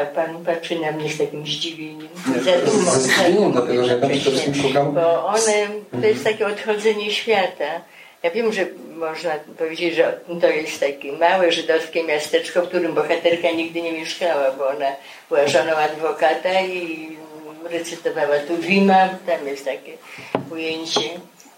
A 0.00 0.04
pan 0.04 0.44
patrzy 0.44 0.80
na 0.80 0.92
mnie 0.92 1.10
z 1.10 1.18
takim 1.18 1.46
zdziwieniem. 1.46 2.08
Zadumą. 2.44 2.90
Ze 2.90 3.00
zdziwieniem, 3.00 3.52
dlatego 3.52 3.84
że 3.84 3.94
ja 3.94 4.00
tam 4.00 4.10
przede 4.10 4.30
wszystkim 4.30 4.54
szukam... 4.54 4.94
Bo 4.94 5.26
one, 5.26 5.68
to 6.00 6.06
jest 6.06 6.24
takie 6.24 6.46
odchodzenie 6.46 7.10
świata. 7.10 7.80
Ja 8.22 8.30
wiem, 8.30 8.52
że 8.52 8.66
można 8.96 9.30
powiedzieć, 9.58 9.94
że 9.94 10.20
to 10.40 10.48
jest 10.48 10.80
takie 10.80 11.12
małe 11.12 11.52
żydowskie 11.52 12.04
miasteczko, 12.04 12.62
w 12.62 12.68
którym 12.68 12.94
bohaterka 12.94 13.50
nigdy 13.50 13.82
nie 13.82 13.92
mieszkała, 13.92 14.50
bo 14.50 14.68
ona 14.68 14.92
była 15.28 15.48
żoną 15.48 15.72
adwokata 15.72 16.60
i 16.60 17.08
recytowała 17.70 18.38
tu 18.38 18.56
Wima, 18.56 19.08
tam 19.26 19.46
jest 19.46 19.64
takie 19.64 19.92
ujęcie. 20.50 21.00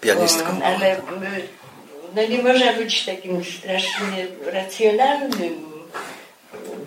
Pianistką. 0.01 0.49
Ale 0.63 0.97
no 2.17 2.27
nie 2.27 2.43
można 2.43 2.73
być 2.73 3.05
takim 3.05 3.43
strasznie 3.43 4.27
racjonalnym 4.53 5.53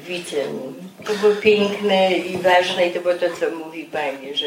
widzem. 0.08 0.74
To 1.06 1.12
było 1.14 1.34
piękne 1.34 2.12
i 2.12 2.38
ważne 2.38 2.86
i 2.86 2.90
to 2.90 3.00
było 3.00 3.14
to, 3.14 3.26
co 3.40 3.50
mówi 3.64 3.84
Pani, 3.84 4.34
że 4.36 4.46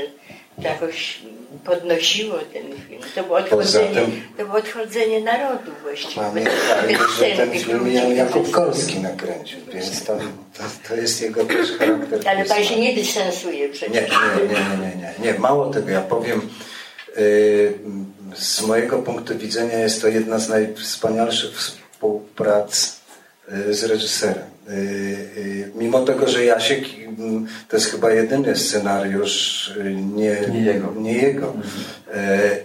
to 0.56 0.68
jakoś 0.68 1.20
podnosiło 1.66 2.38
ten 2.54 2.64
film. 2.90 3.02
To 3.16 3.24
było 3.24 3.38
odchodzenie, 3.38 3.94
tym- 3.96 4.22
to 4.38 4.46
było 4.46 4.58
odchodzenie 4.58 5.22
narodu 5.22 5.72
właściwie. 5.84 6.16
Pamiętaj, 6.16 6.54
że 7.20 7.26
ten 7.38 7.52
film. 7.60 7.92
Jan 7.94 8.16
Jakub 8.16 8.52
Kolski 8.52 9.00
nakręcił, 9.00 9.60
więc 9.74 10.04
to, 10.06 10.18
to, 10.58 10.64
to 10.88 10.96
jest 10.96 11.22
jego 11.22 11.46
też 11.46 11.72
charakter. 11.72 12.20
Ale 12.28 12.46
Pan 12.46 12.64
się 12.64 12.80
nie 12.80 12.96
dystansuje 12.96 13.70
przecież. 13.70 13.94
nie, 13.96 14.02
nie, 14.02 14.48
nie, 14.48 14.78
nie, 14.78 14.96
nie, 14.96 15.34
nie. 15.34 15.40
Mało 15.40 15.70
tego, 15.74 15.90
ja 15.90 16.02
powiem, 16.02 16.50
y, 17.18 17.74
z 18.36 18.62
mojego 18.62 19.00
punktu 19.00 19.38
widzenia 19.38 19.80
jest 19.80 20.02
to 20.02 20.08
jedna 20.08 20.40
z 20.40 20.50
najwspanialszych 20.50 21.52
współprac 21.58 22.96
y, 23.70 23.74
z 23.74 23.84
reżyserem. 23.84 24.44
Y, 24.70 24.74
y, 24.74 25.72
Mimo 25.76 26.00
tego, 26.00 26.28
że 26.28 26.46
Jasiek 26.46 26.84
to 27.70 27.78
jest 27.78 27.92
chyba 27.92 28.12
jedyny 28.12 28.56
scenariusz 28.56 29.74
nie, 30.16 30.38
Nie 30.52 30.62
jego. 30.64 30.94
nie 30.98 31.14
jego. 31.14 31.54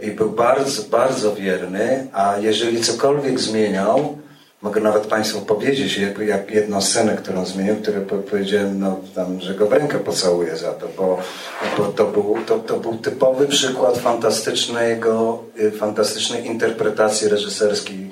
Y, 0.02 0.06
I 0.06 0.10
był 0.10 0.30
bardzo, 0.30 0.82
bardzo 0.82 1.34
wierny, 1.34 2.06
a 2.12 2.36
jeżeli 2.40 2.80
cokolwiek 2.80 3.40
zmieniał, 3.40 4.18
Mogę 4.62 4.80
nawet 4.80 5.06
Państwu 5.06 5.40
powiedzieć, 5.40 6.00
jak, 6.26 6.50
jedną 6.50 6.80
scenę, 6.80 7.16
którą 7.16 7.44
zmienił, 7.44 7.76
którą 7.76 8.00
po- 8.00 8.18
powiedziałem, 8.18 8.80
no, 8.80 9.00
tam, 9.14 9.40
że 9.40 9.54
go 9.54 9.66
w 9.66 9.72
rękę 9.72 9.98
pocałuję 9.98 10.56
za 10.56 10.72
to, 10.72 10.88
bo, 10.96 11.18
bo 11.78 11.84
to, 11.84 12.04
był, 12.04 12.36
to, 12.46 12.59
to 12.59 12.80
był 12.80 12.96
typowy 12.96 13.46
przykład 13.46 13.98
fantastycznego, 13.98 15.42
y, 15.61 15.70
fantastycznej 15.70 16.46
interpretacji 16.46 17.28
reżyserskiej 17.28 18.11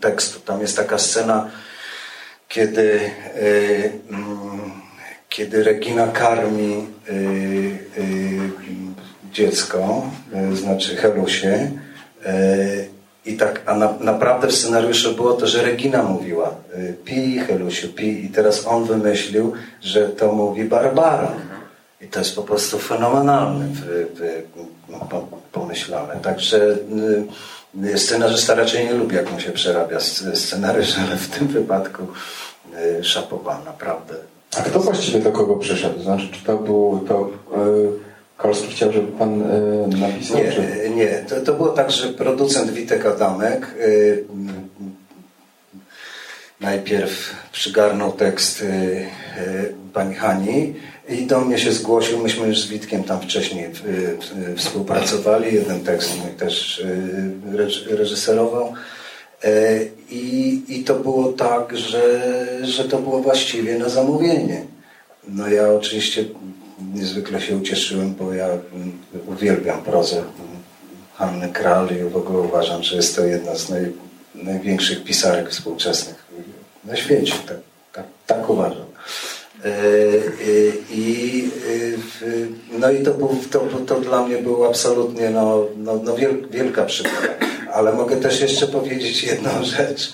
tekstu. 0.00 0.40
Tam 0.40 0.60
jest 0.60 0.76
taka 0.76 0.98
scena, 0.98 1.50
kiedy, 2.48 3.00
y, 3.36 3.92
mm, 4.10 4.70
kiedy 5.28 5.64
Regina 5.64 6.06
karmi 6.06 6.86
y, 7.10 7.78
dziecko, 9.32 10.02
znaczy 10.54 10.96
Helusie. 10.96 11.70
Y, 13.26 13.30
I 13.30 13.36
tak, 13.36 13.62
a 13.66 13.74
na, 13.74 13.94
naprawdę 14.00 14.48
w 14.48 14.56
scenariuszu 14.56 15.14
było 15.14 15.32
to, 15.32 15.46
że 15.46 15.62
Regina 15.62 16.02
mówiła 16.02 16.50
y, 16.74 16.96
pij 17.04 17.38
Helusiu, 17.38 17.88
pij 17.88 18.24
i 18.24 18.28
teraz 18.28 18.66
on 18.66 18.84
wymyślił, 18.84 19.52
że 19.82 20.08
to 20.08 20.32
mówi 20.32 20.64
Barbara. 20.64 21.32
I 22.00 22.06
to 22.08 22.18
jest 22.18 22.36
po 22.36 22.42
prostu 22.42 22.78
fenomenalne 22.78 23.68
no, 24.88 24.98
po- 24.98 25.26
pomyślane. 25.52 26.16
Także 26.22 26.76
y, 27.84 27.98
scenarzysta 27.98 28.54
raczej 28.54 28.84
nie 28.84 28.92
lubi, 28.92 29.16
jak 29.16 29.32
mu 29.32 29.40
się 29.40 29.52
przerabia 29.52 29.96
sc- 29.98 30.36
scenariusz, 30.36 30.98
ale 31.06 31.16
w 31.16 31.28
tym 31.28 31.48
wypadku 31.48 32.02
y, 33.00 33.04
szapoba, 33.04 33.60
naprawdę. 33.64 34.14
A 34.58 34.62
kto 34.62 34.80
właściwie 34.80 35.20
do 35.20 35.32
kogo 35.32 35.56
przyszedł? 35.56 36.02
Znaczy, 36.02 36.28
czy 36.32 36.44
to 36.44 36.56
był 36.56 37.04
to 37.08 37.30
y, 37.56 38.09
Kolski 38.42 38.68
chciał, 38.68 38.92
żeby 38.92 39.12
pan 39.12 39.42
y, 39.42 39.96
napisał? 39.96 40.36
czy... 40.36 40.88
Nie, 40.90 40.96
nie. 40.96 41.24
To, 41.28 41.40
to 41.40 41.54
było 41.54 41.68
tak, 41.68 41.90
że 41.90 42.08
producent 42.08 42.70
Witek 42.70 43.06
Adamek 43.06 43.74
y, 43.80 44.24
najpierw 46.60 47.34
przygarnął 47.52 48.12
tekst 48.12 48.62
y, 48.62 48.64
y, 48.66 49.74
pani 49.92 50.14
Hani 50.14 50.74
i 51.08 51.26
do 51.26 51.40
mnie 51.40 51.58
się 51.58 51.72
zgłosił. 51.72 52.18
Myśmy 52.18 52.48
już 52.48 52.60
z 52.60 52.68
Witkiem 52.68 53.04
tam 53.04 53.20
wcześniej 53.20 53.70
współpracowali. 54.56 55.54
Jeden 55.54 55.80
tekst 55.80 56.18
mój 56.18 56.34
też 56.34 56.84
reż- 57.52 57.86
reżyserował. 57.96 58.72
I, 60.10 60.62
I 60.68 60.84
to 60.84 60.94
było 60.94 61.32
tak, 61.32 61.78
że, 61.78 62.28
że 62.62 62.84
to 62.84 62.98
było 62.98 63.20
właściwie 63.20 63.78
na 63.78 63.88
zamówienie. 63.88 64.62
No 65.28 65.48
ja 65.48 65.68
oczywiście 65.72 66.24
niezwykle 66.94 67.40
się 67.40 67.56
ucieszyłem, 67.56 68.14
bo 68.14 68.34
ja 68.34 68.48
uwielbiam 69.26 69.82
prozę 69.82 70.22
Hanny 71.14 71.48
Kral 71.48 71.88
i 71.96 72.10
w 72.10 72.16
ogóle 72.16 72.38
uważam, 72.38 72.82
że 72.82 72.96
jest 72.96 73.16
to 73.16 73.24
jedna 73.24 73.54
z 73.54 73.68
naj, 73.68 73.92
największych 74.34 75.04
pisarek 75.04 75.50
współczesnych 75.50 76.26
na 76.84 76.96
świecie. 76.96 77.34
Tak, 77.46 77.56
tak, 77.92 78.04
tak 78.26 78.50
uważam. 78.50 78.86
E, 79.64 79.68
e, 79.68 79.72
I, 80.90 81.50
e, 82.22 82.78
no 82.78 82.90
i 82.90 83.02
to, 83.02 83.14
był, 83.14 83.36
to, 83.50 83.60
to 83.86 84.00
dla 84.00 84.26
mnie 84.26 84.38
było 84.38 84.68
absolutnie 84.68 85.30
no, 85.30 85.66
no, 85.76 86.00
no 86.04 86.16
wiel, 86.16 86.48
wielka 86.50 86.84
przygoda. 86.84 87.28
Ale 87.72 87.92
mogę 87.92 88.16
też 88.16 88.40
jeszcze 88.40 88.66
powiedzieć 88.66 89.24
jedną 89.24 89.50
rzecz, 89.76 90.12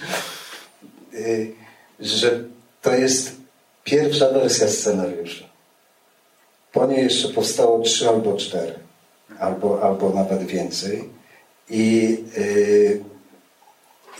że 2.01 2.45
to 2.83 2.95
jest 2.95 3.37
pierwsza 3.85 4.31
wersja 4.33 4.69
scenariusza. 4.69 5.46
Po 6.77 6.87
niej 6.87 7.05
jeszcze 7.05 7.29
powstało 7.29 7.81
trzy 7.83 8.09
albo 8.09 8.37
cztery, 8.37 8.75
albo, 9.39 9.83
albo 9.83 10.11
nawet 10.11 10.43
więcej. 10.43 11.09
I, 11.71 12.19
yy, 12.37 13.05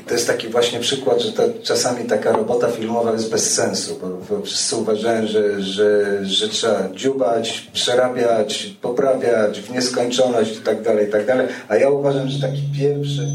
to 0.07 0.15
jest 0.15 0.27
taki 0.27 0.49
właśnie 0.49 0.81
przykład, 0.81 1.21
że 1.21 1.33
czasami 1.63 2.05
taka 2.05 2.33
robota 2.33 2.69
filmowa 2.69 3.13
jest 3.13 3.31
bez 3.31 3.55
sensu, 3.55 4.01
bo, 4.31 4.43
wszyscy 4.43 4.77
uważają, 4.77 5.27
że, 5.27 5.63
że, 5.63 6.19
że 6.27 6.49
trzeba 6.49 6.89
dziubać, 6.89 7.71
przerabiać, 7.73 8.77
poprawiać 8.83 9.61
w 9.61 9.71
nieskończoność 9.71 10.57
i 10.57 10.61
tak 10.61 10.83
dalej, 10.83 11.09
i 11.09 11.13
tak 11.13 11.27
dalej. 11.27 11.47
A 11.69 11.77
ja 11.77 11.91
uważam, 11.91 12.29
że 12.29 12.49
taki 12.49 12.63
pierwszy, 12.79 13.29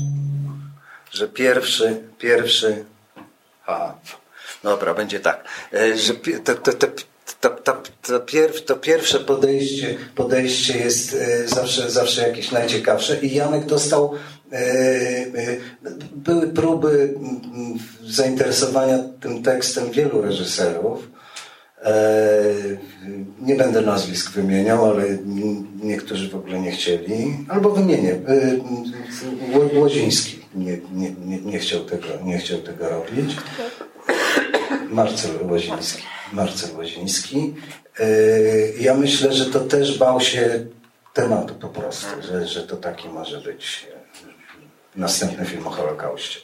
że 1.12 1.28
pierwszy, 1.28 2.02
pierwszy, 2.20 2.86
a, 3.66 3.94
dobra, 4.64 4.94
będzie 4.94 5.20
tak, 5.20 5.44
e, 5.74 5.98
że 5.98 6.14
pi- 6.14 6.40
to, 6.40 6.56
to, 6.56 6.88
to, 7.42 7.50
to, 7.50 7.74
to, 7.74 7.82
to, 8.02 8.20
pierw, 8.20 8.66
to 8.66 8.76
pierwsze 8.76 9.20
podejście, 9.20 9.98
podejście 10.16 10.78
jest 10.78 11.14
e, 11.14 11.48
zawsze, 11.48 11.92
zawsze 11.92 12.28
jakieś 12.28 12.52
najciekawsze 12.52 13.20
i 13.22 13.36
Janek 13.36 13.66
dostał 13.66 14.14
e, 14.52 14.58
e, 14.58 15.58
były 16.16 16.48
próby 16.48 17.14
mm, 17.18 17.80
zainteresowania 18.04 19.00
tym 19.22 19.44
tekstem 19.44 19.92
wielu 19.92 20.22
reżyserów. 20.22 21.08
E, 21.84 21.94
Nie 23.42 23.56
będę 23.56 23.82
nazwisk 23.82 24.32
wymieniał, 24.32 24.86
ale 24.86 25.04
niektórzy 25.84 26.30
w 26.30 26.36
ogóle 26.36 26.60
nie 26.60 26.72
chcieli. 26.72 27.38
Albo 27.50 27.70
wymienię. 27.70 28.12
E, 28.28 28.58
Ło- 29.58 29.80
Łoziński 29.80 30.40
nie, 30.56 30.78
nie, 30.94 31.12
nie, 31.46 31.60
chciał 31.60 31.80
tego, 31.86 32.08
nie 32.24 32.38
chciał 32.38 32.58
tego 32.60 32.90
robić. 32.90 33.36
Marcel 34.92 35.32
Łoziński. 35.50 36.04
Marcel 36.34 36.76
Łoziński. 36.76 37.54
E, 38.00 38.06
Ja 38.80 38.94
myślę, 38.94 39.34
że 39.34 39.46
to 39.46 39.60
też 39.60 39.98
bał 39.98 40.22
się 40.22 40.66
tematu 41.14 41.56
po 41.56 41.68
prostu, 41.68 42.08
że, 42.22 42.48
że 42.48 42.64
to 42.64 42.78
taki 42.78 43.10
może 43.10 43.42
być 43.42 43.88
e, 43.92 45.00
następny 45.00 45.46
film 45.46 45.68
o 45.68 45.70
Holokauście. 45.70 46.40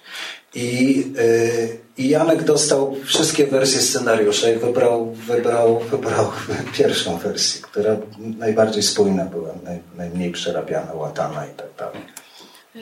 I, 0.56 1.14
y, 1.20 1.78
I 1.98 2.10
Janek 2.10 2.44
dostał 2.44 2.96
wszystkie 3.06 3.48
wersje 3.48 3.82
scenariusza 3.82 4.50
i 4.50 4.58
wybrał, 4.58 5.12
wybrał, 5.14 5.80
wybrał 5.80 6.32
pierwszą 6.78 7.18
wersję, 7.18 7.62
która 7.62 7.98
najbardziej 8.38 8.84
spójna 8.84 9.26
była, 9.26 9.50
naj, 9.64 9.80
najmniej 9.98 10.32
przerabiana, 10.32 10.94
łatana 10.94 11.46
i 11.46 11.50
tak 11.54 11.68
dalej. 11.78 12.02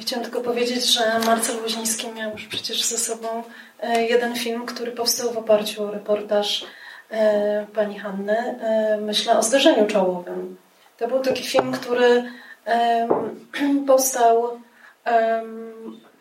Chciałam 0.01 0.25
tylko 0.25 0.41
powiedzieć, 0.41 0.85
że 0.85 1.19
Marcel 1.19 1.55
Woźniński 1.61 2.11
miał 2.11 2.31
już 2.31 2.47
przecież 2.47 2.83
ze 2.83 2.97
sobą 2.97 3.43
e, 3.79 4.03
jeden 4.03 4.35
film, 4.35 4.65
który 4.65 4.91
powstał 4.91 5.33
w 5.33 5.37
oparciu 5.37 5.83
o 5.83 5.91
reportaż 5.91 6.65
e, 7.11 7.65
pani 7.73 7.99
Hanny, 7.99 8.37
e, 8.37 8.97
myślę 9.01 9.37
o 9.37 9.43
zdarzeniu 9.43 9.87
czołowym. 9.87 10.57
To 10.97 11.07
był 11.07 11.19
taki 11.19 11.43
film, 11.43 11.71
który 11.71 12.23
powstał 13.87 14.59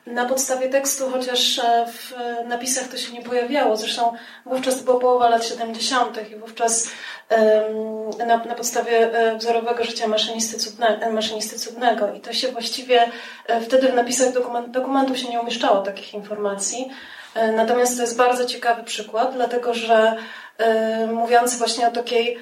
na 0.06 0.24
podstawie 0.24 0.68
tekstu, 0.68 1.10
chociaż 1.10 1.58
e, 1.58 1.86
w 1.86 2.12
napisach 2.48 2.88
to 2.88 2.96
się 2.96 3.12
nie 3.12 3.22
pojawiało. 3.22 3.76
Zresztą 3.76 4.12
wówczas 4.46 4.78
to 4.78 4.84
była 4.84 5.00
połowa 5.00 5.28
lat 5.28 5.46
70. 5.46 6.30
i 6.30 6.36
wówczas 6.36 6.88
na, 8.26 8.36
na 8.36 8.54
podstawie 8.54 9.12
e, 9.12 9.36
wzorowego 9.38 9.84
życia 9.84 10.08
maszynisty, 10.08 10.58
cudne, 10.58 11.10
maszynisty 11.12 11.58
cudnego. 11.58 12.12
I 12.12 12.20
to 12.20 12.32
się 12.32 12.48
właściwie 12.48 13.08
e, 13.46 13.60
wtedy 13.60 13.88
w 13.88 13.94
napisach 13.94 14.32
dokument, 14.32 14.70
dokumentu 14.70 15.16
się 15.16 15.28
nie 15.28 15.40
umieszczało 15.40 15.82
takich 15.82 16.14
informacji. 16.14 16.90
Natomiast 17.56 17.96
to 17.96 18.02
jest 18.02 18.16
bardzo 18.16 18.44
ciekawy 18.44 18.82
przykład, 18.82 19.34
dlatego 19.34 19.74
że 19.74 20.16
mówiący 21.12 21.58
właśnie 21.58 21.88
o 21.88 21.90
takiej 21.90 22.38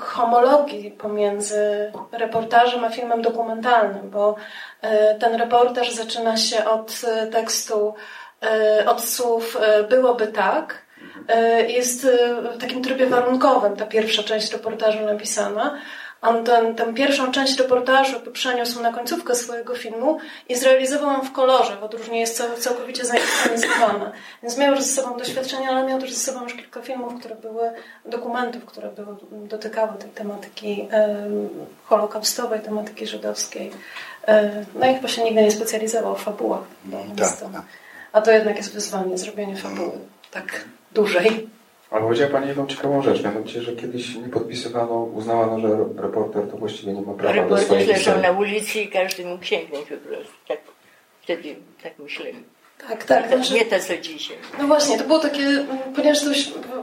homologii 0.00 0.90
pomiędzy 0.90 1.92
reportażem 2.12 2.84
a 2.84 2.90
filmem 2.90 3.22
dokumentalnym, 3.22 4.10
bo 4.10 4.36
ten 5.20 5.34
reportaż 5.34 5.92
zaczyna 5.92 6.36
się 6.36 6.64
od 6.64 7.00
tekstu, 7.32 7.94
od 8.86 9.04
słów 9.04 9.58
byłoby 9.88 10.26
tak, 10.26 10.86
jest 11.68 12.06
w 12.54 12.58
takim 12.60 12.82
trybie 12.82 13.06
warunkowym 13.06 13.76
ta 13.76 13.86
pierwsza 13.86 14.22
część 14.22 14.52
reportażu 14.52 15.04
napisana, 15.04 15.78
on 16.22 16.44
ten, 16.44 16.74
tę 16.74 16.94
pierwszą 16.94 17.32
część 17.32 17.58
reportażu 17.58 18.20
przeniósł 18.32 18.82
na 18.82 18.92
końcówkę 18.92 19.34
swojego 19.34 19.74
filmu 19.74 20.18
i 20.48 20.56
zrealizował 20.56 21.12
ją 21.12 21.20
w 21.20 21.32
kolorze, 21.32 21.76
w 21.76 21.84
odróżnieniu 21.84 22.20
jest 22.20 22.42
całkowicie 22.58 23.04
zainscenizowana. 23.04 24.12
Więc 24.42 24.58
miał 24.58 24.74
już 24.74 24.82
ze 24.84 25.02
sobą 25.02 25.18
doświadczenie, 25.18 25.68
ale 25.68 25.86
miał 25.86 26.00
też 26.00 26.12
ze 26.14 26.32
sobą 26.32 26.44
już 26.44 26.54
kilka 26.54 26.82
filmów, 26.82 27.20
które 27.20 27.34
były, 27.34 27.70
dokumentów, 28.04 28.64
które 28.64 28.90
były, 28.90 29.16
dotykały 29.30 29.98
tej 29.98 30.10
tematyki 30.10 30.88
holokaustowej, 31.84 32.60
tematyki 32.60 33.06
żydowskiej. 33.06 33.72
E, 34.28 34.64
no 34.74 34.90
i 34.90 34.94
chyba 34.94 35.08
się 35.08 35.24
nigdy 35.24 35.42
nie 35.42 35.50
specjalizował 35.50 36.16
w 36.16 36.22
fabułach. 36.22 36.62
Tak, 37.16 37.52
tak. 37.52 37.62
A 38.12 38.20
to 38.20 38.30
jednak 38.30 38.56
jest 38.56 38.72
wyzwanie, 38.72 39.18
zrobienie 39.18 39.56
fabuły 39.56 39.92
tak 40.30 40.64
dużej. 40.92 41.55
Ale 41.90 42.02
powiedziała 42.02 42.30
Pani 42.30 42.48
jedną 42.48 42.66
ciekawą 42.66 43.02
rzecz, 43.02 43.22
mianowicie, 43.22 43.62
że 43.62 43.72
kiedyś 43.72 44.14
nie 44.14 44.28
podpisywano, 44.28 45.02
uznawano, 45.02 45.60
że 45.60 45.68
reporter 46.02 46.50
to 46.50 46.56
właściwie 46.56 46.92
nie 46.92 47.02
ma 47.02 47.12
prawa 47.12 47.32
Reporter 47.32 47.58
do 47.58 47.64
swojej 47.64 47.86
leżał 47.86 48.20
na 48.20 48.30
ulicy 48.30 48.80
i 48.80 48.88
każdy 48.88 49.24
mógł 49.24 49.44
sięgnąć 49.44 49.88
po 49.88 50.08
prostu. 50.08 50.32
Tak, 50.48 50.58
wtedy 51.22 51.56
tak 51.82 51.98
myśleli. 51.98 52.44
Tak, 52.88 53.04
tak. 53.04 53.30
To, 53.30 53.54
nie 53.54 53.64
to, 53.64 53.80
co 53.80 53.96
dzisiaj. 53.96 54.36
No 54.58 54.66
właśnie, 54.66 54.98
to 54.98 55.04
było 55.04 55.18
takie, 55.18 55.66
ponieważ 55.96 56.20
to 56.20 56.30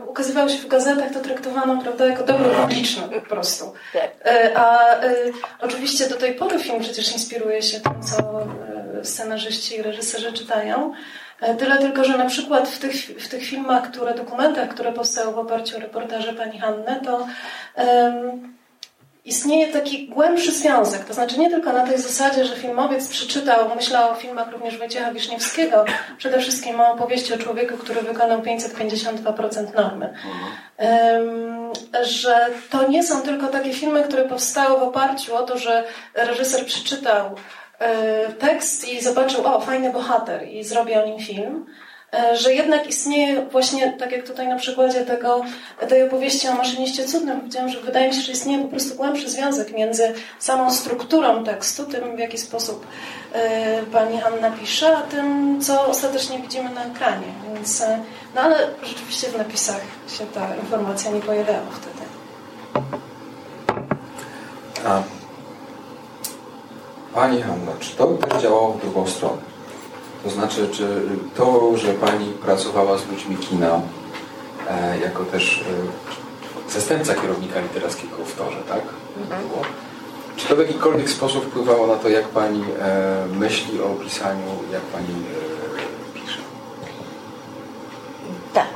ukazywało 0.08 0.50
się 0.50 0.58
w 0.58 0.68
gazetach, 0.68 1.14
to 1.14 1.20
traktowano 1.20 1.82
prawda, 1.82 2.08
jako 2.08 2.24
dobro 2.24 2.50
publiczne 2.50 3.10
po 3.10 3.22
prostu. 3.22 3.74
Tak. 3.94 4.12
E, 4.26 4.58
a 4.58 4.96
y, 5.06 5.34
oczywiście 5.62 6.10
do 6.10 6.16
tej 6.16 6.34
pory 6.34 6.60
film 6.60 6.80
przecież 6.80 7.14
inspiruje 7.14 7.62
się 7.62 7.80
tym, 7.80 8.04
co 8.04 8.42
y, 8.42 8.73
scenarzyści 9.06 9.76
i 9.76 9.82
reżyserzy 9.82 10.34
czytają. 10.34 10.94
E, 11.42 11.56
tyle 11.56 11.78
tylko, 11.78 12.04
że 12.04 12.18
na 12.18 12.26
przykład 12.26 12.70
w 12.70 12.80
tych, 12.80 12.96
w 12.96 13.28
tych 13.28 13.44
filmach, 13.44 13.92
które, 13.92 14.14
dokumentach, 14.14 14.70
które 14.70 14.94
powstały 14.94 15.34
w 15.34 15.38
oparciu 15.38 15.78
o 15.78 15.80
reportaże 15.80 16.34
pani 16.34 16.60
Hanny, 16.60 17.02
to 17.06 17.28
um, 17.78 18.54
istnieje 19.26 19.68
taki 19.68 20.08
głębszy 20.08 20.52
związek. 20.52 21.06
To 21.06 21.14
znaczy 21.14 21.40
nie 21.40 21.50
tylko 21.50 21.74
na 21.74 21.88
tej 21.88 21.98
zasadzie, 21.98 22.46
że 22.46 22.56
filmowiec 22.56 23.08
przeczytał, 23.08 23.76
myślał 23.76 24.12
o 24.12 24.16
filmach 24.16 24.52
również 24.52 24.78
Wojciecha 24.78 25.14
Wiszniewskiego, 25.14 25.86
przede 26.18 26.40
wszystkim 26.40 26.82
o 26.82 26.92
opowieści 26.92 27.34
o 27.34 27.38
człowieku, 27.38 27.78
który 27.78 28.02
wykonał 28.02 28.42
552% 28.42 29.76
normy. 29.76 30.14
Um, 30.78 31.72
że 32.04 32.48
to 32.70 32.88
nie 32.88 33.04
są 33.04 33.22
tylko 33.22 33.48
takie 33.48 33.74
filmy, 33.74 34.04
które 34.04 34.24
powstały 34.26 34.80
w 34.80 34.84
oparciu 34.84 35.36
o 35.36 35.44
to, 35.44 35.58
że 35.58 35.84
reżyser 36.14 36.66
przeczytał 36.66 37.36
tekst 38.40 38.88
i 38.88 39.04
zobaczył, 39.04 39.48
o, 39.48 39.62
fajny 39.62 39.92
bohater 39.92 40.48
i 40.48 40.64
zrobi 40.64 40.94
o 40.94 41.06
nim 41.06 41.20
film, 41.20 41.66
e, 42.14 42.38
że 42.38 42.54
jednak 42.54 42.88
istnieje 42.88 43.46
właśnie, 43.46 43.94
tak 44.00 44.12
jak 44.12 44.28
tutaj 44.28 44.48
na 44.48 44.56
przykładzie 44.56 45.06
tego, 45.06 45.44
tej 45.90 46.04
opowieści 46.04 46.48
o 46.48 46.56
maszyniście 46.56 47.06
cudnym, 47.06 47.40
powiedziałam, 47.40 47.70
że 47.70 47.82
wydaje 47.82 48.08
mi 48.08 48.14
się, 48.14 48.22
że 48.22 48.32
istnieje 48.32 48.64
po 48.64 48.70
prostu 48.70 48.96
głębszy 48.96 49.30
związek 49.30 49.72
między 49.72 50.14
samą 50.40 50.72
strukturą 50.72 51.44
tekstu, 51.44 51.86
tym 51.86 52.16
w 52.16 52.20
jaki 52.20 52.38
sposób 52.38 52.88
e, 53.34 53.84
pani 53.84 54.20
Hanna 54.20 54.52
pisze, 54.52 54.98
a 54.98 55.02
tym, 55.02 55.58
co 55.62 55.88
ostatecznie 55.88 56.40
widzimy 56.40 56.70
na 56.70 56.86
ekranie. 56.86 57.28
Więc, 57.54 57.84
no 58.36 58.42
ale 58.42 58.58
rzeczywiście 58.84 59.28
w 59.28 59.38
napisach 59.38 59.82
się 60.18 60.26
ta 60.26 60.56
informacja 60.56 61.12
nie 61.12 61.22
pojawiała 61.22 61.68
wtedy. 61.72 62.04
A 64.86 65.23
Pani 67.14 67.42
Hanna, 67.42 67.72
czy 67.80 67.96
to 67.96 68.08
też 68.08 68.42
działało 68.42 68.74
w 68.74 68.82
drugą 68.82 69.08
stronę? 69.08 69.42
To 70.24 70.30
znaczy, 70.30 70.70
czy 70.72 71.02
to, 71.36 71.78
że 71.78 71.94
Pani 71.94 72.26
pracowała 72.26 72.98
z 72.98 73.08
ludźmi 73.08 73.38
kina, 73.38 73.82
e, 74.70 75.00
jako 75.00 75.24
też 75.26 75.66
e, 76.70 76.72
zastępca 76.72 77.16
kierownika 77.16 77.60
literackiego 77.60 78.16
w 78.26 78.36
torze, 78.36 78.58
tak? 78.70 78.82
Mhm. 79.22 79.42
Czy 80.36 80.48
to 80.48 80.56
w 80.56 80.60
jakikolwiek 80.60 81.10
sposób 81.10 81.46
wpływało 81.46 81.88
na 81.88 81.96
to, 81.96 82.10
jak 82.10 82.28
Pani 82.28 82.64
e, 82.82 83.26
myśli 83.40 83.82
o 83.82 83.90
pisaniu, 83.90 84.48
jak 84.72 84.82
Pani 84.82 85.08
e, 85.08 86.20
pisze? 86.20 86.40
Tak. 88.54 88.74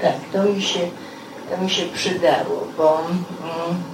Tak, 0.00 0.14
to 0.32 0.42
mi 0.42 0.62
się, 0.62 0.80
to 1.50 1.64
mi 1.64 1.70
się 1.70 1.82
przydało, 1.86 2.66
bo... 2.78 3.00
Mm, 3.00 3.93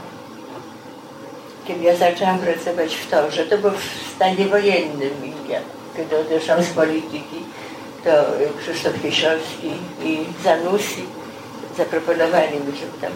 kiedy 1.70 1.84
ja 1.84 1.96
zaczęłam 1.96 2.38
pracować 2.38 2.94
w 2.94 3.10
torze, 3.10 3.46
to 3.46 3.58
było 3.58 3.72
w 3.72 4.14
stanie 4.16 4.46
wojennym. 4.46 5.10
Ja, 5.48 5.60
kiedy 5.96 6.18
odeszłam 6.18 6.62
z 6.62 6.68
polityki, 6.68 7.40
to 8.04 8.10
Krzysztof 8.60 9.02
Kieślowski 9.02 9.70
i 10.04 10.18
Zanussi 10.44 11.04
zaproponowali 11.76 12.52
mi, 12.52 12.78
żebym 12.80 13.00
tam 13.00 13.12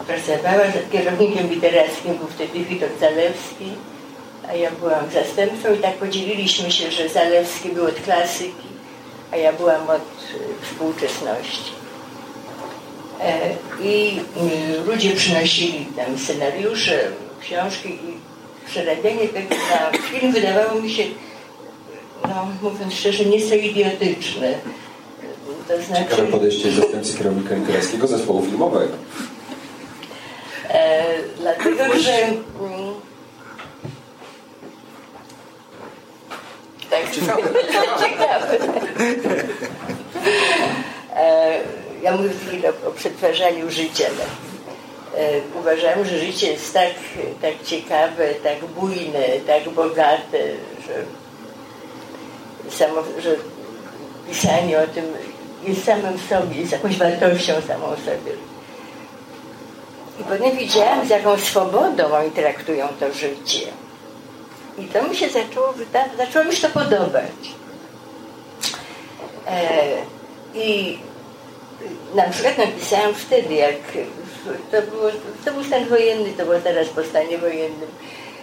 e, 0.00 0.04
pracowała. 0.06 0.64
Kierownikiem 0.92 1.50
literackim 1.50 2.14
był 2.14 2.26
wtedy 2.26 2.58
Witold 2.58 3.00
Zalewski, 3.00 3.68
a 4.48 4.54
ja 4.54 4.70
byłam 4.70 5.10
zastępcą 5.10 5.74
i 5.74 5.78
tak 5.78 5.94
podzieliliśmy 5.94 6.72
się, 6.72 6.90
że 6.90 7.08
Zalewski 7.08 7.68
był 7.68 7.84
od 7.84 8.00
klasyki, 8.00 8.68
a 9.32 9.36
ja 9.36 9.52
byłam 9.52 9.90
od 9.90 9.96
e, 9.96 10.64
współczesności. 10.66 11.83
E, 13.24 13.54
I 13.82 14.20
y, 14.80 14.84
ludzie 14.86 15.10
przynosili 15.10 15.86
tam 15.96 16.18
scenariusze, 16.18 17.08
książki 17.40 17.88
i 17.88 18.18
przerabianie 18.66 19.28
tego 19.28 19.54
na 19.54 19.98
film 19.98 20.32
wydawało 20.32 20.80
mi 20.80 20.90
się, 20.90 21.02
no 22.28 22.48
mówiąc 22.62 22.94
szczerze, 22.94 23.24
nieco 23.24 23.54
idiotyczne. 23.54 24.54
To 25.68 25.82
znaczy... 25.82 26.04
Ciekawe 26.10 26.28
podejście 26.28 26.72
zastępcy 26.72 27.18
kierownika 27.18 27.54
literackiego 27.54 28.06
zespołu 28.06 28.42
filmowego. 28.46 28.94
E, 30.68 31.04
dlatego, 31.38 31.98
że... 31.98 32.12
Mm, 32.12 32.94
tak, 36.90 37.10
ciekawe. 37.14 37.42
ciekawe. 38.02 38.58
E, 41.16 41.60
ja 42.04 42.16
mówię 42.16 42.30
chwilę 42.46 42.72
o, 42.84 42.88
o 42.88 42.90
przetwarzaniu 42.90 43.70
życia. 43.70 44.04
E, 45.16 45.58
uważam, 45.60 46.04
że 46.04 46.18
życie 46.18 46.52
jest 46.52 46.74
tak, 46.74 46.94
tak 47.42 47.62
ciekawe, 47.64 48.34
tak 48.34 48.64
bujne, 48.64 49.28
tak 49.46 49.68
bogate, 49.68 50.38
że, 50.86 50.94
samo, 52.76 53.02
że 53.18 53.36
pisanie 54.28 54.78
o 54.78 54.86
tym 54.86 55.04
jest 55.62 55.84
samym 55.84 56.18
w 56.18 56.28
sobie, 56.28 56.60
jest 56.60 56.72
jakąś 56.72 56.96
wartością 56.96 57.52
samą 57.68 57.86
sobie. 57.88 58.32
I 60.20 60.24
potem 60.24 60.56
widziałam, 60.56 61.06
z 61.06 61.10
jaką 61.10 61.38
swobodą 61.38 62.04
oni 62.12 62.30
traktują 62.30 62.88
to 63.00 63.12
życie. 63.12 63.66
I 64.78 64.84
to 64.84 65.02
mi 65.02 65.16
się 65.16 65.28
zaczęło, 65.28 65.74
zaczęło 66.16 66.44
mi 66.44 66.56
się 66.56 66.68
to 66.68 66.80
podobać. 66.80 67.32
E, 69.46 69.96
I 70.54 70.98
na 72.14 72.22
przykład 72.22 72.58
napisałam 72.58 73.14
wtedy, 73.14 73.54
jak 73.54 73.76
to, 74.70 74.82
było, 74.82 75.10
to 75.44 75.52
był 75.52 75.64
stan 75.64 75.84
wojenny, 75.84 76.32
to 76.36 76.44
było 76.44 76.60
teraz 76.60 76.88
po 76.88 77.04
stanie 77.04 77.38
wojennym. 77.38 77.88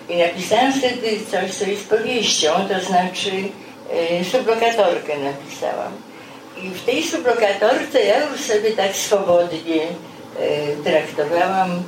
I 0.10 0.18
napisałam 0.18 0.74
wtedy 0.74 1.20
coś, 1.32 1.52
co 1.52 1.66
jest 1.66 1.90
powieścią, 1.90 2.50
to 2.50 2.86
znaczy 2.86 3.32
e, 3.92 4.24
sublokatorkę 4.26 5.18
napisałam. 5.18 5.92
I 6.64 6.70
w 6.70 6.86
tej 6.86 7.04
sublokatorce 7.04 8.04
ja 8.04 8.26
już 8.26 8.42
sobie 8.42 8.72
tak 8.72 8.96
swobodnie 8.96 9.82
e, 9.84 10.76
traktowałam 10.84 11.72
e, 11.72 11.80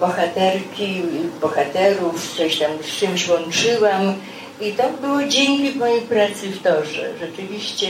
bohaterki, 0.00 1.02
bohaterów, 1.40 2.36
coś 2.36 2.58
tam 2.58 2.70
z 2.82 2.96
czymś 2.96 3.28
łączyłam. 3.28 4.14
I 4.60 4.72
to 4.72 4.88
było 4.88 5.24
dzięki 5.24 5.78
mojej 5.78 6.00
pracy 6.00 6.48
w 6.48 6.62
torze. 6.62 7.10
Rzeczywiście 7.20 7.86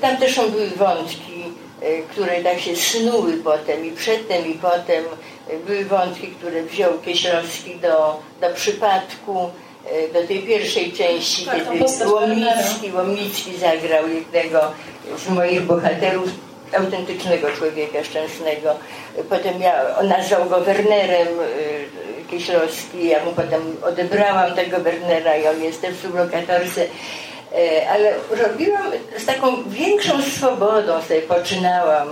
tam 0.00 0.16
też 0.16 0.36
były 0.36 0.70
wątki 0.70 1.43
które 2.10 2.42
tak 2.42 2.60
się 2.60 2.76
snuły 2.76 3.32
potem 3.32 3.84
i 3.84 3.90
przedtem 3.90 4.46
i 4.46 4.54
potem. 4.54 5.04
E, 5.48 5.56
były 5.56 5.84
wątki, 5.84 6.28
które 6.28 6.62
wziął 6.62 6.92
Kieślowski 7.04 7.76
do, 7.76 8.20
do 8.40 8.54
przypadku, 8.54 9.50
e, 9.86 10.12
do 10.12 10.28
tej 10.28 10.42
pierwszej 10.42 10.92
części, 10.92 11.46
tak, 11.46 11.56
kiedy 11.56 12.08
Łomnicki, 12.08 12.92
Łomnicki 12.94 13.56
zagrał 13.56 14.08
jednego 14.08 14.60
z 15.18 15.28
moich 15.28 15.62
bohaterów, 15.62 16.28
autentycznego 16.78 17.50
człowieka 17.50 18.04
szczęsnego. 18.04 18.74
Potem 19.28 19.60
ja, 19.60 19.98
on 19.98 20.08
nazwał 20.08 20.48
go 20.48 20.60
Wernerem 20.60 21.28
Kieślowski, 22.30 23.08
ja 23.08 23.24
mu 23.24 23.32
potem 23.32 23.76
odebrałam 23.82 24.54
tego 24.54 24.80
Wernera 24.80 25.36
i 25.36 25.46
on 25.46 25.62
jest 25.62 25.86
w 25.86 26.02
sublokatorce. 26.02 26.86
E, 27.54 27.90
ale 27.90 28.14
robiłam 28.30 28.92
z 29.18 29.24
taką 29.24 29.70
większą 29.70 30.22
swobodą, 30.22 31.02
sobie 31.02 31.22
poczynałam 31.22 32.08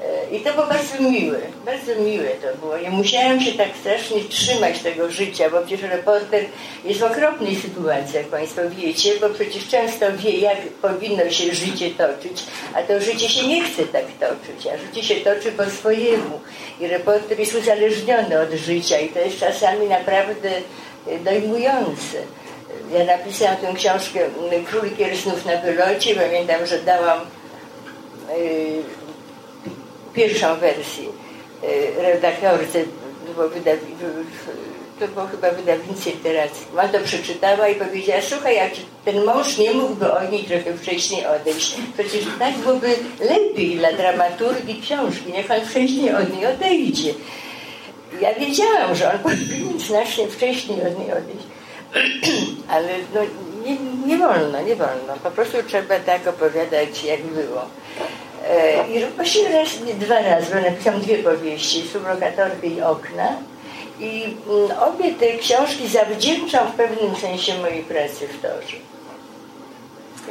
E, 0.00 0.36
I 0.36 0.40
to 0.40 0.52
było 0.52 0.66
bardzo 0.66 1.02
miłe, 1.02 1.38
bardzo 1.64 2.02
miłe 2.02 2.28
to 2.28 2.58
było. 2.60 2.76
Ja 2.76 2.90
musiałam 2.90 3.40
się 3.40 3.52
tak 3.52 3.68
strasznie 3.80 4.24
trzymać 4.24 4.78
tego 4.78 5.10
życia, 5.10 5.50
bo 5.50 5.60
przecież 5.60 5.90
reporter 5.90 6.44
jest 6.84 7.00
w 7.00 7.02
okropnej 7.02 7.56
sytuacji, 7.56 8.16
jak 8.16 8.26
Państwo 8.26 8.60
wiecie, 8.70 9.10
bo 9.20 9.28
przecież 9.28 9.68
często 9.68 10.06
wie, 10.16 10.30
jak 10.30 10.58
powinno 10.82 11.30
się 11.30 11.54
życie 11.54 11.90
toczyć, 11.90 12.44
a 12.74 12.82
to 12.82 13.00
życie 13.00 13.28
się 13.28 13.46
nie 13.46 13.64
chce 13.64 13.82
tak 13.84 14.04
toczyć, 14.20 14.66
a 14.66 14.78
życie 14.78 15.02
się 15.02 15.14
toczy 15.14 15.52
po 15.52 15.66
swojemu. 15.66 16.40
I 16.80 16.86
reporter 16.86 17.40
jest 17.40 17.54
uzależniony 17.54 18.40
od 18.40 18.50
życia 18.50 18.98
i 18.98 19.08
to 19.08 19.18
jest 19.18 19.40
czasami 19.40 19.86
naprawdę 19.86 20.50
e, 21.06 21.18
dojmujące. 21.18 22.18
Ja 22.92 23.04
napisałam 23.04 23.56
tę 23.56 23.74
książkę 23.74 24.20
mm, 24.24 24.64
Król 24.64 24.90
Piersnów 24.90 25.46
na 25.46 25.56
wylocie. 25.56 26.14
Pamiętam, 26.14 26.66
że 26.66 26.78
dałam 26.78 27.18
yy, 28.38 28.82
pierwszą 30.14 30.56
wersję 30.56 31.04
yy, 31.04 32.02
redaktorce, 32.02 32.78
bo 33.36 33.42
to 35.00 35.08
było 35.08 35.26
chyba 35.26 35.50
wydawnictwie 35.50 36.10
literackim. 36.10 36.78
Ona 36.78 36.88
to 36.88 36.98
przeczytała 37.04 37.68
i 37.68 37.74
powiedziała, 37.74 38.20
słuchaj, 38.22 38.58
a 38.58 38.70
czy 38.70 38.80
ten 39.04 39.24
mąż 39.24 39.58
nie 39.58 39.70
mógłby 39.70 40.12
od 40.12 40.32
niej 40.32 40.44
trochę 40.44 40.74
wcześniej 40.76 41.26
odejść? 41.26 41.76
Przecież 41.94 42.24
tak 42.38 42.54
byłoby 42.54 42.96
lepiej 43.20 43.76
dla 43.76 43.92
dramaturgii 43.92 44.82
książki, 44.82 45.32
niech 45.32 45.50
on 45.50 45.60
wcześniej 45.60 46.14
od 46.14 46.34
niej 46.34 46.46
odejdzie. 46.46 47.14
Ja 48.20 48.34
wiedziałam, 48.34 48.94
że 48.94 49.12
on 49.12 49.18
powinien 49.18 49.80
znacznie 49.80 50.26
wcześniej 50.28 50.82
od 50.82 50.98
niej 50.98 51.12
odejść. 51.12 51.57
Ale 52.74 52.88
no, 53.14 53.20
nie, 53.64 53.76
nie 54.06 54.18
wolno, 54.18 54.62
nie 54.62 54.76
wolno. 54.76 55.14
Po 55.22 55.30
prostu 55.30 55.56
trzeba 55.66 56.00
tak 56.00 56.26
opowiadać, 56.26 57.04
jak 57.04 57.22
było. 57.22 57.64
E, 58.48 58.88
I 58.88 59.06
właściwie 59.16 59.48
raz, 59.48 59.68
dwa 59.98 60.22
razy, 60.22 60.54
bo 60.54 60.60
napisałam 60.60 61.00
dwie 61.00 61.18
powieści, 61.18 61.88
Sublokatorki 61.88 62.74
i 62.74 62.82
Okna. 62.82 63.36
I 64.00 64.22
mm, 64.24 64.78
obie 64.78 65.12
te 65.12 65.38
książki 65.38 65.88
zawdzięczam 65.88 66.72
w 66.72 66.74
pewnym 66.74 67.16
sensie 67.16 67.58
mojej 67.58 67.82
pracy 67.82 68.28
w 68.28 68.42
torze. 68.42 68.76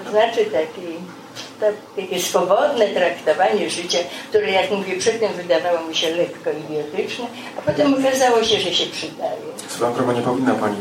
To 0.03 0.11
znaczy 0.11 0.45
taki 0.45 0.88
takie 1.95 2.20
swobodne 2.20 2.88
traktowanie 2.88 3.70
życia, 3.70 3.97
które, 4.30 4.51
jak 4.51 4.72
mówię, 4.72 4.97
przedtem 4.97 5.34
wydawało 5.34 5.88
mi 5.88 5.95
się 5.95 6.16
lekko 6.16 6.49
idiotyczne, 6.51 7.26
a 7.58 7.62
potem 7.62 7.93
okazało 7.93 8.43
się, 8.43 8.60
że 8.60 8.74
się 8.74 8.86
przydaje. 8.86 9.38
Swoją 9.68 9.93
drogą 9.93 10.12
nie 10.12 10.22
powinna 10.22 10.53
Pani 10.53 10.78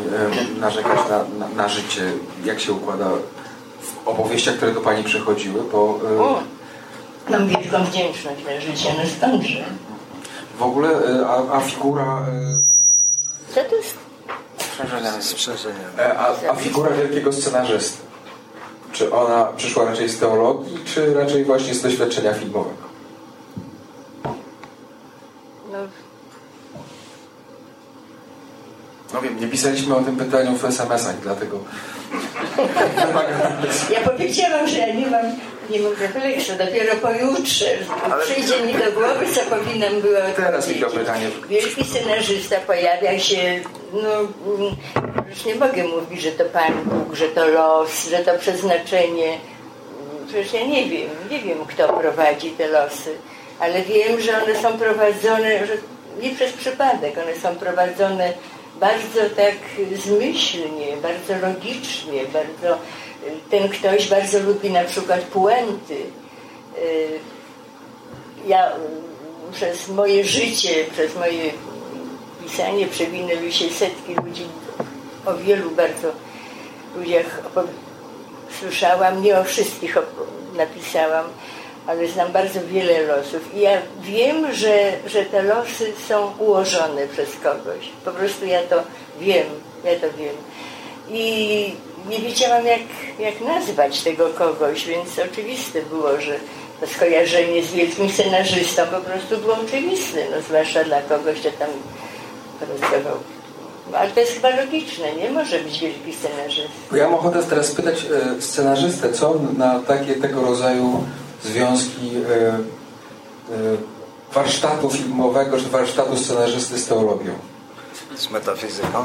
e, 0.56 0.60
narzekać 0.60 0.98
na, 1.10 1.24
na, 1.38 1.54
na, 1.54 1.68
życie, 1.68 2.12
jak 2.44 2.60
się 2.60 2.72
układa 2.72 3.08
w 3.80 4.08
opowieściach, 4.08 4.56
które 4.56 4.72
do 4.72 4.80
Pani 4.80 5.04
przychodziły, 5.04 5.62
bo... 5.72 6.00
E, 6.16 6.20
o, 6.20 6.42
mam 7.28 7.48
wielką 7.48 7.84
wdzięczność 7.84 8.44
na 8.44 8.60
życie, 8.60 8.94
no 8.98 9.10
skądże. 9.18 9.64
W 10.58 10.62
ogóle, 10.62 10.88
e, 10.88 11.26
a, 11.26 11.56
a 11.56 11.60
figura... 11.60 12.04
E, 12.04 13.54
Co 13.54 13.70
to 13.70 13.76
jest? 13.76 13.98
Sprzężenie. 15.20 15.74
E, 15.98 16.18
a, 16.18 16.50
a 16.50 16.54
figura 16.54 16.90
wielkiego 16.90 17.32
scenarzysty 17.32 18.05
czy 18.96 19.12
ona 19.12 19.44
przyszła 19.44 19.84
raczej 19.84 20.08
z 20.08 20.18
teologii, 20.18 20.78
czy 20.84 21.14
raczej 21.14 21.44
właśnie 21.44 21.74
z 21.74 21.82
doświadczenia 21.82 22.34
filmowego? 22.34 22.86
No, 25.72 25.78
no 29.14 29.22
wiem, 29.22 29.40
nie 29.40 29.48
pisaliśmy 29.48 29.96
o 29.96 30.00
tym 30.00 30.16
pytaniu 30.16 30.56
w 30.56 30.64
SMS-ach, 30.64 31.20
dlatego... 31.22 31.58
ja 33.90 34.00
powiedziałam, 34.10 34.68
że 34.68 34.78
ja 34.78 34.94
nie 34.94 35.06
mam, 35.06 35.24
nie 35.70 35.80
mam 35.80 35.92
refleksu, 35.92 36.52
dopiero 36.58 36.96
pojutrze 36.96 37.66
Ale... 38.04 38.24
przyjdzie 38.24 38.60
mi 38.60 38.72
do 38.72 38.92
głowy, 38.92 39.26
co 39.34 39.40
powinnam 39.40 40.00
była 40.00 40.20
Teraz 40.20 40.68
mi 40.68 40.74
to 40.74 40.90
pytanie. 40.90 41.26
Wielki 41.48 41.84
scenarzysta 41.84 42.56
pojawia 42.56 43.18
się, 43.18 43.60
no 43.92 44.10
już 45.30 45.44
nie 45.44 45.54
mogę 45.54 45.84
mówić, 45.84 46.22
że 46.22 46.30
to 46.30 46.44
Pan 46.44 46.84
Bóg, 46.84 47.14
że 47.14 47.28
to 47.28 47.48
los, 47.48 48.08
że 48.08 48.18
to 48.18 48.38
przeznaczenie. 48.38 49.38
Przecież 50.28 50.52
ja 50.52 50.66
nie 50.66 50.88
wiem, 50.88 51.10
nie 51.30 51.40
wiem 51.40 51.58
kto 51.66 51.88
prowadzi 51.88 52.50
te 52.50 52.68
losy, 52.68 53.14
ale 53.60 53.82
wiem, 53.82 54.20
że 54.20 54.42
one 54.42 54.62
są 54.62 54.78
prowadzone, 54.78 55.66
że 55.66 55.72
nie 56.22 56.30
przez 56.34 56.52
przypadek, 56.52 57.18
one 57.18 57.36
są 57.36 57.56
prowadzone 57.56 58.32
bardzo 58.80 59.20
tak 59.36 59.54
zmyślnie, 59.94 60.96
bardzo 61.02 61.46
logicznie, 61.46 62.24
bardzo 62.32 62.78
ten 63.50 63.68
ktoś 63.68 64.08
bardzo 64.08 64.38
lubi 64.38 64.70
na 64.70 64.84
przykład 64.84 65.20
puenty. 65.20 65.94
Y, 66.78 67.18
ja 68.46 68.72
przez 69.52 69.88
moje 69.88 70.24
życie, 70.24 70.84
przez 70.92 71.16
moje 71.16 71.50
pisanie 72.44 72.86
przewinęły 72.86 73.52
się 73.52 73.70
setki 73.70 74.14
ludzi, 74.14 74.46
o 75.26 75.34
wielu 75.34 75.70
bardzo 75.70 76.12
ludziach 76.96 77.40
słyszałam, 78.60 79.22
nie 79.22 79.38
o 79.38 79.44
wszystkich 79.44 79.98
napisałam, 80.56 81.24
ale 81.86 82.08
znam 82.08 82.32
bardzo 82.32 82.60
wiele 82.66 83.02
losów. 83.02 83.54
I 83.54 83.60
ja 83.60 83.82
wiem, 84.00 84.54
że, 84.54 84.92
że 85.06 85.24
te 85.24 85.42
losy 85.42 85.92
są 86.08 86.32
ułożone 86.38 87.06
przez 87.06 87.36
kogoś. 87.36 87.88
Po 88.04 88.10
prostu 88.10 88.46
ja 88.46 88.62
to 88.62 88.82
wiem, 89.20 89.46
ja 89.84 89.94
to 90.00 90.06
wiem. 90.18 90.34
I 91.10 91.74
nie 92.08 92.18
wiedziałam, 92.18 92.66
jak, 92.66 92.80
jak 93.18 93.40
nazwać 93.40 94.02
tego 94.02 94.28
kogoś, 94.28 94.86
więc 94.86 95.08
oczywiste 95.32 95.82
było, 95.82 96.20
że 96.20 96.36
to 96.80 96.86
skojarzenie 96.86 97.62
z 97.62 97.72
wielkim 97.72 98.10
scenarzystą 98.10 98.82
po 98.86 99.00
prostu 99.00 99.38
było 99.38 99.56
oczywiste, 99.66 100.20
no, 100.30 100.42
zwłaszcza 100.42 100.84
dla 100.84 101.02
kogoś, 101.02 101.40
kto 101.40 101.50
tam 101.50 101.68
pracował. 102.58 103.16
Ale 103.92 104.10
to 104.10 104.20
jest 104.20 104.32
chyba 104.32 104.50
logiczne, 104.50 105.14
nie 105.14 105.30
może 105.30 105.58
być 105.58 105.80
wielki 105.80 106.12
scenarzysta. 106.12 106.96
Ja 106.96 107.04
mam 107.04 107.14
ochotę 107.14 107.42
teraz 107.42 107.66
spytać 107.66 108.04
e, 108.04 108.42
scenarzystę, 108.42 109.12
co 109.12 109.34
na 109.58 109.80
takie 109.80 110.14
tego 110.14 110.42
rodzaju 110.42 111.04
związki 111.44 112.10
e, 112.16 112.48
e, 112.48 112.58
warsztatu 114.32 114.90
filmowego 114.90 115.58
czy 115.58 115.68
warsztatu 115.68 116.16
scenarzysty 116.16 116.78
z 116.78 116.86
teologią? 116.86 117.32
Z 118.16 118.30
metafizyką? 118.30 119.04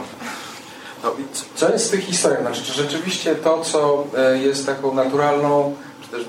No, 1.03 1.11
co 1.55 1.71
jest 1.71 1.87
w 1.87 1.91
tych 1.91 2.05
historiach? 2.05 2.41
Znaczy, 2.41 2.63
czy 2.63 2.73
rzeczywiście 2.73 3.35
to, 3.35 3.61
co 3.61 4.03
e, 4.17 4.37
jest 4.37 4.65
taką 4.65 4.93
naturalną, 4.93 5.75
czy 6.01 6.09
też 6.09 6.21
e, 6.21 6.25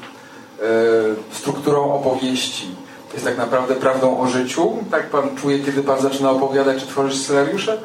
strukturą 1.33 1.95
opowieści, 1.95 2.75
jest 3.13 3.25
tak 3.25 3.39
naprawdę 3.39 3.75
prawdą 3.75 4.21
o 4.21 4.27
życiu? 4.27 4.77
Tak 4.91 5.11
pan 5.11 5.37
czuje, 5.37 5.59
kiedy 5.59 5.83
pan 5.83 6.01
zaczyna 6.01 6.31
opowiadać, 6.31 6.81
czy 6.81 6.87
tworzyć 6.87 7.23
scenariusze? 7.23 7.79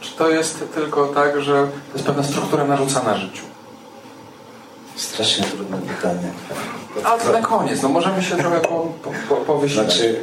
Czy 0.00 0.16
to 0.16 0.30
jest 0.30 0.64
tylko 0.74 1.06
tak, 1.06 1.40
że 1.40 1.52
to 1.52 1.92
jest 1.94 2.06
pewna 2.06 2.22
struktura 2.22 2.64
narzucana 2.64 3.16
życiu? 3.18 3.42
Strasznie 4.96 5.44
trudne 5.44 5.78
pytanie. 5.78 6.32
A 7.04 7.18
to 7.18 7.32
na 7.32 7.42
koniec, 7.42 7.82
no 7.82 7.88
możemy 7.88 8.22
się 8.22 8.36
trochę 8.36 8.60
po, 8.60 8.92
po, 9.28 9.36
po 9.36 9.68
Znaczy, 9.68 10.20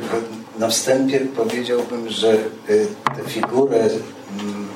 na 0.60 0.68
wstępie 0.68 1.20
powiedziałbym, 1.20 2.10
że 2.10 2.34
y, 2.70 2.88
tę 3.16 3.30
figurę 3.30 3.90
mm, 4.40 4.69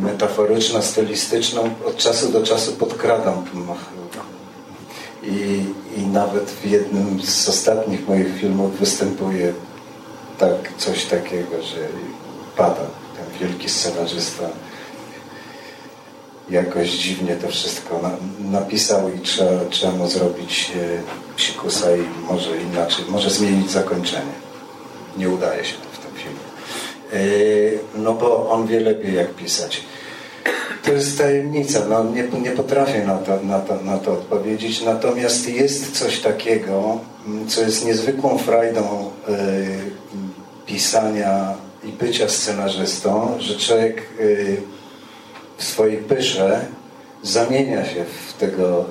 metaforyczno-stylistyczną 0.00 1.70
od 1.86 1.96
czasu 1.96 2.28
do 2.28 2.42
czasu 2.42 2.72
podkradam. 2.72 3.44
I, 5.22 5.64
I 5.96 6.06
nawet 6.06 6.50
w 6.50 6.64
jednym 6.64 7.22
z 7.22 7.48
ostatnich 7.48 8.08
moich 8.08 8.40
filmów 8.40 8.78
występuje 8.78 9.52
tak, 10.38 10.72
coś 10.78 11.04
takiego, 11.04 11.62
że 11.62 11.88
pada 12.56 12.82
ten 13.16 13.38
wielki 13.40 13.68
scenarzysta 13.68 14.48
jakoś 16.50 16.90
dziwnie 16.90 17.36
to 17.36 17.48
wszystko 17.48 18.00
na, 18.02 18.10
napisał 18.58 19.14
i 19.14 19.18
trzeba, 19.18 19.64
trzeba 19.70 19.92
mu 19.92 20.08
zrobić 20.08 20.72
e, 20.76 21.02
psikusa 21.36 21.96
i 21.96 22.04
może 22.30 22.56
inaczej, 22.56 23.04
może 23.08 23.30
zmienić 23.30 23.70
zakończenie. 23.70 24.32
Nie 25.16 25.28
udaje 25.28 25.64
się 25.64 25.74
to 25.74 25.88
w 25.92 25.98
tym 25.98 26.14
filmie. 26.14 26.38
E, 26.38 26.99
no 27.94 28.14
bo 28.14 28.50
on 28.50 28.66
wie 28.66 28.80
lepiej 28.80 29.14
jak 29.14 29.34
pisać. 29.34 29.82
To 30.82 30.92
jest 30.92 31.18
tajemnica, 31.18 31.86
no, 31.88 32.04
nie, 32.04 32.40
nie 32.40 32.50
potrafię 32.50 33.04
na 33.06 33.18
to, 33.18 33.40
na, 33.42 33.60
to, 33.60 33.82
na 33.84 33.98
to 33.98 34.12
odpowiedzieć, 34.12 34.82
natomiast 34.82 35.48
jest 35.48 35.98
coś 35.98 36.20
takiego, 36.20 36.98
co 37.48 37.60
jest 37.60 37.86
niezwykłą 37.86 38.38
frajdą 38.38 39.10
y, 39.28 39.32
pisania 40.66 41.54
i 41.84 41.92
bycia 41.92 42.28
scenarzystą, 42.28 43.36
że 43.38 43.56
człowiek 43.56 44.02
y, 44.20 44.56
w 45.56 45.64
swojej 45.64 45.96
pysze 45.96 46.66
zamienia 47.22 47.84
się 47.84 48.04
w 48.04 48.32
tego 48.32 48.84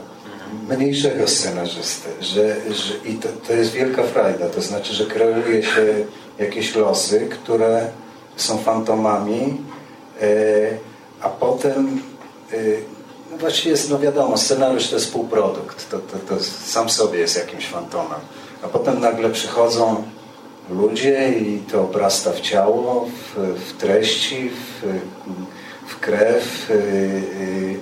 mniejszego 0.70 1.28
scenarzystę, 1.28 2.09
że, 2.22 2.55
że 2.74 2.93
i 3.05 3.13
to, 3.13 3.30
to 3.47 3.53
jest 3.53 3.72
wielka 3.72 4.03
frajda, 4.03 4.49
to 4.49 4.61
znaczy, 4.61 4.93
że 4.93 5.05
kreuje 5.05 5.63
się 5.63 6.05
jakieś 6.39 6.76
losy, 6.76 7.28
które 7.30 7.88
są 8.42 8.58
fantomami, 8.58 9.58
y, 10.22 10.78
a 11.22 11.30
potem 11.30 12.02
no 13.32 13.38
właściwie 13.38 13.72
jest, 13.72 13.90
no 13.90 14.00
wiadomo, 14.00 14.38
scenariusz 14.38 14.88
to 14.88 14.96
jest 14.96 15.14
półprodukt, 15.14 15.90
to, 15.90 16.00
to, 16.00 16.36
to 16.36 16.44
sam 16.66 16.90
sobie 16.90 17.20
jest 17.20 17.38
jakimś 17.38 17.68
fantomem, 17.68 18.20
a 18.64 18.68
potem 18.68 19.00
nagle 19.00 19.30
przychodzą 19.30 20.04
ludzie 20.70 21.30
i 21.40 21.60
to 21.60 21.82
obrasta 21.82 22.32
w 22.32 22.42
ciało, 22.42 23.06
w, 23.06 23.60
w 23.60 23.78
treści, 23.78 24.50
w, 24.50 24.86
w 25.88 26.00
krew, 26.00 26.70
y, 26.70 27.80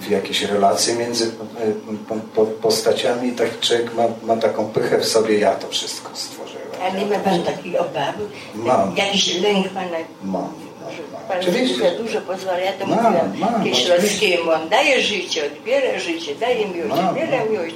w 0.00 0.10
jakieś 0.10 0.42
relacje 0.42 0.96
między 0.96 1.30
postaciami 2.62 3.28
i 3.28 3.32
taki 3.32 3.60
człowiek 3.60 3.94
ma, 3.94 4.34
ma 4.34 4.40
taką 4.40 4.66
pychę 4.66 4.98
w 4.98 5.04
sobie, 5.04 5.38
ja 5.38 5.54
to 5.54 5.68
wszystko 5.68 6.10
stworzyłem. 6.14 6.63
A 6.84 6.88
nie 6.98 7.06
ma 7.06 7.18
Pan 7.18 7.42
takiej 7.42 7.78
obawy? 7.78 8.24
Mam. 8.54 8.96
Jakiś 8.96 9.40
lęk 9.40 9.68
Pana? 9.68 9.96
Mam. 10.24 10.52
Pan 11.28 11.38
Oczywiście. 11.40 11.90
za 11.90 12.02
dużo 12.02 12.20
pozwala. 12.20 12.58
Ja 12.58 12.72
to 12.72 12.86
Mam, 12.86 13.04
mówiłam 13.04 13.38
mam, 13.38 13.64
Kieślowskiemu. 13.64 14.50
On 14.50 14.68
daje 14.68 15.02
życie, 15.02 15.42
odbiera 15.46 15.98
życie, 15.98 16.34
daje 16.34 16.68
miłość, 16.68 17.02
Mam, 17.02 17.08
odbiera 17.08 17.38
mam. 17.38 17.50
miłość. 17.52 17.74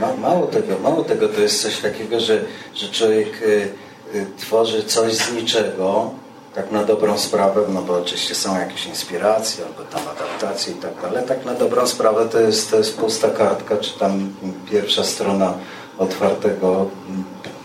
Ma, 0.00 0.12
mało 0.28 0.46
tego, 0.46 0.78
mało 0.78 1.04
tego, 1.04 1.28
to 1.28 1.40
jest 1.40 1.62
coś 1.62 1.78
takiego, 1.78 2.20
że, 2.20 2.40
że 2.74 2.88
człowiek 2.88 3.42
y, 3.42 3.68
y, 4.14 4.26
tworzy 4.38 4.84
coś 4.84 5.12
z 5.14 5.32
niczego, 5.32 6.10
tak 6.54 6.70
na 6.72 6.84
dobrą 6.84 7.18
sprawę, 7.18 7.60
no 7.68 7.82
bo 7.82 7.94
oczywiście 7.94 8.34
są 8.34 8.58
jakieś 8.60 8.86
inspiracje, 8.86 9.64
albo 9.64 9.82
tam 9.82 10.00
adaptacje 10.16 10.72
i 10.72 10.76
tak 10.76 10.92
dalej, 11.02 11.24
tak 11.28 11.44
na 11.44 11.54
dobrą 11.54 11.86
sprawę 11.86 12.28
to 12.28 12.40
jest, 12.40 12.70
to 12.70 12.76
jest 12.76 12.96
pusta 12.98 13.28
kartka, 13.30 13.76
czy 13.76 13.98
tam 13.98 14.32
pierwsza 14.70 15.04
strona 15.04 15.54
otwartego 15.98 16.86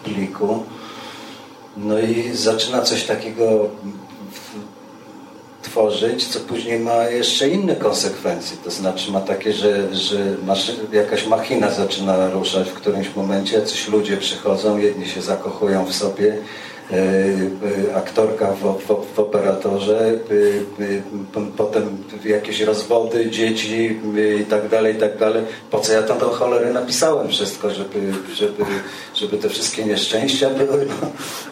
pliku. 0.04 0.64
No 1.78 2.00
i 2.00 2.32
zaczyna 2.34 2.82
coś 2.82 3.04
takiego 3.04 3.70
tworzyć, 5.62 6.28
co 6.28 6.40
później 6.40 6.80
ma 6.80 7.04
jeszcze 7.04 7.50
inne 7.50 7.76
konsekwencje. 7.76 8.58
To 8.64 8.72
znaczy 8.72 9.12
ma 9.12 9.22
takie, 9.22 9.54
że, 9.54 9.96
że 9.96 10.18
jakaś 10.92 11.28
machina 11.28 11.72
zaczyna 11.72 12.30
ruszać 12.30 12.70
w 12.70 12.74
którymś 12.74 13.16
momencie, 13.16 13.58
jacyś 13.58 13.88
ludzie 13.88 14.18
przychodzą, 14.18 14.78
jedni 14.78 15.08
się 15.08 15.22
zakochują 15.22 15.86
w 15.86 15.94
sobie, 15.94 16.38
aktorka 17.96 18.52
w, 18.52 18.78
w, 18.80 19.16
w 19.16 19.20
operatorze, 19.20 20.00
e, 20.00 21.40
e, 21.40 21.52
potem 21.58 22.04
jakieś 22.26 22.62
rozwody, 22.62 23.30
dzieci 23.30 24.00
e, 24.18 24.36
i 24.36 24.46
tak 24.46 24.70
dalej, 24.70 24.96
i 24.96 25.00
tak 25.00 25.18
dalej. 25.18 25.44
Po 25.72 25.80
co 25.80 25.94
ja 25.94 26.04
tam 26.04 26.18
do 26.20 26.30
cholery 26.30 26.74
napisałem 26.74 27.30
wszystko, 27.30 27.70
żeby, 27.70 28.00
żeby, 28.36 28.66
żeby 29.16 29.38
te 29.38 29.50
wszystkie 29.50 29.86
nieszczęścia 29.86 30.50
były. 30.50 30.86
No. 30.86 31.08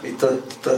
I 0.09 0.13
to, 0.13 0.27
to 0.61 0.71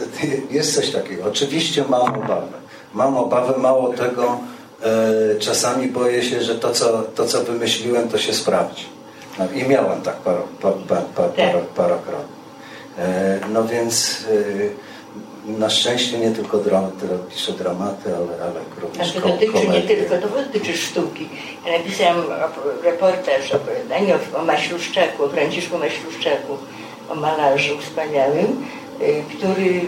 jest 0.52 0.76
coś 0.76 0.90
takiego. 0.90 1.24
Oczywiście 1.26 1.84
mam 1.90 2.02
obawę. 2.02 2.64
Mam 2.94 3.18
obawę, 3.18 3.58
mało 3.58 3.94
tego, 3.94 4.40
e, 4.84 5.40
czasami 5.40 5.88
boję 5.88 6.24
się, 6.24 6.42
że 6.42 6.56
to 6.56 6.72
co, 6.72 7.04
to, 7.16 7.26
co 7.26 7.44
wymyśliłem, 7.44 8.10
to 8.10 8.18
się 8.18 8.34
sprawdzi. 8.34 8.86
No, 9.40 9.46
I 9.56 9.68
miałem 9.68 10.02
tak 10.02 10.16
paro, 10.16 10.44
pa, 10.62 10.72
pa, 10.72 10.96
pa, 10.96 11.24
paro, 11.24 11.60
parokrotnie. 11.76 12.34
E, 12.40 12.43
no 13.54 13.64
więc 13.68 14.26
e, 15.48 15.54
na 15.60 15.70
szczęście 15.70 16.18
nie 16.20 16.32
tylko 16.32 16.58
dramaty, 16.58 17.08
piszę 17.30 17.52
dramaty, 17.52 18.16
ale, 18.16 18.44
ale 18.44 18.60
również 18.82 19.10
A 19.10 19.14
to 19.14 19.22
ko- 19.22 19.28
dotyczy 19.30 19.54
nie 19.54 19.62
komedie. 19.62 19.96
tylko, 19.96 20.28
to 20.28 20.36
dotyczy 20.44 20.78
sztuki. 20.78 21.30
Ja 21.66 21.78
napisałam 21.78 22.24
reportaż, 22.84 23.52
opowiadanie 23.52 24.16
o, 24.38 24.44
Maśluszczaku, 24.46 25.24
o 25.24 25.30
Franciszku 25.30 25.78
Maśluszczaku, 25.78 26.58
o 27.10 27.16
malarzu 27.16 27.78
wspaniałym, 27.78 28.66
y, 29.02 29.24
który, 29.38 29.82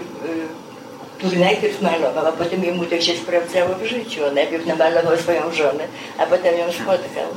który 1.18 1.38
najpierw 1.40 1.82
malował, 1.82 2.26
a 2.28 2.32
potem 2.32 2.64
jemu 2.64 2.86
to 2.86 3.02
się 3.02 3.14
sprawdzało 3.14 3.76
w 3.76 3.86
życiu. 3.86 4.26
On 4.28 4.34
najpierw 4.36 4.66
namalował 4.66 5.18
swoją 5.18 5.52
żonę, 5.54 5.84
a 6.18 6.26
potem 6.26 6.58
ją 6.60 6.72
spotkał. 6.72 7.30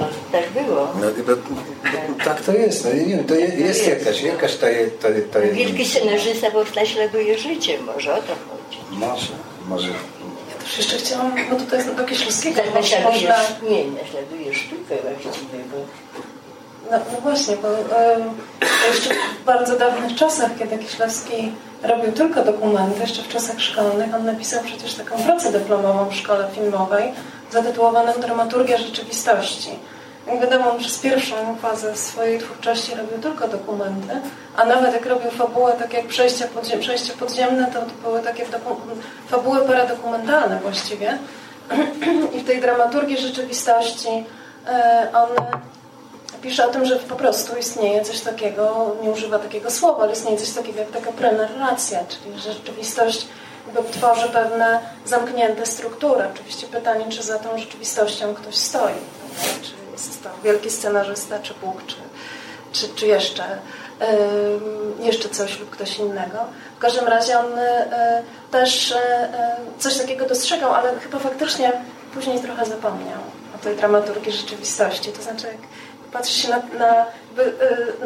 No, 0.00 0.08
tak 0.32 0.64
było. 0.64 0.88
No, 1.00 1.06
bo- 1.26 2.24
tak 2.24 2.40
to 2.40 2.52
jest. 2.52 2.84
No, 2.84 2.92
nie 2.92 3.04
wiem, 3.16 3.24
to 3.24 3.34
je, 3.34 3.46
jest 3.46 3.88
jakaś, 3.88 4.22
jakaś 4.22 4.56
ta, 4.56 4.66
ta, 5.02 5.08
ta 5.32 5.40
Wielki 5.40 5.86
scenarzysta 5.86 6.50
bo 6.50 6.64
naśladuje 6.76 7.38
życie, 7.38 7.78
może 7.80 8.14
o 8.14 8.16
to 8.16 8.32
chodzi. 8.48 8.78
Może, 8.90 9.32
może. 9.68 9.88
Też 10.64 10.78
jeszcze 10.78 10.96
chciałam, 10.96 11.32
bo 11.50 11.56
tutaj 11.56 11.80
do 11.96 12.04
Kieślowskiego 12.04 12.56
Tak, 12.56 12.74
można, 12.74 13.00
naśladuje, 13.00 13.30
nie, 13.62 13.90
naśladuje 14.02 14.54
sztukę 14.54 14.94
właściwie, 15.22 15.58
bo 15.72 15.76
No, 16.90 16.98
no 17.12 17.20
właśnie, 17.20 17.56
bo 17.56 17.68
jeszcze 18.88 19.14
w 19.14 19.44
bardzo 19.44 19.78
dawnych 19.78 20.14
czasach, 20.16 20.50
kiedy 20.58 20.78
Kieślowski 20.78 21.52
robił 21.82 22.12
tylko 22.12 22.44
dokumenty, 22.44 23.00
jeszcze 23.00 23.22
w 23.22 23.28
czasach 23.28 23.60
szkolnych, 23.60 24.14
on 24.14 24.24
napisał 24.24 24.64
przecież 24.64 24.94
taką 24.94 25.22
pracę 25.22 25.52
dyplomową 25.52 26.10
w 26.10 26.14
szkole 26.14 26.48
filmowej 26.54 27.12
zatytułowaną 27.50 28.12
Dramaturgia 28.12 28.78
rzeczywistości. 28.78 29.70
Jak 30.26 30.40
wiadomo, 30.40 30.74
przez 30.78 30.98
pierwszą 30.98 31.56
fazę 31.62 31.96
swojej 31.96 32.38
twórczości 32.38 32.94
robił 32.94 33.18
tylko 33.18 33.48
dokumenty, 33.48 34.20
a 34.56 34.64
nawet 34.64 34.94
jak 34.94 35.06
robił 35.06 35.30
fabułę, 35.30 35.72
tak 35.78 35.92
jak 35.92 36.06
przejścia, 36.06 36.46
podzie 36.54 36.78
przejście 36.78 37.12
podziemne, 37.12 37.66
to, 37.66 37.80
to 37.80 37.86
były 38.02 38.20
takie 38.22 38.46
fabuły 39.28 39.60
paradokumentalne 39.60 40.60
właściwie. 40.62 41.18
I 42.34 42.40
w 42.40 42.46
tej 42.46 42.60
dramaturgii 42.60 43.18
rzeczywistości 43.18 44.24
e, 44.66 45.08
on 45.14 45.28
pisze 46.42 46.66
o 46.66 46.70
tym, 46.70 46.84
że 46.84 46.96
po 46.96 47.16
prostu 47.16 47.56
istnieje 47.56 48.04
coś 48.04 48.20
takiego, 48.20 48.96
nie 49.02 49.10
używa 49.10 49.38
takiego 49.38 49.70
słowa, 49.70 50.02
ale 50.02 50.12
istnieje 50.12 50.38
coś 50.38 50.50
takiego 50.50 50.78
jak 50.78 50.90
taka 50.90 51.12
prenarracja, 51.12 52.00
czyli 52.08 52.38
że 52.38 52.52
rzeczywistość 52.52 53.26
jakby 53.74 53.92
tworzy 53.92 54.28
pewne 54.28 54.80
zamknięte 55.04 55.66
struktury. 55.66 56.24
Oczywiście 56.34 56.66
pytanie, 56.66 57.04
czy 57.08 57.22
za 57.22 57.38
tą 57.38 57.58
rzeczywistością 57.58 58.34
ktoś 58.34 58.54
stoi. 58.54 58.94
Czy 59.62 59.72
jest 59.92 60.22
to 60.22 60.28
wielki 60.44 60.70
scenarzysta, 60.70 61.38
czy 61.38 61.54
Bóg, 61.54 61.86
czy, 61.86 61.96
czy, 62.72 62.88
czy 62.94 63.06
jeszcze, 63.06 63.44
jeszcze 65.00 65.28
coś 65.28 65.60
lub 65.60 65.70
ktoś 65.70 65.98
innego. 65.98 66.38
W 66.76 66.78
każdym 66.78 67.08
razie 67.08 67.38
on 67.38 67.58
y, 67.58 67.62
też 68.50 68.90
y, 68.90 68.94
y, 68.94 68.98
coś 69.78 69.98
takiego 69.98 70.26
dostrzegał, 70.26 70.74
ale 70.74 70.98
chyba 71.00 71.18
faktycznie 71.18 71.72
później 72.14 72.40
trochę 72.40 72.66
zapomniał 72.66 73.18
o 73.54 73.58
tej 73.58 73.76
dramaturgii 73.76 74.32
rzeczywistości. 74.32 75.12
To 75.12 75.22
znaczy, 75.22 75.46
jak 75.46 75.56
patrzy 76.12 76.38
się 76.38 76.48
na, 76.48 76.56
na, 76.78 77.06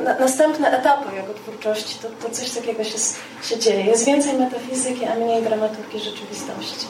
y, 0.01 0.03
na 0.03 0.19
następne 0.19 0.79
etapy 0.79 1.17
jego 1.17 1.35
twórczości, 1.35 1.99
to, 2.03 2.29
to 2.29 2.35
coś 2.35 2.51
takiego 2.51 2.85
się, 2.85 2.99
się 3.43 3.59
dzieje. 3.59 3.85
Jest 3.85 4.07
więcej 4.07 4.33
metafizyki, 4.35 5.05
a 5.05 5.15
mniej 5.15 5.43
dramaturgii 5.43 6.01
rzeczywistości. 6.01 6.87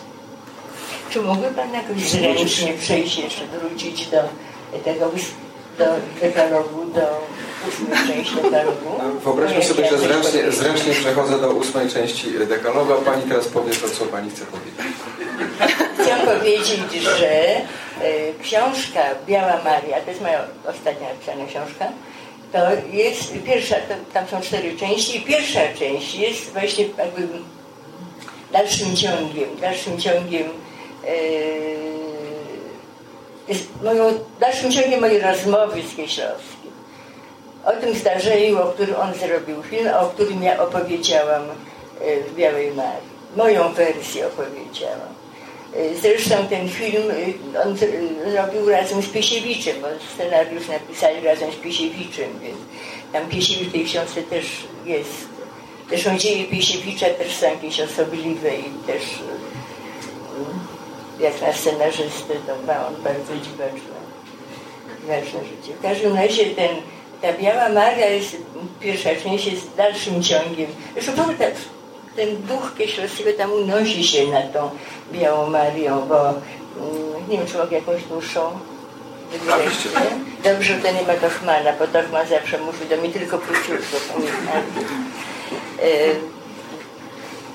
Czy 1.10 1.20
mógłby 1.22 1.48
Pan 1.48 1.72
jakoś 1.72 2.08
zręcznie 2.08 2.74
przejść 2.74 3.18
jeszcze, 3.18 3.46
wrócić 3.46 4.06
do 4.06 4.18
tego 4.84 5.10
do 5.78 5.84
dekalogu, 6.20 6.84
do 6.84 7.26
ósmej 7.68 7.98
części 8.06 8.34
dekalogu? 8.34 9.20
Wyobraźmy 9.24 9.64
sobie, 9.64 9.88
że 9.88 9.98
zręcznie, 9.98 10.52
zręcznie 10.52 10.92
przechodzę 10.92 11.40
do 11.40 11.50
ósmej 11.50 11.88
części 11.88 12.30
dekalogu, 12.48 12.92
a 12.92 12.96
Pani 12.96 13.22
teraz 13.22 13.48
powie 13.48 13.72
to, 13.74 13.88
co 13.88 14.04
Pani 14.04 14.30
chce 14.30 14.44
powiedzieć. 14.44 14.74
Chcę 15.94 16.34
powiedzieć, 16.34 17.02
że 17.02 17.60
książka 18.42 19.00
Biała 19.26 19.60
Maria, 19.64 20.00
to 20.00 20.10
jest 20.10 20.22
moja 20.22 20.44
ostatnia 20.66 21.08
napisana 21.08 21.46
książka, 21.46 21.88
to 22.52 22.58
jest 22.92 23.32
pierwsza, 23.46 23.74
to, 23.74 23.94
tam 24.12 24.28
są 24.28 24.40
cztery 24.40 24.76
części 24.76 25.18
i 25.18 25.22
pierwsza 25.22 25.60
część 25.78 26.14
jest 26.14 26.52
właśnie 26.52 26.84
jakby 26.98 27.28
dalszym 28.52 28.96
ciągiem, 28.96 29.56
dalszym 29.60 30.00
ciągiem 30.00 30.48
e, 31.06 31.12
jest 33.48 33.82
moją, 33.82 34.18
dalszym 34.40 34.72
ciągiem 34.72 35.00
mojej 35.00 35.20
rozmowy 35.20 35.82
z 35.82 35.96
Kieślowskim. 35.96 36.72
O 37.64 37.72
tym 37.72 37.94
zdarzeniu, 37.94 38.62
o 38.62 38.66
którym 38.66 38.96
on 38.96 39.14
zrobił 39.14 39.62
film, 39.62 39.88
o 40.00 40.06
którym 40.06 40.42
ja 40.42 40.62
opowiedziałam 40.62 41.42
e, 41.42 42.20
w 42.20 42.34
Białej 42.34 42.70
Marii. 42.70 43.12
Moją 43.36 43.72
wersję 43.72 44.26
opowiedziałam. 44.26 45.14
Zresztą 46.02 46.34
ten 46.50 46.68
film 46.68 47.02
e, 47.54 47.62
on 47.62 47.76
robił 48.36 48.70
razem 48.70 49.02
z 49.02 49.08
Piesiewiczem, 49.08 49.76
bo 49.80 49.86
scenariusz 50.14 50.68
napisali 50.68 51.20
razem 51.20 51.52
z 51.52 51.54
Piesiewiczem, 51.54 52.30
więc 52.42 52.56
tam 53.12 53.28
Piesiewicz 53.28 53.68
w 53.68 53.72
tej 53.72 53.84
książce 53.84 54.22
też 54.22 54.44
jest. 54.86 55.28
Zresztą 55.88 56.18
dzieje 56.18 56.44
Piesiewicza 56.44 57.06
też 57.06 57.34
są 57.34 57.46
jakieś 57.46 57.80
osobliwe 57.80 58.56
i 58.56 58.64
też 58.86 59.02
e, 59.02 59.52
jak 61.22 61.42
na 61.42 61.52
scenarzystę 61.52 62.34
to 62.46 62.66
ma 62.66 62.86
on 62.86 63.02
bardzo 63.02 63.36
dziwaczne, 63.36 63.96
dziwaczne 65.00 65.40
życie. 65.44 65.78
W 65.78 65.82
każdym 65.82 66.16
razie 66.16 66.46
ten, 66.46 66.70
ta 67.22 67.32
Biała 67.32 67.68
Maria 67.68 68.06
jest, 68.06 68.36
pierwsza 68.80 69.10
część 69.22 69.46
jest 69.46 69.76
dalszym 69.76 70.22
ciągiem. 70.22 70.66
Zresztą 70.94 71.24
ta, 71.38 71.44
ten 72.16 72.36
duch 72.36 72.74
Kieślowskiego 72.78 73.30
tam 73.38 73.52
unosi 73.52 74.04
się 74.04 74.26
nad 74.26 74.52
tą 74.52 74.70
Białą 75.12 75.50
Marią, 75.50 76.06
bo 76.08 76.28
mm, 76.28 77.28
nie 77.28 77.38
wiem, 77.38 77.46
czy 77.46 77.58
mogę 77.58 77.76
jakąś 77.76 78.02
dłuższą 78.02 78.40
Oczywiście. 79.50 79.88
Dobrze, 80.44 80.74
że 80.74 80.80
to 80.80 80.92
nie 80.92 81.02
ma 81.02 81.14
Tochmana, 81.14 81.72
bo 81.78 81.86
Tochman 81.86 82.26
zawsze 82.26 82.58
mówi 82.58 82.86
do 82.90 82.96
mnie 82.96 83.08
tylko 83.08 83.38
króciutko. 83.38 83.96
E, 85.82 85.88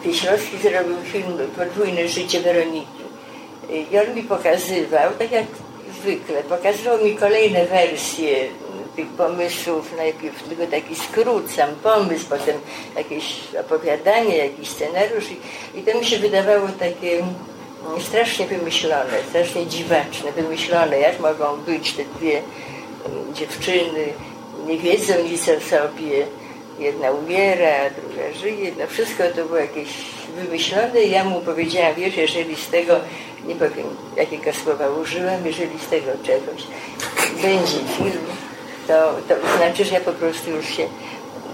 Kieślowski 0.03 0.57
zrobił 0.57 0.95
film 1.03 1.37
Podwójne 1.57 2.07
życie 2.07 2.39
Weroniki. 2.39 2.87
I 3.91 3.99
on 3.99 4.15
mi 4.15 4.23
pokazywał, 4.23 5.11
tak 5.19 5.31
jak 5.31 5.45
zwykle, 6.01 6.43
pokazywał 6.43 7.03
mi 7.05 7.15
kolejne 7.15 7.65
wersje 7.65 8.47
tych 8.97 9.07
pomysłów, 9.07 9.97
najpierw 9.97 10.43
tylko 10.43 10.67
taki 10.67 10.95
skrót, 10.95 11.51
sam 11.51 11.69
pomysł, 11.83 12.25
potem 12.29 12.55
jakieś 12.95 13.25
opowiadanie, 13.59 14.37
jakiś 14.37 14.69
scenariusz 14.69 15.25
i, 15.31 15.79
i 15.79 15.83
to 15.83 15.99
mi 15.99 16.05
się 16.05 16.19
wydawało 16.19 16.67
takie 16.79 17.11
mm, 17.11 18.01
strasznie 18.01 18.47
wymyślone, 18.47 19.17
strasznie 19.29 19.67
dziwaczne, 19.67 20.31
wymyślone, 20.31 20.99
jak 20.99 21.19
mogą 21.19 21.57
być 21.57 21.93
te 21.93 22.03
dwie 22.05 22.41
mm, 23.05 23.33
dziewczyny, 23.33 24.05
nie 24.67 24.77
wiedzą 24.77 25.13
nic 25.23 25.49
o 25.49 25.61
sobie, 25.69 26.27
jedna 26.79 27.11
umiera, 27.11 27.89
druga 27.89 28.33
żyje, 28.33 28.71
no 28.79 28.87
wszystko 28.87 29.23
to 29.35 29.45
było 29.45 29.57
jakieś 29.57 29.89
wymyślone. 30.35 31.03
Ja 31.03 31.23
mu 31.23 31.41
powiedziałam, 31.41 31.95
wiesz, 31.95 32.17
jeżeli 32.17 32.55
z 32.55 32.69
tego, 32.69 32.99
nie 33.45 33.55
powiem 33.55 33.87
jakiego 34.17 34.53
słowa 34.53 34.89
użyłam, 34.89 35.45
jeżeli 35.45 35.79
z 35.79 35.87
tego 35.87 36.11
czegoś 36.23 36.63
będzie 37.41 37.77
film, 37.97 38.46
to, 38.87 39.13
to 39.27 39.57
znaczy, 39.57 39.85
że 39.85 39.93
ja 39.93 40.01
po 40.01 40.11
prostu 40.11 40.51
już 40.51 40.65
się 40.65 40.87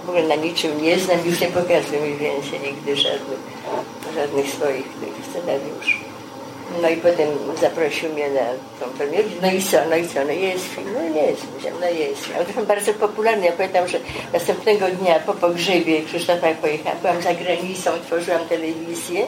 w 0.05 0.09
ogóle 0.09 0.27
na 0.27 0.35
niczym 0.35 0.81
nie 0.81 0.99
znam, 0.99 1.17
już 1.25 1.41
nie 1.41 1.47
pokazuję 1.47 2.01
mi 2.01 2.17
więcej 2.17 2.59
nigdy 2.59 2.95
żadnych, 2.95 3.39
żadnych 4.15 4.49
swoich 4.49 4.83
tych 4.83 5.25
scenariuszy. 5.29 6.13
No 6.81 6.89
i 6.89 6.97
potem 6.97 7.29
zaprosił 7.61 8.13
mnie 8.13 8.29
na 8.29 8.41
tą 8.79 8.91
premierę. 8.97 9.23
No 9.41 9.51
i 9.51 9.63
co, 9.63 9.77
no 9.89 9.95
i 9.95 10.07
co, 10.07 10.25
no 10.25 10.31
jest 10.31 10.65
film, 10.65 10.87
no 10.93 11.21
jest, 11.21 11.41
no 11.81 11.87
jest. 11.87 12.29
Ale 12.35 12.45
to 12.45 12.65
bardzo 12.65 12.93
popularny. 12.93 13.45
Ja 13.45 13.51
pamiętam, 13.51 13.87
że 13.87 13.99
następnego 14.33 14.87
dnia 14.87 15.19
po 15.19 15.33
pogrzebie 15.33 16.01
Krzysztofa 16.01 16.47
pojechałam, 16.61 16.99
byłam 17.01 17.21
za 17.21 17.33
granicą, 17.33 17.91
tworzyłam 18.05 18.47
telewizję 18.49 19.27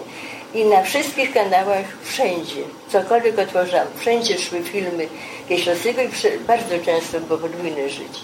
i 0.55 0.65
na 0.65 0.83
wszystkich 0.83 1.33
kanałach 1.33 1.85
wszędzie, 2.03 2.61
cokolwiek 2.89 3.39
otworzyłam, 3.39 3.87
wszędzie 3.95 4.37
szły 4.37 4.63
filmy 4.63 5.07
Kieślowskiego 5.49 6.01
i 6.01 6.07
bardzo 6.47 6.79
często 6.85 7.19
było 7.19 7.39
podwójne 7.39 7.89
życie. 7.89 8.21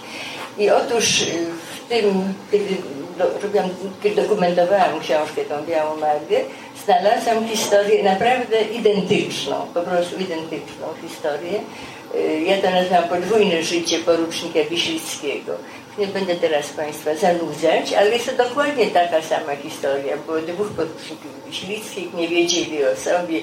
I 0.58 0.70
otóż 0.70 1.22
y, 1.22 1.26
w 1.86 1.90
tym, 1.90 2.34
kiedy, 2.52 2.76
do, 3.18 3.40
robiłam, 3.44 3.70
kiedy 4.04 4.22
dokumentowałam 4.22 5.00
książkę, 5.00 5.42
tą 5.46 5.66
Białą 5.66 5.96
Magę, 5.98 6.40
znalazłam 6.86 7.48
historię 7.48 8.04
naprawdę 8.04 8.62
identyczną, 8.62 9.56
po 9.74 9.82
prostu 9.82 10.20
identyczną 10.20 10.88
historię. 11.02 11.60
Y, 12.16 12.42
ja 12.42 12.62
to 12.62 12.70
nazywam 12.70 13.04
podwójne 13.04 13.64
życie 13.64 14.00
porucznika 14.00 14.60
Wiślickiego. 14.70 15.54
Nie 16.02 16.08
będę 16.08 16.36
teraz 16.36 16.68
Państwa 16.68 17.16
zanudzać, 17.16 17.94
ale 17.94 18.10
jest 18.10 18.26
to 18.26 18.44
dokładnie 18.44 18.88
taka 18.88 19.22
sama 19.22 19.56
historia. 19.56 20.18
Było 20.18 20.42
dwóch 20.42 20.68
poruczników 20.68 21.46
Wiślickich, 21.48 22.14
nie 22.14 22.28
wiedzieli 22.28 22.86
o 22.86 22.96
sobie, 22.96 23.42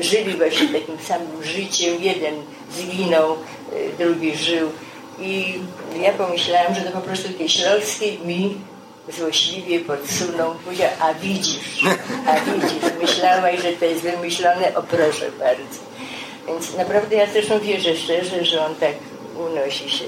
żyli 0.00 0.36
właśnie 0.36 0.68
takim 0.68 0.98
samym 0.98 1.44
życiem. 1.44 1.94
Jeden 2.00 2.34
zginął, 2.72 3.32
y, 3.32 3.36
drugi 3.98 4.36
żył. 4.36 4.70
I 5.20 5.54
ja 6.00 6.12
pomyślałam, 6.12 6.74
że 6.74 6.80
to 6.80 6.90
po 6.90 7.00
prostu 7.00 7.28
Kieślowski 7.38 8.18
mi 8.24 8.56
złośliwie 9.08 9.80
podsunął, 9.80 10.54
powiedział, 10.64 10.90
a 11.00 11.14
widzisz, 11.14 11.84
a 12.26 12.40
widzisz, 12.40 13.00
myślałaś, 13.00 13.62
że 13.62 13.72
to 13.72 13.84
jest 13.84 14.02
wymyślone, 14.02 14.74
o 14.74 14.82
proszę 14.82 15.30
bardzo. 15.38 15.80
Więc 16.46 16.76
naprawdę 16.76 17.16
ja 17.16 17.26
zresztą 17.32 17.58
wierzę 17.58 17.96
szczerze, 17.96 18.44
że 18.44 18.66
on 18.66 18.74
tak 18.74 18.94
unosi 19.36 19.90
się. 19.90 20.04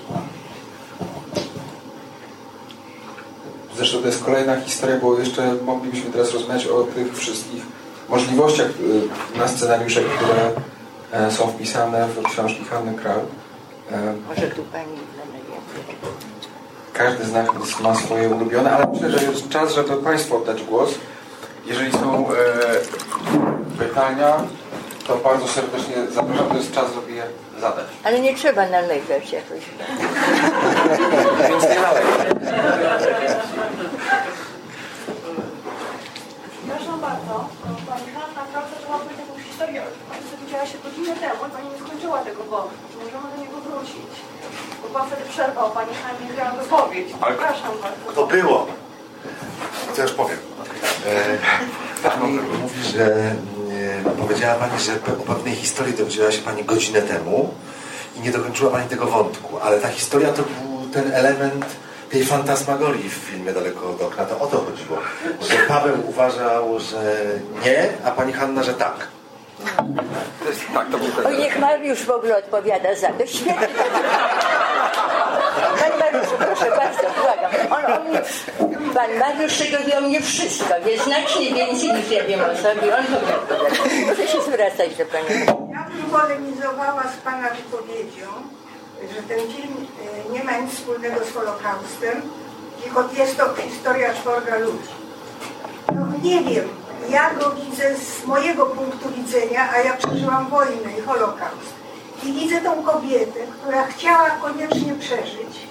Zresztą 3.76 3.98
to 3.98 4.06
jest 4.06 4.24
kolejna 4.24 4.60
historia, 4.60 4.96
bo 5.02 5.18
jeszcze 5.18 5.54
moglibyśmy 5.64 6.10
teraz 6.10 6.32
rozmawiać 6.32 6.66
o 6.66 6.82
tych 6.82 7.16
wszystkich 7.18 7.62
możliwościach 8.08 8.66
y, 9.34 9.38
na 9.38 9.48
scenariusze, 9.48 10.00
które 10.00 10.50
e, 11.12 11.30
są 11.30 11.46
wpisane 11.48 12.08
w 12.08 12.22
książki 12.22 12.64
Hanny 12.64 12.94
Kral. 12.94 13.20
E, 13.90 14.14
Może 14.28 14.46
tu 14.46 14.62
pani 14.62 15.04
każdy 16.94 17.24
z 17.24 17.32
nas 17.32 17.46
ma 17.80 17.94
swoje 17.94 18.28
ulubione, 18.28 18.70
ale 18.70 18.86
myślę, 18.92 19.10
że 19.10 19.24
jest 19.24 19.48
czas, 19.48 19.74
żeby 19.74 19.96
Państwu 19.96 20.36
oddać 20.36 20.62
głos. 20.62 20.94
Jeżeli 21.66 21.92
są 21.92 22.28
e, 22.30 22.34
pytania, 23.78 24.36
to 25.06 25.16
bardzo 25.16 25.48
serdecznie 25.48 25.94
zapraszam. 26.10 26.48
To 26.48 26.56
jest 26.56 26.72
czas, 26.74 26.94
żeby 26.94 27.12
je 27.12 27.24
zadać. 27.60 27.86
Ale 28.04 28.20
nie 28.20 28.34
trzeba 28.34 28.68
nalegać 28.68 29.32
jakoś. 29.32 29.62
Więc 31.48 31.62
nie 31.62 31.80
nalegać. 31.80 32.28
Przepraszam 36.66 37.00
bardzo, 37.00 37.48
Pani 37.88 38.08
Hanna 38.14 38.42
Krausa 38.52 38.68
zaczęła 38.80 38.98
powiedzieć 38.98 39.26
taką 39.26 39.40
historię, 39.48 39.82
Pani 40.10 40.24
dowiedziała 40.30 40.66
się 40.66 40.78
godzinę 40.84 41.16
temu 41.16 41.46
i 41.48 41.50
Pani 41.50 41.68
nie 41.68 41.86
skończyła 41.86 42.18
tego 42.18 42.44
wątku. 42.44 42.74
Możemy 42.98 43.36
do 43.36 43.42
niego 43.42 43.56
wrócić. 43.66 44.12
Bo 44.82 44.88
Pan 44.98 45.06
wtedy 45.08 45.22
przerwał 45.30 45.70
Pani 45.70 45.94
Hannie 46.02 46.36
miała 46.36 46.50
wypowiedź. 46.50 47.08
Przepraszam 47.26 47.72
bardzo. 47.82 48.12
To 48.20 48.26
było. 48.26 48.66
To 49.96 50.02
już 50.02 50.12
powiem. 50.12 50.38
E, 51.06 52.08
pani 52.08 52.32
mówi, 52.62 52.82
że 52.82 53.04
e, 53.04 53.34
powiedziała 54.10 54.54
Pani, 54.54 54.80
że 54.80 54.92
o 55.22 55.34
pewnej 55.34 55.54
historii 55.54 55.94
dowiedziała 55.94 56.32
się 56.32 56.42
Pani 56.42 56.64
godzinę 56.64 57.02
temu 57.02 57.54
i 58.16 58.20
nie 58.20 58.30
dokończyła 58.30 58.70
Pani 58.70 58.88
tego 58.88 59.06
wątku, 59.06 59.58
ale 59.58 59.80
ta 59.80 59.88
historia 59.88 60.32
to 60.32 60.42
był 60.42 60.88
ten 60.92 61.12
element 61.14 61.66
tej 62.10 62.24
fantasmagorii 62.24 63.10
w 63.10 63.12
filmie 63.12 63.52
Daleko 63.52 63.90
od 63.90 64.02
okna. 64.02 64.24
To 64.24 64.40
o 64.40 64.46
to 64.46 64.56
chodziło, 64.56 64.98
że 65.40 65.56
Paweł 65.68 65.96
uważał, 66.08 66.80
że 66.80 67.16
nie, 67.64 67.88
a 68.04 68.10
Pani 68.10 68.32
Hanna, 68.32 68.62
że 68.62 68.74
tak. 68.74 69.08
Tak, 70.74 70.90
to 70.90 70.98
był 70.98 71.08
ten 71.08 71.26
Oj, 71.26 71.38
niech 71.38 71.58
Mariusz 71.58 72.04
w 72.04 72.10
ogóle 72.10 72.38
odpowiada 72.38 72.94
za 72.94 73.08
to. 73.08 73.26
Świetnie. 73.26 73.68
Proszę 76.38 76.70
bardzo, 76.70 77.00
błagam. 77.20 77.52
On, 77.70 77.92
on 77.92 78.08
mnie, 78.08 78.22
pan 78.94 79.18
Mariusz 79.18 79.62
o 79.98 80.00
mnie 80.00 80.20
wszystko. 80.20 80.74
Wie 80.86 80.98
znacznie 80.98 81.54
więcej 81.54 81.92
niż 81.92 82.10
ja 82.10 82.24
wiem 82.24 82.40
o 82.40 82.56
sobie. 82.56 82.96
On 82.96 83.04
powinien 83.04 83.34
odpowiadać. 83.34 83.78
Proszę 84.06 84.28
się 84.28 84.42
zwracać 84.42 84.96
do 84.96 85.04
Pani. 85.06 85.40
Ja 85.72 85.86
bym 85.90 86.10
polemizowała 86.10 87.02
z 87.02 87.24
Pana 87.24 87.48
wypowiedzią, 87.50 88.26
że 89.14 89.22
ten 89.22 89.38
film 89.38 89.86
e, 90.28 90.32
nie 90.32 90.44
ma 90.44 90.58
nic 90.58 90.74
wspólnego 90.74 91.24
z 91.24 91.32
Holokaustem, 91.32 92.22
tylko 92.82 93.04
jest 93.16 93.36
to 93.36 93.54
historia 93.54 94.14
czworga 94.14 94.58
ludzi. 94.58 94.94
No 95.94 96.06
nie 96.22 96.40
wiem, 96.40 96.68
ja 97.10 97.34
go 97.34 97.50
widzę 97.50 97.96
z 97.96 98.26
mojego 98.26 98.66
punktu 98.66 99.08
widzenia, 99.08 99.68
a 99.74 99.78
ja 99.78 99.96
przeżyłam 99.96 100.48
wojnę 100.48 100.98
i 100.98 101.02
Holokaust. 101.02 101.74
I 102.22 102.32
widzę 102.32 102.60
tą 102.60 102.82
kobietę, 102.82 103.40
która 103.60 103.86
chciała 103.86 104.30
koniecznie 104.30 104.94
przeżyć. 104.94 105.63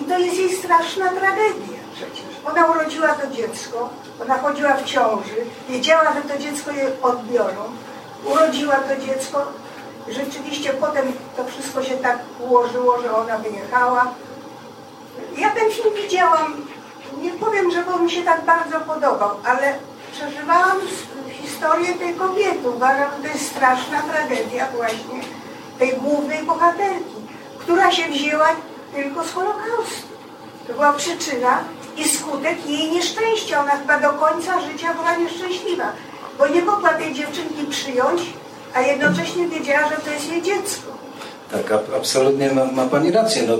I 0.00 0.04
to 0.04 0.18
jest 0.18 0.38
jej 0.38 0.56
straszna 0.56 1.08
tragedia 1.08 1.78
przecież. 1.94 2.24
Ona 2.44 2.66
urodziła 2.66 3.08
to 3.08 3.26
dziecko, 3.26 3.88
ona 4.22 4.38
chodziła 4.38 4.76
w 4.76 4.84
ciąży, 4.84 5.36
wiedziała, 5.68 6.12
że 6.14 6.34
to 6.34 6.38
dziecko 6.38 6.70
je 6.70 6.88
odbiorą. 7.02 7.62
Urodziła 8.24 8.74
to 8.76 8.96
dziecko. 9.06 9.46
Rzeczywiście 10.08 10.72
potem 10.72 11.12
to 11.36 11.44
wszystko 11.44 11.82
się 11.82 11.96
tak 11.96 12.18
ułożyło, 12.40 13.02
że 13.02 13.16
ona 13.16 13.38
wyjechała. 13.38 14.14
Ja 15.36 15.50
ten 15.50 15.70
film 15.70 15.94
widziałam, 16.02 16.66
nie 17.22 17.30
powiem, 17.30 17.70
że 17.70 17.86
on 17.94 18.04
mi 18.04 18.10
się 18.10 18.22
tak 18.22 18.44
bardzo 18.44 18.80
podobał, 18.80 19.30
ale 19.44 19.78
przeżywałam 20.12 20.76
historię 21.42 21.92
tej 21.92 22.14
kobiety. 22.14 22.68
Uważam, 22.68 23.10
że 23.16 23.28
to 23.28 23.34
jest 23.34 23.50
straszna 23.50 24.02
tragedia 24.02 24.68
właśnie 24.76 25.20
tej 25.78 25.92
głównej 25.92 26.42
bohaterki, 26.42 27.16
która 27.58 27.90
się 27.92 28.08
wzięła 28.08 28.48
tylko 28.96 29.24
z 29.24 29.30
Holokaustu. 29.32 30.06
To 30.66 30.72
była 30.72 30.92
przyczyna 30.92 31.64
i 31.96 32.08
skutek 32.08 32.66
jej 32.66 32.90
nieszczęścia. 32.90 33.60
Ona 33.60 33.70
chyba 33.70 34.00
do 34.00 34.10
końca 34.10 34.60
życia 34.60 34.94
była 34.94 35.16
nieszczęśliwa, 35.16 35.92
bo 36.38 36.48
nie 36.48 36.62
mogła 36.62 36.94
tej 36.94 37.14
dziewczynki 37.14 37.64
przyjąć, 37.70 38.20
a 38.74 38.80
jednocześnie 38.80 39.48
wiedziała, 39.48 39.88
że 39.88 39.96
to 39.96 40.10
jest 40.10 40.30
jej 40.32 40.42
dziecko. 40.42 40.96
Tak, 41.52 41.80
absolutnie 41.96 42.52
ma, 42.52 42.64
ma 42.64 42.86
Pani 42.86 43.10
rację. 43.10 43.42
No, 43.48 43.58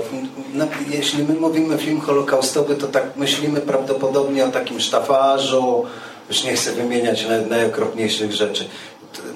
no, 0.54 0.66
jeśli 0.88 1.22
my 1.22 1.34
mówimy 1.34 1.78
film 1.78 2.00
holokaustowy, 2.00 2.76
to 2.76 2.86
tak 2.86 3.16
myślimy 3.16 3.60
prawdopodobnie 3.60 4.44
o 4.44 4.48
takim 4.48 4.80
sztafarzu, 4.80 5.86
już 6.28 6.44
nie 6.44 6.52
chcę 6.52 6.72
wymieniać 6.72 7.26
naj, 7.26 7.46
najokropniejszych 7.46 8.32
rzeczy. 8.32 8.68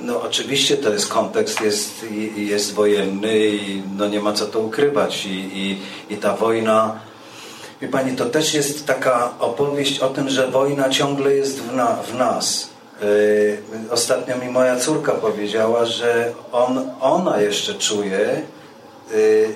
No 0.03 0.23
oczywiście 0.23 0.77
to 0.77 0.93
jest 0.93 1.09
kontekst, 1.09 1.61
jest, 1.61 2.07
jest 2.37 2.75
wojenny 2.75 3.39
i 3.39 3.83
no 3.97 4.09
nie 4.09 4.21
ma 4.21 4.33
co 4.33 4.47
to 4.47 4.61
ukrywać. 4.61 5.27
I, 5.27 5.31
i, 5.31 5.79
i 6.15 6.17
ta 6.17 6.37
wojna, 6.37 7.01
wie 7.81 7.89
Pani, 7.89 8.17
to 8.17 8.27
też 8.27 8.55
jest 8.55 8.87
taka 8.87 9.35
opowieść 9.39 10.01
o 10.01 10.09
tym, 10.09 10.31
że 10.31 10.49
wojna 10.49 10.91
ciągle 10.91 11.35
jest 11.35 11.61
w, 11.61 11.75
na, 11.75 11.87
w 11.87 12.15
nas. 12.15 12.71
Yy, 13.03 13.59
ostatnio 13.91 14.37
mi 14.37 14.49
moja 14.49 14.77
córka 14.77 15.13
powiedziała, 15.13 15.85
że 15.85 16.33
on, 16.53 16.91
ona 17.01 17.41
jeszcze 17.41 17.75
czuje 17.75 18.43
yy, 19.11 19.49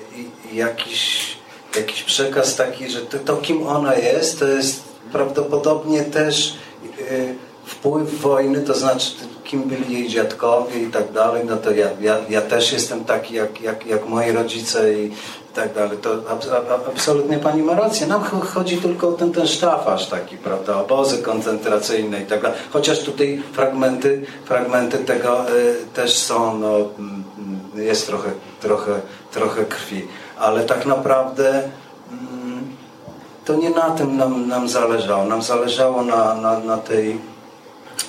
jakiś, 0.53 1.27
jakiś 1.75 2.03
przekaz 2.03 2.55
taki, 2.55 2.89
że 2.89 3.01
to, 3.01 3.19
to, 3.19 3.37
kim 3.37 3.67
ona 3.67 3.95
jest, 3.95 4.39
to 4.39 4.47
jest 4.47 4.83
prawdopodobnie 5.11 6.03
też 6.03 6.55
yy, 6.83 7.35
wpływ 7.65 8.21
wojny, 8.21 8.61
to 8.61 8.73
znaczy 8.73 9.11
kim 9.43 9.63
byli 9.63 9.93
jej 9.93 10.07
dziadkowie 10.07 10.83
i 10.83 10.87
tak 10.87 11.11
dalej, 11.11 11.43
no 11.45 11.57
to 11.57 11.71
ja, 11.71 11.87
ja, 12.01 12.17
ja 12.29 12.41
też 12.41 12.73
jestem 12.73 13.05
taki 13.05 13.33
jak, 13.33 13.61
jak, 13.61 13.85
jak 13.85 14.07
moi 14.07 14.31
rodzice 14.31 14.93
i 14.93 15.11
tak 15.55 15.73
dalej. 15.73 15.97
To 15.97 16.11
ab, 16.11 16.45
ab, 16.71 16.87
absolutnie 16.87 17.37
pani 17.37 17.61
ma 17.61 17.75
rację. 17.75 18.07
Nam 18.07 18.23
chodzi 18.23 18.77
tylko 18.77 19.09
o 19.09 19.11
ten, 19.11 19.31
ten 19.31 19.47
sztafaż 19.47 20.07
taki, 20.07 20.37
prawda, 20.37 20.81
obozy 20.81 21.17
koncentracyjne 21.17 22.21
i 22.21 22.25
tak 22.25 22.41
dalej. 22.41 22.57
Chociaż 22.73 22.99
tutaj 22.99 23.43
fragmenty, 23.53 24.25
fragmenty 24.45 24.97
tego 24.97 25.49
y, 25.49 25.75
też 25.93 26.17
są, 26.17 26.59
no, 26.59 26.75
mm, 26.99 27.23
jest 27.75 28.07
trochę, 28.07 28.29
trochę, 28.61 28.99
trochę 29.31 29.65
krwi. 29.65 30.07
Ale 30.39 30.63
tak 30.63 30.85
naprawdę 30.85 31.49
mm, 32.11 32.75
to 33.45 33.55
nie 33.55 33.69
na 33.69 33.89
tym 33.89 34.17
nam, 34.17 34.47
nam 34.47 34.69
zależało. 34.69 35.25
Nam 35.25 35.41
zależało 35.41 36.03
na, 36.03 36.35
na, 36.35 36.59
na 36.59 36.77
tej 36.77 37.17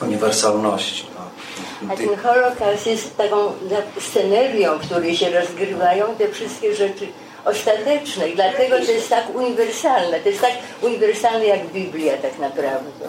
uniwersalności. 0.02 1.06
No. 1.14 1.92
A 1.92 1.96
ten 1.96 2.16
Holokaust 2.16 2.86
jest 2.86 3.16
taką 3.16 3.52
scenerią, 4.00 4.78
w 4.78 4.86
której 4.86 5.16
się 5.16 5.40
rozgrywają 5.40 6.14
te 6.18 6.28
wszystkie 6.28 6.74
rzeczy 6.74 7.06
ostateczne. 7.44 8.28
I 8.28 8.34
dlatego 8.34 8.76
to 8.76 8.92
jest 8.92 9.08
tak 9.08 9.34
uniwersalne. 9.34 10.20
To 10.20 10.28
jest 10.28 10.40
tak 10.40 10.52
uniwersalne 10.82 11.46
jak 11.46 11.66
Biblia 11.66 12.16
tak 12.16 12.38
naprawdę. 12.38 13.08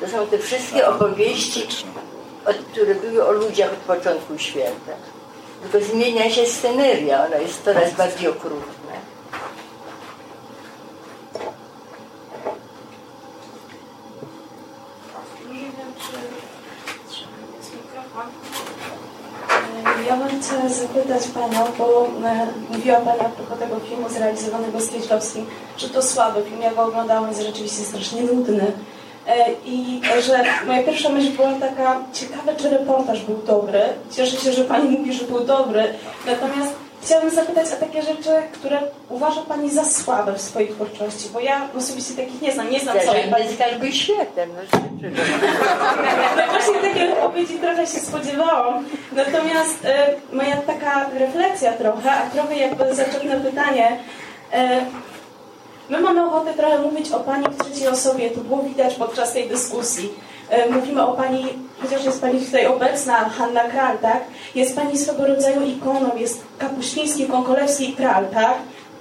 To 0.00 0.08
są 0.08 0.26
te 0.26 0.38
wszystkie 0.38 0.88
opowieści, 0.88 1.66
które 2.72 2.94
były 2.94 3.26
o 3.26 3.32
ludziach 3.32 3.72
od 3.72 3.96
początku 3.96 4.38
świata. 4.38 4.92
Tylko 5.62 5.86
zmienia 5.86 6.30
się 6.30 6.46
sceneria, 6.46 7.26
ona 7.26 7.36
jest 7.36 7.64
coraz 7.64 7.92
bardziej 7.92 8.28
okrutna. 8.28 8.83
Ja 20.08 20.16
bym 20.16 20.42
chciała 20.42 20.68
zapytać 20.68 21.22
Panią, 21.34 21.64
bo 21.78 22.06
e, 22.28 22.46
mówiła 22.70 22.96
Pani 22.96 23.20
a 23.20 23.24
propos 23.24 23.58
tego 23.58 23.80
filmu 23.80 24.08
zrealizowanego 24.08 24.80
z 24.80 24.90
Kieślowskim, 24.90 25.46
że 25.76 25.88
to 25.88 26.02
słaby 26.02 26.42
film, 26.42 26.62
ja 26.62 26.74
go 26.74 26.82
oglądałam, 26.82 27.28
jest 27.28 27.42
rzeczywiście 27.42 27.82
strasznie 27.82 28.22
nudny. 28.22 28.72
E, 29.26 29.52
I 29.66 30.00
że 30.26 30.44
moja 30.66 30.82
pierwsza 30.82 31.08
myśl 31.08 31.30
była 31.36 31.52
taka, 31.52 32.00
ciekawe 32.12 32.56
czy 32.56 32.70
reportaż 32.70 33.20
był 33.20 33.36
dobry. 33.46 33.82
Cieszę 34.10 34.36
się, 34.36 34.52
że 34.52 34.64
Pani 34.64 34.98
mówi, 34.98 35.12
że 35.12 35.24
był 35.24 35.40
dobry. 35.40 35.84
Natomiast 36.26 36.74
chciałabym 37.04 37.30
zapytać 37.30 37.66
o 37.72 37.76
takie 37.76 38.02
rzeczy, 38.02 38.30
które 38.52 38.78
uważa 39.08 39.40
Pani 39.40 39.70
za 39.70 39.84
słabe 39.84 40.32
w 40.32 40.40
swojej 40.40 40.68
twórczości, 40.68 41.28
bo 41.32 41.40
ja 41.40 41.68
osobiście 41.78 42.14
takich 42.14 42.42
nie 42.42 42.52
znam, 42.52 42.70
nie 42.70 42.80
znam 42.80 43.00
całej 43.06 43.30
Pani. 43.30 43.54
skarby 43.54 43.92
światem. 43.92 44.50
No, 44.56 44.78
no 46.36 46.52
właśnie 46.52 46.74
takiej 46.74 47.12
odpowiedzi 47.12 47.58
trochę 47.58 47.86
się 47.86 48.00
spodziewałam. 48.00 48.84
Natomiast 49.12 49.84
e, 49.84 50.14
moja 50.32 50.56
taka 50.56 51.08
refleksja 51.18 51.72
trochę, 51.72 52.10
a 52.10 52.30
trochę 52.30 52.56
jakby 52.56 52.94
zaczepne 52.94 53.40
pytanie, 53.40 53.98
e, 54.52 54.80
My 55.88 56.00
mamy 56.00 56.26
ochotę 56.26 56.54
trochę 56.54 56.78
mówić 56.78 57.12
o 57.12 57.20
Pani 57.20 57.44
w 57.44 57.64
trzeciej 57.64 57.88
osobie, 57.88 58.30
to 58.30 58.40
było 58.40 58.62
widać 58.62 58.94
podczas 58.94 59.32
tej 59.32 59.48
dyskusji. 59.48 60.12
E, 60.50 60.70
mówimy 60.70 61.06
o 61.06 61.12
Pani, 61.12 61.44
chociaż 61.82 62.04
jest 62.04 62.20
Pani 62.20 62.40
tutaj 62.40 62.66
obecna, 62.66 63.28
Hanna 63.28 63.64
Kral, 63.64 63.98
tak? 63.98 64.24
Jest 64.54 64.76
Pani 64.76 64.98
swego 64.98 65.26
rodzaju 65.26 65.62
ikoną, 65.62 66.16
jest 66.16 66.44
Kapuściński, 66.58 67.26
Konkolewski 67.26 67.90
i 67.90 67.92
Kral, 67.92 68.26
tak? 68.26 68.54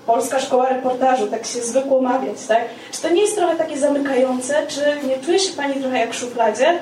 Polska 0.05 0.39
Szkoła 0.39 0.69
Reportażu, 0.69 1.27
tak 1.27 1.45
się 1.45 1.61
zwykło 1.61 2.01
mawiać, 2.01 2.45
tak? 2.47 2.61
Czy 2.91 3.01
to 3.01 3.09
nie 3.09 3.21
jest 3.21 3.35
trochę 3.35 3.55
takie 3.55 3.77
zamykające? 3.77 4.67
Czy 4.67 5.07
nie 5.07 5.17
czuje 5.25 5.39
się 5.39 5.53
Pani 5.53 5.81
trochę 5.81 5.99
jak 5.99 6.13
w 6.13 6.19
szufladzie? 6.19 6.79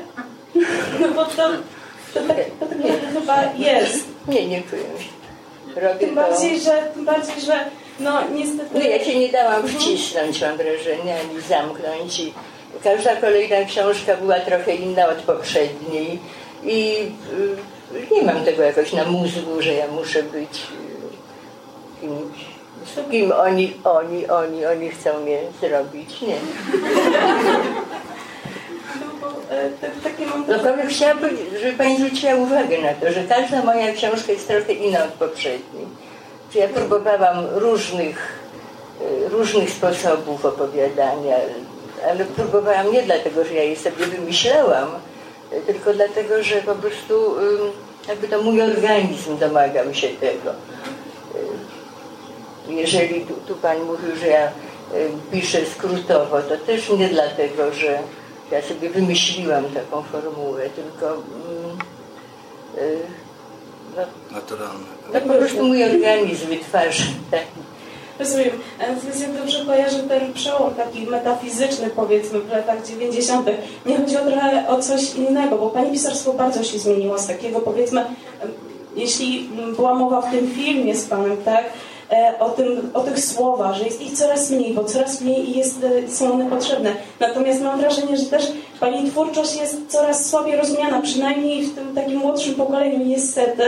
No 0.99 1.07
bo 1.07 1.25
to, 1.25 1.49
to, 2.13 2.19
tak, 2.27 2.37
to 2.59 2.65
tak 2.65 2.77
chyba 3.13 3.43
jest. 3.57 4.05
Nie, 4.27 4.47
nie 4.47 4.61
czuję 4.61 4.81
się. 4.81 5.81
Robię 5.81 5.99
tym 5.99 6.15
bardziej, 6.15 6.59
że, 6.59 6.71
tym 6.93 7.05
bardziej, 7.05 7.41
że 7.41 7.65
no 7.99 8.21
niestety... 8.35 8.69
No, 8.73 8.79
ja 8.79 9.03
się 9.03 9.19
nie 9.19 9.29
dałam 9.29 9.67
wcisnąć, 9.67 10.41
mam 10.41 10.57
wrażenie, 10.57 11.15
ani 11.19 11.41
zamknąć 11.41 12.19
i 12.19 12.33
każda 12.83 13.15
kolejna 13.15 13.65
książka 13.67 14.17
była 14.17 14.39
trochę 14.39 14.75
inna 14.75 15.07
od 15.07 15.17
poprzedniej 15.17 16.19
i 16.63 17.11
y, 17.93 18.15
nie 18.15 18.23
mam 18.23 18.43
tego 18.43 18.63
jakoś 18.63 18.93
na 18.93 19.05
mózgu, 19.05 19.61
że 19.61 19.73
ja 19.73 19.87
muszę 19.87 20.23
być 20.23 20.67
y, 22.01 22.01
kimś 22.01 22.51
kim 23.11 23.31
oni, 23.31 23.73
oni, 23.83 24.27
oni, 24.27 24.65
oni 24.65 24.89
chcą 24.89 25.19
mnie 25.19 25.39
zrobić. 25.61 26.21
Nie. 26.21 26.35
No 30.47 30.59
powiem, 30.59 30.87
chciałabym, 30.87 31.37
żeby 31.61 31.77
Pani 31.77 31.97
zwróciła 31.97 32.35
uwagę 32.35 32.77
na 32.77 32.93
to, 32.93 33.11
że 33.11 33.23
każda 33.23 33.63
moja 33.63 33.93
książka 33.93 34.31
jest 34.31 34.47
trochę 34.47 34.73
inna 34.73 35.03
od 35.03 35.11
poprzedniej. 35.11 35.85
Czy 36.53 36.57
ja 36.57 36.67
próbowałam 36.67 37.45
różnych, 37.51 38.39
e, 39.01 39.29
różnych 39.29 39.69
sposobów 39.69 40.45
opowiadania, 40.45 41.35
ale 42.09 42.25
próbowałam 42.25 42.91
nie 42.91 43.03
dlatego, 43.03 43.45
że 43.45 43.53
ja 43.53 43.63
je 43.63 43.75
sobie 43.75 44.05
wymyślałam, 44.05 44.89
tylko 45.67 45.93
dlatego, 45.93 46.43
że 46.43 46.55
po 46.55 46.75
prostu 46.75 47.35
jakby 48.07 48.27
to 48.27 48.41
mój 48.41 48.61
organizm 48.61 49.37
domagał 49.37 49.93
się 49.93 50.07
tego. 50.07 50.49
E, 52.69 52.73
jeżeli 52.73 53.21
tu, 53.21 53.33
tu 53.47 53.55
Pan 53.55 53.83
mówił, 53.83 54.15
że 54.15 54.27
ja 54.27 54.51
piszę 55.31 55.65
skrótowo, 55.65 56.41
to 56.41 56.57
też 56.57 56.89
nie 56.89 57.09
dlatego, 57.09 57.73
że 57.73 57.99
ja 58.51 58.61
sobie 58.61 58.89
wymyśliłam 58.89 59.65
taką 59.65 60.03
formułę, 60.03 60.69
tylko 60.69 61.07
mm, 61.07 61.77
no, 63.97 64.03
naturalne. 64.31 64.85
Tak 65.13 65.23
po 65.23 65.33
prostu 65.33 65.63
mój 65.63 65.83
organizm 65.83 66.47
wytwarza. 66.47 67.03
Tak. 67.31 67.43
Rozumiem. 68.21 68.49
Więc 69.03 69.21
jak 69.21 69.33
dobrze 69.33 69.65
kojarzę 69.65 69.99
ten 69.99 70.33
przełom 70.33 70.73
taki 70.73 71.01
metafizyczny 71.01 71.89
powiedzmy 71.95 72.39
w 72.39 72.49
latach 72.49 72.87
90. 72.87 73.49
Nie 73.85 73.97
chodzi 73.97 74.17
o 74.17 74.21
trochę 74.21 74.67
o 74.67 74.79
coś 74.79 75.15
innego, 75.15 75.57
bo 75.57 75.69
pani 75.69 75.91
pisarstwo 75.91 76.33
bardzo 76.33 76.63
się 76.63 76.79
zmieniło 76.79 77.19
z 77.19 77.27
takiego 77.27 77.59
powiedzmy, 77.59 78.05
jeśli 78.95 79.49
była 79.75 79.95
mowa 79.95 80.21
w 80.21 80.31
tym 80.31 80.47
filmie 80.47 80.95
z 80.95 81.05
panem, 81.05 81.37
tak, 81.45 81.65
e, 82.11 82.33
o, 82.39 82.49
tym, 82.49 82.91
o 82.93 82.99
tych 82.99 83.25
słowach, 83.25 83.75
że 83.75 83.83
jest 83.85 84.01
ich 84.01 84.11
coraz 84.11 84.49
mniej, 84.49 84.73
bo 84.73 84.83
coraz 84.83 85.21
mniej 85.21 85.57
jest, 85.57 85.83
e, 85.83 86.11
są 86.11 86.33
one 86.33 86.49
potrzebne. 86.49 86.95
Natomiast 87.19 87.61
mam 87.61 87.79
wrażenie, 87.79 88.17
że 88.17 88.25
też 88.25 88.51
Pani 88.81 89.11
twórczość 89.11 89.55
jest 89.55 89.77
coraz 89.87 90.29
słabiej 90.29 90.55
rozumiana, 90.55 91.01
przynajmniej 91.01 91.65
w 91.65 91.75
tym 91.75 91.95
takim 91.95 92.19
młodszym 92.19 92.55
pokoleniu 92.55 93.05
niestety. 93.05 93.63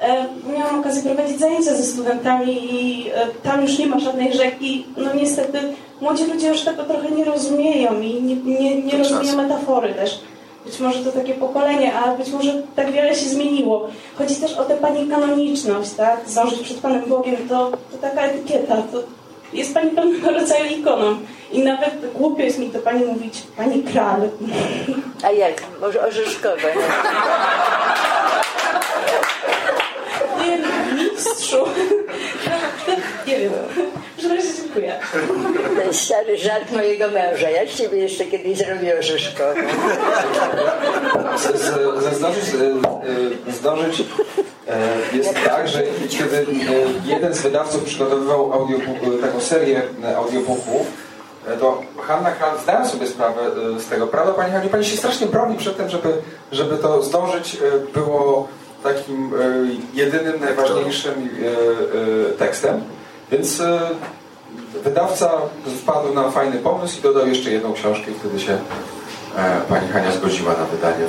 E, 0.00 0.26
miałam 0.58 0.80
okazję 0.80 1.02
prowadzić 1.02 1.38
zajęcia 1.38 1.74
ze 1.74 1.82
studentami 1.82 2.74
i 2.74 3.08
e, 3.14 3.26
tam 3.42 3.62
już 3.62 3.78
nie 3.78 3.86
ma 3.86 3.98
żadnej 3.98 4.32
rzeki. 4.32 4.86
No 4.96 5.14
niestety 5.14 5.58
młodzi 6.00 6.24
ludzie 6.24 6.48
już 6.48 6.60
tego 6.60 6.84
trochę 6.84 7.10
nie 7.10 7.24
rozumieją 7.24 8.00
i 8.00 8.22
nie, 8.22 8.36
nie, 8.36 8.82
nie 8.82 8.98
rozumieją 8.98 9.36
metafory 9.36 9.94
też. 9.94 10.20
Być 10.66 10.80
może 10.80 11.04
to 11.04 11.12
takie 11.12 11.34
pokolenie, 11.34 11.94
a 11.94 12.14
być 12.14 12.30
może 12.30 12.62
tak 12.76 12.92
wiele 12.92 13.14
się 13.14 13.28
zmieniło. 13.28 13.88
Chodzi 14.18 14.36
też 14.36 14.52
o 14.52 14.64
tę 14.64 14.76
pani 14.76 15.08
kanoniczność, 15.08 15.90
tak? 15.90 16.20
Zdążyć 16.26 16.60
przed 16.60 16.78
Panem 16.78 17.02
Bogiem, 17.08 17.36
to, 17.48 17.70
to 17.70 17.98
taka 18.00 18.20
etykieta, 18.20 18.76
to 18.76 18.98
jest 19.52 19.74
Pani 19.74 19.90
pewnego 19.90 20.30
rodzaju 20.30 20.64
ikoną. 20.78 21.16
I 21.52 21.58
nawet 21.58 22.12
głupio 22.14 22.42
jest 22.42 22.58
mi 22.58 22.70
to 22.70 22.78
Pani 22.78 23.04
mówić, 23.04 23.42
Pani 23.56 23.82
kral. 23.82 24.20
A 25.22 25.30
jak? 25.30 25.62
Może 25.80 26.06
orzeszkowe. 26.06 26.68
Nie, 31.24 31.30
mistrzu. 31.30 31.56
Nie 33.26 33.38
wiem. 33.38 33.52
Przepraszam, 34.16 34.52
dziękuję. 34.56 34.98
To 35.76 35.82
jest 35.82 36.00
stary 36.00 36.38
żart 36.38 36.72
mojego 36.72 37.10
męża. 37.10 37.50
Ja 37.50 37.66
ciebie 37.66 37.98
jeszcze 37.98 38.24
kiedyś 38.24 38.58
zrobię 38.58 38.98
orzeszkową. 38.98 39.60
Zdążyć, 42.12 42.44
zdążyć 43.48 44.04
e, 44.68 45.16
jest 45.16 45.34
tak, 45.44 45.68
że 45.68 45.82
kiedy 46.08 46.36
e, 46.36 46.44
jeden 47.04 47.34
z 47.34 47.40
wydawców 47.40 47.84
przygotowywał 47.84 48.52
audiobook, 48.52 49.20
taką 49.20 49.40
serię 49.40 49.82
audiobooków, 50.16 50.86
e, 51.48 51.56
to 51.56 51.82
Hanna 52.02 52.30
Kral 52.32 52.58
zdała 52.62 52.84
sobie 52.84 53.06
sprawę 53.06 53.40
z 53.78 53.88
tego. 53.88 54.06
Prawda, 54.06 54.32
Pani 54.32 54.52
Haniu? 54.52 54.68
Pani 54.68 54.84
się 54.84 54.96
strasznie 54.96 55.26
broni 55.26 55.56
przed 55.56 55.76
tym, 55.76 55.88
żeby, 55.88 56.12
żeby 56.52 56.76
to 56.76 57.02
zdążyć 57.02 57.56
było 57.94 58.48
takim 58.82 59.30
jedynym, 59.94 60.40
najważniejszym 60.40 61.28
tekstem. 62.38 62.80
Więc 63.32 63.62
wydawca 64.84 65.32
wpadł 65.82 66.14
na 66.14 66.30
fajny 66.30 66.58
pomysł 66.58 66.98
i 66.98 67.02
dodał 67.02 67.28
jeszcze 67.28 67.50
jedną 67.50 67.72
książkę 67.72 68.10
i 68.10 68.14
wtedy 68.14 68.40
się 68.40 68.58
e, 69.36 69.60
pani 69.68 69.88
Hania 69.88 70.12
zgodziła 70.12 70.52
na 70.52 70.64
wydanie 70.64 71.04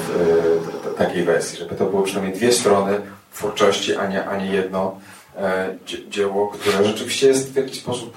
takiej 0.98 1.23
wersji, 1.23 1.60
żeby 1.60 1.76
to 1.76 1.85
było 1.85 2.03
przynajmniej 2.03 2.35
dwie 2.35 2.52
strony 2.52 3.02
twórczości, 3.34 3.95
a 3.95 4.07
nie, 4.07 4.26
a 4.26 4.38
nie 4.38 4.45
jedno 4.45 4.99
e, 5.38 5.76
dzieło, 6.10 6.48
które 6.48 6.84
rzeczywiście 6.84 7.27
jest 7.27 7.53
w 7.53 7.56
jakiś 7.56 7.80
sposób 7.80 8.14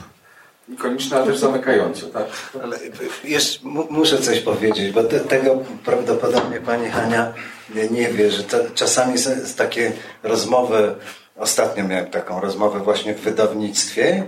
ikoniczny, 0.69 1.17
ale 1.17 1.27
też 1.27 1.39
zamykający, 1.39 2.07
tak? 2.07 2.25
Ale 2.63 2.79
jeszcze 3.25 3.59
muszę 3.91 4.19
coś 4.19 4.41
powiedzieć, 4.41 4.93
bo 4.93 5.05
te, 5.05 5.21
tego 5.21 5.59
prawdopodobnie 5.85 6.61
pani 6.61 6.91
Hania 6.91 7.33
nie, 7.75 7.89
nie 7.89 8.09
wie, 8.09 8.31
że 8.31 8.45
to, 8.45 8.57
czasami 8.75 9.19
są 9.19 9.31
takie 9.57 9.93
rozmowy, 10.23 10.95
ostatnio 11.37 11.85
miałem 11.85 12.07
taką 12.07 12.41
rozmowę 12.41 12.81
właśnie 12.81 13.15
w 13.15 13.21
wydawnictwie, 13.21 14.27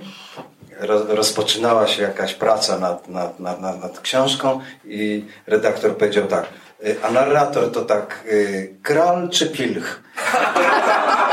rozpoczynała 1.08 1.86
się 1.86 2.02
jakaś 2.02 2.34
praca 2.34 2.78
nad, 2.78 3.08
nad, 3.08 3.40
nad, 3.40 3.60
nad, 3.60 3.82
nad 3.82 4.00
książką 4.00 4.60
i 4.84 5.24
redaktor 5.46 5.96
powiedział 5.96 6.26
tak, 6.26 6.46
y, 6.84 6.96
a 7.02 7.10
narrator 7.10 7.72
to 7.72 7.82
tak 7.82 8.24
y, 8.26 8.76
kral 8.82 9.30
czy 9.30 9.46
pilch? 9.46 10.02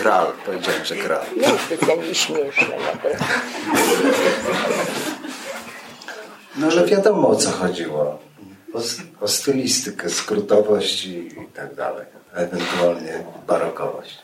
Kral, 0.00 0.26
powiedziałem, 0.46 0.84
że 0.84 0.96
kral. 0.96 1.26
Nie 1.36 1.42
jest 1.42 1.64
specjalnie 1.64 2.14
śmieszne 2.14 2.76
naprawdę. 2.92 3.24
No 6.56 6.66
ale 6.66 6.86
wiadomo 6.86 7.28
o 7.28 7.36
co 7.36 7.50
chodziło. 7.50 8.18
O, 8.74 8.80
o 9.20 9.28
stylistykę, 9.28 10.10
skrótowość 10.10 11.04
i, 11.04 11.26
i 11.26 11.46
tak 11.54 11.74
dalej. 11.74 12.06
Ewentualnie 12.34 13.24
barokowość. 13.46 14.18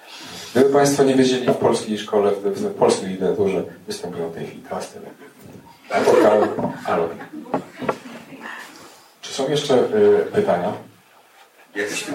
Gdyby 0.55 0.71
Państwo 0.71 1.05
nie 1.05 1.15
wiedzieli, 1.15 1.47
w 1.47 1.55
polskiej 1.55 1.99
szkole, 1.99 2.31
w, 2.33 2.43
w 2.43 2.75
polskiej 2.75 3.09
literaturze 3.09 3.63
występują 3.87 4.29
w 4.29 4.35
tej 4.35 4.47
chwili 4.47 4.63
dwa 4.63 4.81
style. 4.81 5.07
Czy 9.21 9.33
są 9.33 9.51
jeszcze 9.51 9.75
y, 9.75 10.27
pytania? 10.33 10.73
Jest. 11.75 12.11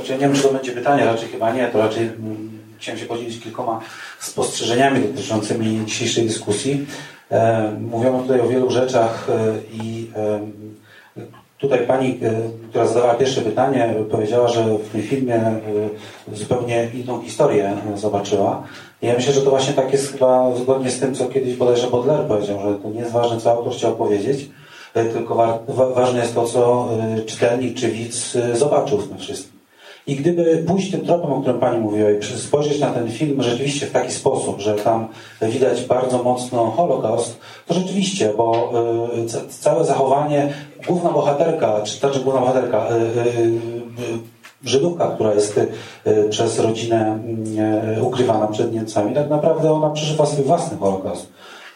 Znaczy, 0.00 0.12
nie 0.12 0.18
wiem, 0.18 0.34
czy 0.34 0.42
to 0.42 0.52
będzie 0.52 0.72
pytanie, 0.72 1.04
raczej 1.04 1.28
chyba 1.28 1.52
nie, 1.52 1.68
to 1.68 1.78
raczej 1.78 2.02
mm, 2.02 2.58
chciałem 2.78 3.00
się 3.00 3.06
podzielić 3.06 3.40
kilkoma 3.40 3.80
spostrzeżeniami 4.18 5.00
dotyczącymi 5.00 5.84
dzisiejszej 5.86 6.26
dyskusji. 6.26 6.86
E, 7.30 7.72
mówiono 7.90 8.22
tutaj 8.22 8.40
o 8.40 8.48
wielu 8.48 8.70
rzeczach 8.70 9.28
e, 9.30 9.54
i 9.82 10.10
e, 10.16 10.40
tutaj 11.58 11.86
pani, 11.86 12.20
która 12.68 12.86
zadawała 12.86 13.14
pierwsze 13.14 13.40
pytanie, 13.40 13.94
powiedziała, 14.10 14.48
że 14.48 14.64
w 14.64 14.88
tym 14.88 15.02
filmie 15.02 15.40
zupełnie 16.32 16.88
inną 16.94 17.22
historię 17.22 17.76
zobaczyła. 17.96 18.62
Ja 19.02 19.14
myślę, 19.14 19.32
że 19.32 19.42
to 19.42 19.50
właśnie 19.50 19.74
tak 19.74 19.92
jest 19.92 20.12
chyba 20.12 20.56
zgodnie 20.56 20.90
z 20.90 21.00
tym, 21.00 21.14
co 21.14 21.26
kiedyś 21.26 21.56
bodajże 21.56 21.90
Baudelaire 21.90 22.28
powiedział, 22.28 22.58
że 22.60 22.74
to 22.74 22.90
nie 22.90 23.00
jest 23.00 23.12
ważne, 23.12 23.40
co 23.40 23.50
autor 23.50 23.72
chciał 23.72 23.96
powiedzieć, 23.96 24.48
tylko 24.92 25.34
wa 25.34 25.58
ważne 25.94 26.20
jest 26.20 26.34
to, 26.34 26.46
co 26.46 26.88
czytelnik 27.26 27.76
czy 27.76 27.88
widz 27.88 28.36
zobaczył 28.54 28.98
w 28.98 29.08
tym 29.08 29.18
wszystkim. 29.18 29.59
I 30.06 30.16
gdyby 30.16 30.64
pójść 30.66 30.90
tym 30.90 31.00
tropem, 31.00 31.32
o 31.32 31.40
którym 31.40 31.60
Pani 31.60 31.80
mówiła 31.80 32.10
i 32.10 32.22
spojrzeć 32.22 32.80
na 32.80 32.90
ten 32.90 33.10
film 33.10 33.42
rzeczywiście 33.42 33.86
w 33.86 33.90
taki 33.90 34.12
sposób, 34.12 34.60
że 34.60 34.74
tam 34.74 35.08
widać 35.42 35.84
bardzo 35.84 36.22
mocno 36.22 36.70
Holokaust, 36.70 37.38
to 37.66 37.74
rzeczywiście, 37.74 38.32
bo 38.36 38.72
y, 39.24 39.48
całe 39.48 39.84
zachowanie, 39.84 40.52
główna 40.86 41.10
bohaterka, 41.10 41.82
czy 41.84 41.98
znaczy 41.98 42.20
główna 42.20 42.40
bohaterka, 42.40 42.88
y, 42.90 42.94
y, 43.40 44.30
Żydówka, 44.64 45.06
która 45.14 45.34
jest 45.34 45.60
przez 46.30 46.58
rodzinę 46.58 47.18
ukrywana 48.00 48.46
przed 48.46 48.72
Niemcami, 48.72 49.14
tak 49.14 49.30
naprawdę 49.30 49.72
ona 49.72 49.90
przeżywa 49.90 50.26
swój 50.26 50.44
własny 50.44 50.78
Holokaust. 50.78 51.32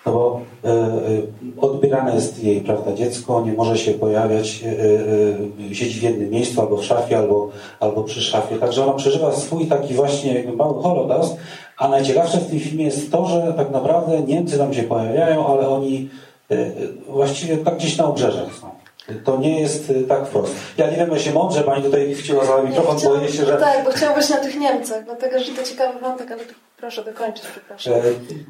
No 0.06 0.12
bo 0.12 0.40
y, 0.64 0.68
y, 1.10 1.60
odbierane 1.60 2.14
jest 2.14 2.44
jej 2.44 2.60
prawda, 2.60 2.92
dziecko, 2.92 3.42
nie 3.46 3.52
może 3.52 3.78
się 3.78 3.92
pojawiać, 3.92 4.64
y, 5.70 5.74
siedzi 5.74 6.00
w 6.00 6.02
jednym 6.02 6.30
miejscu, 6.30 6.60
albo 6.60 6.76
w 6.76 6.84
szafie, 6.84 7.18
albo, 7.18 7.50
albo 7.80 8.04
przy 8.04 8.22
szafie. 8.22 8.56
Także 8.56 8.84
ona 8.84 8.92
przeżywa 8.92 9.32
swój 9.32 9.66
taki 9.66 9.94
właśnie 9.94 10.44
mały 10.56 10.82
holokaust, 10.82 11.36
a 11.78 11.88
najciekawsze 11.88 12.38
w 12.38 12.50
tym 12.50 12.60
filmie 12.60 12.84
jest 12.84 13.12
to, 13.12 13.26
że 13.26 13.54
tak 13.56 13.70
naprawdę 13.70 14.20
Niemcy 14.20 14.58
tam 14.58 14.74
się 14.74 14.82
pojawiają, 14.82 15.46
ale 15.46 15.68
oni 15.68 16.08
właściwie 17.08 17.56
tak 17.56 17.76
gdzieś 17.76 17.96
na 17.96 18.04
obrzeżach 18.04 18.54
są. 18.60 18.66
To 19.24 19.36
nie 19.36 19.60
jest 19.60 19.92
tak 20.08 20.26
wprost. 20.26 20.54
Ja 20.78 20.90
nie 20.90 20.96
wiem, 20.96 21.10
ja 21.10 21.18
się 21.18 21.32
mądrze 21.32 21.60
pani 21.60 21.82
tutaj 21.82 22.14
chciała 22.14 22.44
za 22.44 22.62
mikrofon 22.62 23.00
powiedzieć, 23.00 23.36
że... 23.36 23.56
Tak, 23.56 23.84
bo 23.84 23.90
chciałam 23.90 24.14
być 24.20 24.30
na 24.30 24.36
tych 24.36 24.60
Niemcach, 24.60 25.04
dlatego 25.04 25.38
że 25.38 25.52
to 25.52 25.62
ciekawy 25.62 26.00
wątek, 26.00 26.30
ale 26.32 26.42
Proszę 26.84 27.04
dokończyć, 27.04 27.44
przepraszam. 27.46 27.92
E, 27.92 28.00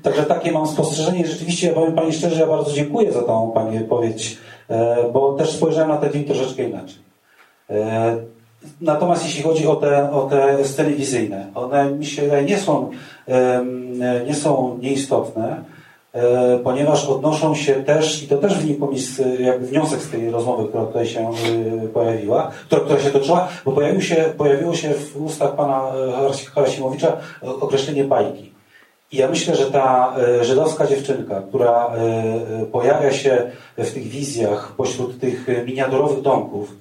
także 0.02 0.22
takie 0.22 0.52
mam 0.52 0.66
spostrzeżenie. 0.66 1.26
Rzeczywiście, 1.26 1.68
ja 1.68 1.74
powiem 1.74 1.92
Pani 1.92 2.12
szczerze, 2.12 2.40
ja 2.40 2.46
bardzo 2.46 2.72
dziękuję 2.72 3.12
za 3.12 3.22
tą 3.22 3.50
Pani 3.54 3.78
wypowiedź, 3.78 4.38
e, 4.68 4.96
bo 5.12 5.32
też 5.32 5.50
spojrzałem 5.50 5.88
na 5.88 5.96
ten 5.96 6.12
film 6.12 6.24
troszeczkę 6.24 6.62
inaczej. 6.62 6.98
E, 7.70 8.16
natomiast 8.80 9.24
jeśli 9.24 9.42
chodzi 9.42 9.66
o 9.66 9.76
te, 9.76 10.10
o 10.10 10.22
te 10.22 10.64
sceny 10.64 10.90
wizyjne, 10.90 11.46
one 11.54 11.90
mi 11.90 12.06
się 12.06 12.22
nie 12.46 12.58
są, 12.58 12.90
nie 14.26 14.34
są 14.34 14.78
nieistotne, 14.82 15.64
ponieważ 16.64 17.04
odnoszą 17.04 17.54
się 17.54 17.74
też, 17.74 18.22
i 18.22 18.28
to 18.28 18.36
też 18.36 18.58
wynikło 18.58 18.88
mi 18.88 18.98
z, 18.98 19.40
jakby 19.40 19.66
wniosek 19.66 20.00
z 20.00 20.10
tej 20.10 20.30
rozmowy, 20.30 20.68
która 20.68 20.84
tutaj 20.84 21.06
się 21.06 21.30
e, 21.30 21.88
pojawiła, 21.88 22.50
która, 22.66 22.80
która 22.82 23.00
się 23.00 23.10
toczyła, 23.10 23.48
bo 23.64 23.72
pojawił 23.72 24.00
się, 24.00 24.16
pojawiło 24.36 24.74
się 24.74 24.94
w 24.94 25.22
ustach 25.22 25.56
pana 25.56 25.82
e, 26.30 26.50
Harasimowicza 26.54 27.16
określenie 27.42 28.04
bajki. 28.04 28.52
I 29.12 29.16
ja 29.16 29.28
myślę, 29.28 29.56
że 29.56 29.70
ta 29.70 30.16
żydowska 30.40 30.86
dziewczynka, 30.86 31.42
która 31.48 31.90
pojawia 32.72 33.12
się 33.12 33.50
w 33.78 33.90
tych 33.92 34.02
wizjach 34.02 34.72
pośród 34.76 35.20
tych 35.20 35.46
miniaturowych 35.66 36.22
domków, 36.22 36.72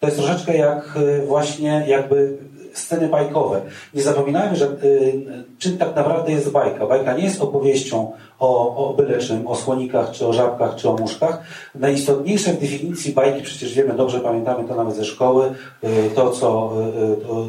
to 0.00 0.06
jest 0.06 0.18
troszeczkę 0.18 0.56
jak 0.56 0.98
właśnie 1.26 1.84
jakby 1.86 2.38
sceny 2.72 3.08
bajkowe. 3.08 3.60
Nie 3.94 4.02
zapominajmy, 4.02 4.56
że 4.56 4.66
y, 4.66 5.44
czym 5.58 5.78
tak 5.78 5.96
naprawdę 5.96 6.32
jest 6.32 6.50
bajka. 6.50 6.86
Bajka 6.86 7.12
nie 7.12 7.24
jest 7.24 7.42
opowieścią 7.42 8.12
o, 8.38 8.76
o 8.76 8.94
byle 8.94 9.18
czym, 9.18 9.46
o 9.46 9.56
słonikach, 9.56 10.10
czy 10.10 10.26
o 10.26 10.32
żabkach, 10.32 10.76
czy 10.76 10.88
o 10.88 10.96
muszkach. 10.96 11.42
Najistotniejsze 11.74 12.52
w 12.52 12.60
definicji 12.60 13.12
bajki, 13.12 13.42
przecież 13.42 13.74
wiemy, 13.74 13.94
dobrze 13.94 14.20
pamiętamy 14.20 14.68
to 14.68 14.74
nawet 14.74 14.96
ze 14.96 15.04
szkoły, 15.04 15.52
y, 15.84 16.10
to 16.14 16.30
co 16.30 16.72
y, 17.12 17.26
to 17.26 17.46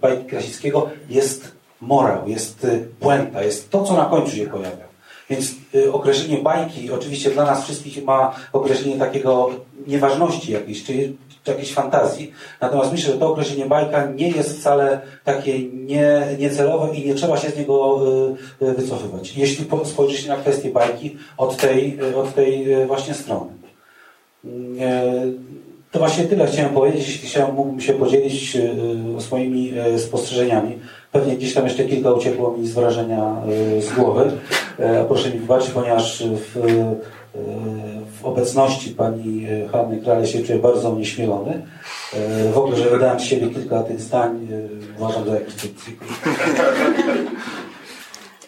bajki 0.00 0.24
Krasickiego 0.24 0.88
jest 1.08 1.52
morał, 1.80 2.28
jest 2.28 2.66
puenta, 3.00 3.42
jest 3.42 3.70
to, 3.70 3.84
co 3.84 3.96
na 3.96 4.04
końcu 4.04 4.36
się 4.36 4.46
pojawia. 4.46 4.90
Więc 5.30 5.50
określenie 5.92 6.42
bajki 6.42 6.92
oczywiście 6.92 7.30
dla 7.30 7.44
nas 7.44 7.64
wszystkich 7.64 8.04
ma 8.04 8.34
określenie 8.52 8.98
takiego 8.98 9.50
nieważności 9.86 10.52
jakiejś, 10.52 10.84
czyli 10.84 11.16
czy 11.44 11.50
jakiejś 11.50 11.72
fantazji. 11.72 12.32
Natomiast 12.60 12.92
myślę, 12.92 13.12
że 13.12 13.18
to 13.18 13.32
określenie 13.32 13.66
bajka 13.66 14.06
nie 14.06 14.28
jest 14.28 14.58
wcale 14.58 15.00
takie 15.24 15.58
nie, 15.64 16.26
niecelowe 16.38 16.96
i 16.96 17.06
nie 17.06 17.14
trzeba 17.14 17.36
się 17.36 17.50
z 17.50 17.56
niego 17.56 18.00
y, 18.60 18.66
y, 18.66 18.74
wycofywać. 18.74 19.36
Jeśli 19.36 19.66
spojrzy 19.84 20.16
się 20.16 20.28
na 20.28 20.36
kwestię 20.36 20.70
bajki 20.70 21.16
od 21.36 21.56
tej, 21.56 21.98
od 22.16 22.34
tej 22.34 22.74
y, 22.74 22.86
właśnie 22.86 23.14
strony. 23.14 23.50
To 25.90 25.98
właśnie 25.98 26.24
tyle 26.24 26.46
chciałem 26.46 26.74
powiedzieć. 26.74 27.08
Jeśli 27.08 27.28
chciałem, 27.28 27.80
się 27.80 27.92
podzielić 27.92 28.56
swoimi 29.18 29.72
spostrzeżeniami. 29.98 30.78
Pewnie 31.12 31.36
gdzieś 31.36 31.54
tam 31.54 31.64
jeszcze 31.64 31.84
kilka 31.84 32.12
uciekło 32.12 32.56
mi 32.56 32.66
z 32.66 32.74
wrażenia 32.74 33.36
z 33.80 33.94
głowy. 33.94 34.30
Proszę 35.08 35.30
mi 35.30 35.38
wybaczyć, 35.38 35.70
ponieważ 35.70 36.22
w 36.26 36.56
w 38.20 38.24
obecności 38.24 38.90
pani 38.90 39.46
e, 39.46 39.68
Hanny 39.68 40.00
Krale 40.00 40.26
się 40.26 40.42
czuję 40.42 40.58
bardzo 40.58 40.90
onieśmielony. 40.92 41.66
E, 42.14 42.52
w 42.52 42.58
ogóle, 42.58 42.76
że 42.76 42.90
wydałem 42.90 43.20
z 43.20 43.24
siebie 43.24 43.48
kilka 43.48 43.82
tych 43.82 44.00
zdań, 44.00 44.48
e, 44.52 44.96
uważam 44.98 45.24
za 45.24 45.34
jakiś. 45.34 45.54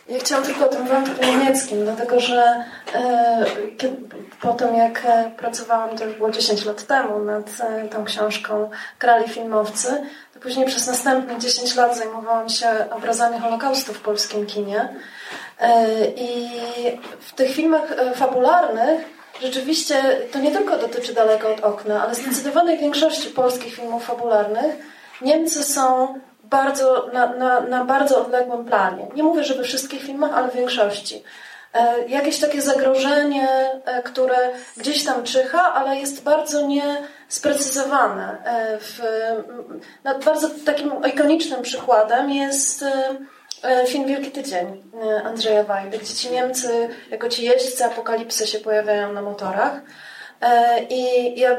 Ja 0.09 0.19
chciałam 0.19 0.45
tylko 0.45 0.67
o 0.67 0.69
tym 0.69 0.87
wątku 0.87 1.27
niemieckim, 1.27 1.85
dlatego 1.85 2.21
że 2.21 2.65
e, 2.95 3.45
po 4.41 4.53
tym 4.53 4.75
jak 4.75 5.07
pracowałam, 5.37 5.99
to 5.99 6.05
już 6.05 6.15
było 6.15 6.31
10 6.31 6.65
lat 6.65 6.87
temu, 6.87 7.25
nad 7.25 7.51
e, 7.61 7.89
tą 7.89 8.05
książką 8.05 8.71
Krali 8.99 9.29
Filmowcy, 9.29 9.89
to 10.35 10.41
później 10.41 10.67
przez 10.67 10.87
następne 10.87 11.39
10 11.39 11.77
lat 11.77 11.97
zajmowałam 11.97 12.49
się 12.49 12.67
obrazami 12.91 13.41
Holokaustu 13.41 13.93
w 13.93 14.01
polskim 14.01 14.47
kinie. 14.47 14.89
E, 15.61 15.87
I 16.17 16.51
w 17.21 17.33
tych 17.33 17.55
filmach 17.55 17.93
e, 17.93 18.15
fabularnych 18.15 19.01
rzeczywiście 19.43 20.03
to 20.33 20.39
nie 20.39 20.51
tylko 20.51 20.79
dotyczy 20.79 21.15
daleko 21.15 21.53
od 21.53 21.61
okna, 21.61 22.03
ale 22.05 22.15
zdecydowanej 22.15 22.79
większości 22.79 23.31
polskich 23.31 23.75
filmów 23.75 24.05
fabularnych 24.05 24.93
Niemcy 25.23 25.65
są 25.65 26.15
bardzo, 26.45 27.11
na, 27.13 27.27
na, 27.27 27.61
na 27.61 27.85
bardzo 27.85 28.27
odległym 28.27 28.65
planie. 28.65 29.07
Nie 29.15 29.23
mówię, 29.23 29.45
że 29.45 29.55
we 29.55 29.63
wszystkich 29.63 30.03
filmach, 30.03 30.31
ale 30.35 30.51
w 30.51 30.55
większości. 30.55 31.23
E, 31.75 32.09
jakieś 32.09 32.41
takie 32.41 32.63
zagrożenie, 32.63 33.49
które 34.05 34.37
gdzieś 34.77 35.05
tam 35.05 35.23
czyha, 35.23 35.73
ale 35.75 35.97
jest 35.97 36.23
bardzo 36.23 36.67
niesprecyzowane. 36.67 38.37
W, 38.81 39.01
bardzo 40.25 40.49
takim 40.67 40.93
ikonicznym 41.13 41.63
przykładem 41.63 42.31
jest 42.31 42.85
film 43.87 44.07
Wielki 44.07 44.31
Tydzień 44.31 44.83
e, 45.03 45.23
Andrzeja 45.23 45.65
Wajdy, 45.65 45.99
gdzie 45.99 46.15
ci 46.15 46.31
Niemcy 46.31 46.89
jako 47.11 47.29
ci 47.29 47.45
jeźdźcy 47.45 47.85
apokalipsy 47.85 48.47
się 48.47 48.59
pojawiają 48.59 49.13
na 49.13 49.23
motorach. 49.23 49.81
E, 50.41 50.83
I 50.83 51.41
ja 51.41 51.57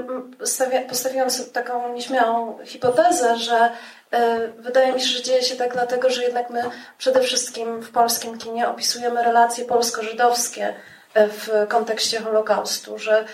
postawiłam 0.90 1.30
sobie 1.30 1.50
taką 1.52 1.94
nieśmiałą 1.94 2.58
hipotezę, 2.66 3.38
że 3.38 3.70
E, 4.14 4.48
wydaje 4.48 4.94
mi 4.94 5.02
się, 5.02 5.08
że 5.08 5.24
dzieje 5.24 5.44
się 5.44 5.56
tak 5.56 5.74
dlatego, 5.74 6.10
że 6.10 6.24
jednak 6.24 6.50
my 6.50 6.62
przede 6.98 7.22
wszystkim 7.22 7.82
w 7.82 7.92
polskim 7.92 8.38
kinie 8.38 8.68
opisujemy 8.68 9.24
relacje 9.24 9.66
polsko-żydowskie 9.66 10.74
e, 11.14 11.28
w 11.28 11.50
kontekście 11.70 12.20
Holokaustu, 12.20 12.98
że 12.98 13.26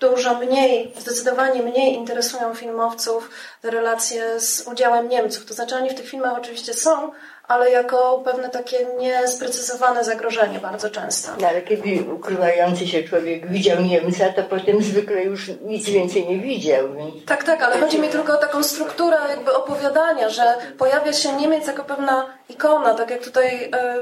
dużo 0.00 0.34
mniej, 0.34 0.92
zdecydowanie 0.98 1.62
mniej 1.62 1.94
interesują 1.94 2.54
filmowców 2.54 3.30
relacje 3.62 4.40
z 4.40 4.66
udziałem 4.66 5.08
Niemców. 5.08 5.44
To 5.46 5.54
znaczy 5.54 5.76
oni 5.76 5.90
w 5.90 5.94
tych 5.94 6.08
filmach 6.08 6.38
oczywiście 6.38 6.74
są, 6.74 7.12
ale 7.48 7.70
jako 7.70 8.22
pewne 8.24 8.50
takie 8.50 8.86
niesprecyzowane 8.98 10.04
zagrożenie 10.04 10.58
bardzo 10.58 10.90
często. 10.90 11.32
No, 11.40 11.48
ale 11.48 11.62
kiedy 11.62 12.12
ukrywający 12.14 12.86
się 12.86 13.02
człowiek 13.02 13.46
widział 13.46 13.80
Niemca, 13.82 14.32
to 14.32 14.42
potem 14.42 14.82
zwykle 14.82 15.22
już 15.22 15.50
nic 15.62 15.88
więcej 15.88 16.28
nie 16.28 16.38
widział. 16.38 16.94
Więc... 16.94 17.24
Tak, 17.26 17.44
tak, 17.44 17.62
ale 17.62 17.80
chodzi 17.80 18.00
mi 18.00 18.08
tylko 18.08 18.32
o 18.32 18.36
taką 18.36 18.62
strukturę 18.62 19.16
jakby 19.28 19.54
opowiadania, 19.54 20.28
że 20.28 20.54
pojawia 20.78 21.12
się 21.12 21.32
Niemiec 21.32 21.66
jako 21.66 21.84
pewna 21.84 22.26
ikona, 22.48 22.94
tak 22.94 23.10
jak 23.10 23.24
tutaj 23.24 23.64
e, 23.64 23.96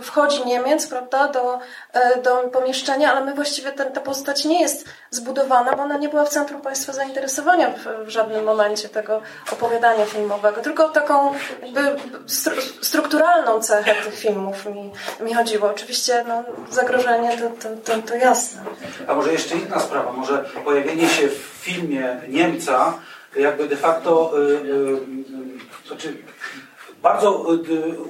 wchodzi 0.00 0.46
Niemiec, 0.46 0.86
prawda, 0.86 1.28
do, 1.28 1.58
e, 1.92 2.22
do 2.22 2.36
pomieszczenia, 2.36 3.12
ale 3.12 3.24
my 3.24 3.34
właściwie 3.34 3.72
ten, 3.72 3.92
ta 3.92 4.00
postać 4.00 4.44
nie 4.44 4.60
jest 4.60 4.84
zbudowana, 5.10 5.76
bo 5.76 5.82
ona 5.82 5.98
nie 5.98 6.08
była 6.08 6.24
w 6.24 6.28
centrum 6.28 6.60
Państwa 6.60 6.92
zainteresowania 6.92 7.70
w, 7.70 8.06
w 8.06 8.08
żadnym 8.08 8.44
momencie 8.44 8.88
tego 8.88 9.22
opowiadania 9.52 10.06
filmowego, 10.06 10.62
tylko 10.62 10.88
taką 10.88 11.34
jakby 11.62 11.80
strukturalną 12.80 13.60
cechę 13.60 13.94
tych 13.94 14.14
filmów 14.14 14.66
mi, 14.66 14.90
mi 15.20 15.34
chodziło. 15.34 15.70
Oczywiście 15.70 16.24
no, 16.28 16.44
zagrożenie 16.70 17.38
to, 17.38 17.68
to, 17.68 17.76
to, 17.76 18.02
to 18.02 18.14
jasne. 18.14 18.60
A 19.08 19.14
może 19.14 19.32
jeszcze 19.32 19.56
inna 19.56 19.80
sprawa, 19.80 20.12
może 20.12 20.44
pojawienie 20.64 21.08
się 21.08 21.28
w 21.28 21.36
filmie 21.36 22.20
Niemca 22.28 22.94
jakby 23.36 23.68
de 23.68 23.76
facto 23.76 24.32
yy, 24.38 24.68
yy, 24.68 25.00
znaczy 25.86 26.16
bardzo 27.02 27.32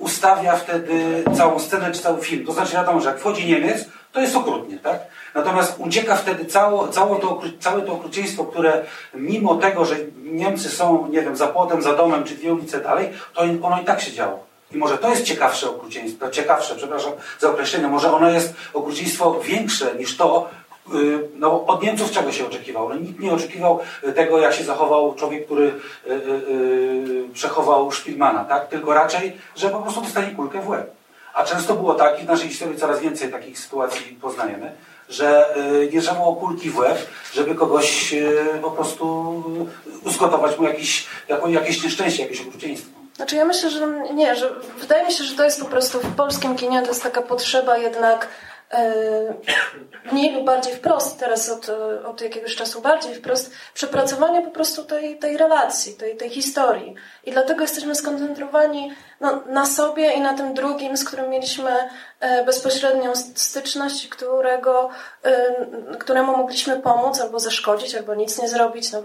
ustawia 0.01 0.57
wtedy 0.57 1.25
całą 1.37 1.59
scenę 1.59 1.93
czy 1.93 2.01
cały 2.01 2.21
film. 2.21 2.47
To 2.47 2.53
znaczy 2.53 2.73
wiadomo, 2.73 3.01
że 3.01 3.09
jak 3.09 3.19
wchodzi 3.19 3.47
Niemiec, 3.47 3.85
to 4.13 4.21
jest 4.21 4.37
okrutnie, 4.37 4.79
tak? 4.79 5.01
Natomiast 5.35 5.75
ucieka 5.79 6.17
wtedy 6.17 6.45
cało, 6.45 6.89
cało 6.89 7.17
to, 7.17 7.41
całe 7.61 7.83
to 7.83 7.93
okrucieństwo, 7.93 8.45
które 8.45 8.85
mimo 9.15 9.55
tego, 9.55 9.85
że 9.85 9.97
Niemcy 10.23 10.69
są, 10.69 11.09
nie 11.09 11.23
wiem, 11.23 11.37
za 11.37 11.47
płotem, 11.47 11.83
za 11.83 11.95
domem, 11.95 12.25
czy 12.25 12.35
dwie 12.35 12.53
ulice 12.53 12.81
dalej, 12.81 13.11
to 13.35 13.43
ono 13.63 13.81
i 13.83 13.85
tak 13.85 14.01
się 14.01 14.13
działo. 14.13 14.52
I 14.75 14.79
może 14.79 14.99
to 14.99 15.11
jest 15.11 15.23
ciekawsze 15.25 15.71
okrucieństwo, 15.71 16.31
ciekawsze, 16.31 16.75
przepraszam 16.75 17.13
za 17.39 17.51
określenie, 17.51 17.89
może 17.89 18.13
ono 18.13 18.31
jest 18.31 18.55
okrucieństwo 18.75 19.41
większe 19.41 19.95
niż 19.95 20.17
to, 20.17 20.51
y, 20.95 21.29
no, 21.35 21.67
od 21.67 21.83
Niemców 21.83 22.11
czego 22.11 22.33
się 22.33 22.47
oczekiwał? 22.47 22.89
No, 22.89 22.95
nikt 22.95 23.21
nie 23.21 23.33
oczekiwał 23.33 23.81
tego, 24.15 24.39
jak 24.39 24.55
się 24.55 24.65
zachował 24.65 25.15
człowiek, 25.15 25.47
który 25.47 25.65
y, 25.65 26.11
y, 26.11 26.15
y 26.49 27.29
przechował 27.35 27.93
Szpilmana, 27.93 28.45
tak? 28.45 28.69
tylko 28.69 28.95
raczej, 28.95 29.37
że 29.57 29.69
po 29.69 29.79
prostu 29.79 30.01
dostanie 30.01 30.31
kulkę 30.31 30.61
w 30.61 30.69
łeb. 30.69 30.91
A 31.35 31.45
często 31.45 31.75
było 31.75 31.95
tak, 31.95 32.21
i 32.21 32.25
w 32.25 32.29
naszej 32.29 32.49
historii 32.49 32.79
coraz 32.79 33.01
więcej 33.01 33.31
takich 33.31 33.59
sytuacji 33.59 34.19
poznajemy, 34.21 34.73
że 35.09 35.57
y, 35.57 35.91
nie 35.93 36.01
było 36.01 36.37
kulki 36.37 36.71
w 36.71 36.79
łeb, 36.79 37.07
żeby 37.35 37.55
kogoś 37.55 38.15
y, 38.15 38.59
po 38.63 38.71
prostu 38.71 39.43
uzgotować 40.05 40.59
mu 40.59 40.65
jakiś, 40.65 41.07
jakieś 41.49 41.85
nieszczęście, 41.85 42.23
jakieś 42.23 42.41
okrucieństwo. 42.41 43.02
Znaczy 43.17 43.37
ja 43.37 43.45
myślę, 43.45 43.71
że 43.71 43.87
nie, 44.15 44.37
że 44.37 44.51
wydaje 44.79 45.07
mi 45.07 45.13
się, 45.13 45.25
że 45.25 45.37
to 45.37 45.45
jest 45.45 45.61
po 45.61 45.67
prostu 45.67 46.01
w 46.01 46.17
polskim 46.17 46.57
kinie 46.57 46.83
to 46.83 46.89
jest 46.89 47.03
taka 47.03 47.23
potrzeba 47.23 47.77
jednak 47.77 48.29
mniej 50.13 50.35
lub 50.35 50.45
bardziej 50.45 50.75
wprost, 50.75 51.19
teraz 51.19 51.49
od, 51.49 51.69
od 52.05 52.21
jakiegoś 52.21 52.57
czasu 52.57 52.81
bardziej 52.81 53.15
wprost, 53.15 53.53
przepracowania 53.75 54.43
po 54.43 54.51
prostu 54.51 54.85
tej, 54.85 55.19
tej 55.19 55.37
relacji, 55.37 55.95
tej, 55.95 56.17
tej 56.17 56.31
historii. 56.31 56.95
I 57.25 57.33
dlatego 57.33 57.61
jesteśmy 57.61 57.95
skoncentrowani 57.95 58.93
no, 59.21 59.43
na 59.47 59.67
sobie 59.67 60.13
i 60.13 60.21
na 60.21 60.35
tym 60.35 60.55
drugim, 60.55 60.97
z 60.97 61.05
którym 61.05 61.31
mieliśmy 61.31 61.71
e, 62.21 62.45
bezpośrednią 62.45 63.13
styczność, 63.35 64.09
którego, 64.09 64.91
e, 65.23 65.97
któremu 65.97 66.37
mogliśmy 66.37 66.81
pomóc 66.81 67.21
albo 67.21 67.41
zaszkodzić, 67.41 67.95
albo 67.95 68.15
nic 68.15 68.43
nie 68.43 68.49
zrobić, 68.49 68.93
no, 68.93 68.99
e, 68.99 69.03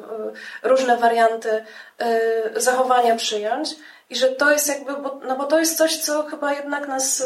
różne 0.64 0.98
warianty 0.98 1.64
zachowania 2.56 3.16
przyjąć. 3.16 3.76
I 4.10 4.16
że 4.16 4.30
to 4.30 4.52
jest 4.52 4.68
jakby, 4.68 4.94
bo, 4.94 5.20
no 5.28 5.36
bo 5.36 5.46
to 5.46 5.60
jest 5.60 5.78
coś, 5.78 5.98
co 5.98 6.24
chyba 6.24 6.54
jednak 6.54 6.88
nas 6.88 7.24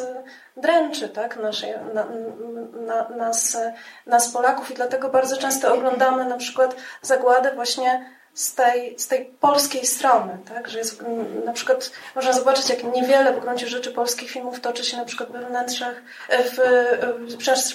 dręczy, 0.57 1.09
tak, 1.09 1.37
naszej, 1.37 1.73
na, 1.93 2.05
na, 2.85 3.09
nas, 3.09 3.57
nas 4.05 4.31
Polaków 4.31 4.71
i 4.71 4.73
dlatego 4.73 5.09
bardzo 5.09 5.37
często 5.37 5.73
oglądamy 5.73 6.25
na 6.25 6.37
przykład 6.37 6.75
zagładę 7.01 7.55
właśnie 7.55 8.09
z 8.33 8.55
tej, 8.55 8.99
z 8.99 9.07
tej 9.07 9.25
polskiej 9.25 9.85
strony, 9.85 10.37
tak? 10.53 10.67
że 10.67 10.77
jest, 10.77 11.03
na 11.45 11.53
przykład 11.53 11.91
można 12.15 12.33
zobaczyć, 12.33 12.69
jak 12.69 12.83
niewiele 12.83 13.33
w 13.33 13.39
gruncie 13.39 13.67
rzeczy 13.67 13.91
polskich 13.91 14.31
filmów 14.31 14.59
toczy 14.59 14.83
się 14.83 14.97
na 14.97 15.05
przykład 15.05 15.31
we 15.31 15.39
wnętrzach, 15.39 15.95
w, 16.29 16.57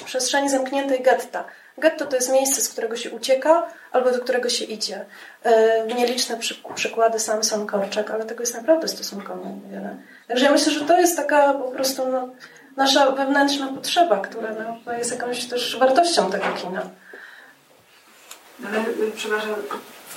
w 0.01 0.05
przestrzeni 0.05 0.49
zamkniętej 0.49 1.03
getta. 1.03 1.45
Getto 1.79 2.07
to 2.07 2.17
jest 2.17 2.33
miejsce, 2.33 2.61
z 2.61 2.69
którego 2.69 2.97
się 2.97 3.11
ucieka 3.11 3.67
albo 3.93 4.11
do 4.11 4.21
którego 4.21 4.49
się 4.49 4.65
idzie. 4.65 5.05
E, 5.45 5.87
nieliczne 5.87 6.37
przy, 6.37 6.55
przykłady 6.75 7.21
Samson 7.21 7.67
Korczak, 7.67 8.11
ale 8.11 8.25
tego 8.25 8.43
jest 8.43 8.55
naprawdę 8.55 8.89
stosunkowo 8.89 9.49
niewiele. 9.49 9.97
Także 10.29 10.45
ja 10.45 10.53
myślę, 10.53 10.73
że 10.73 10.81
to 10.81 11.01
jest 11.01 11.17
taka 11.17 11.55
po 11.55 11.71
prostu 11.71 12.09
no, 12.09 12.29
nasza 12.77 13.11
wewnętrzna 13.11 13.69
potrzeba, 13.69 14.21
która 14.21 14.49
no, 14.87 14.93
jest 14.93 15.11
jakąś 15.13 15.45
też 15.45 15.77
wartością 15.79 16.31
tego 16.31 16.45
kina. 16.63 16.83
Ale, 18.67 18.79
y, 18.79 19.13
przepraszam, 19.17 19.55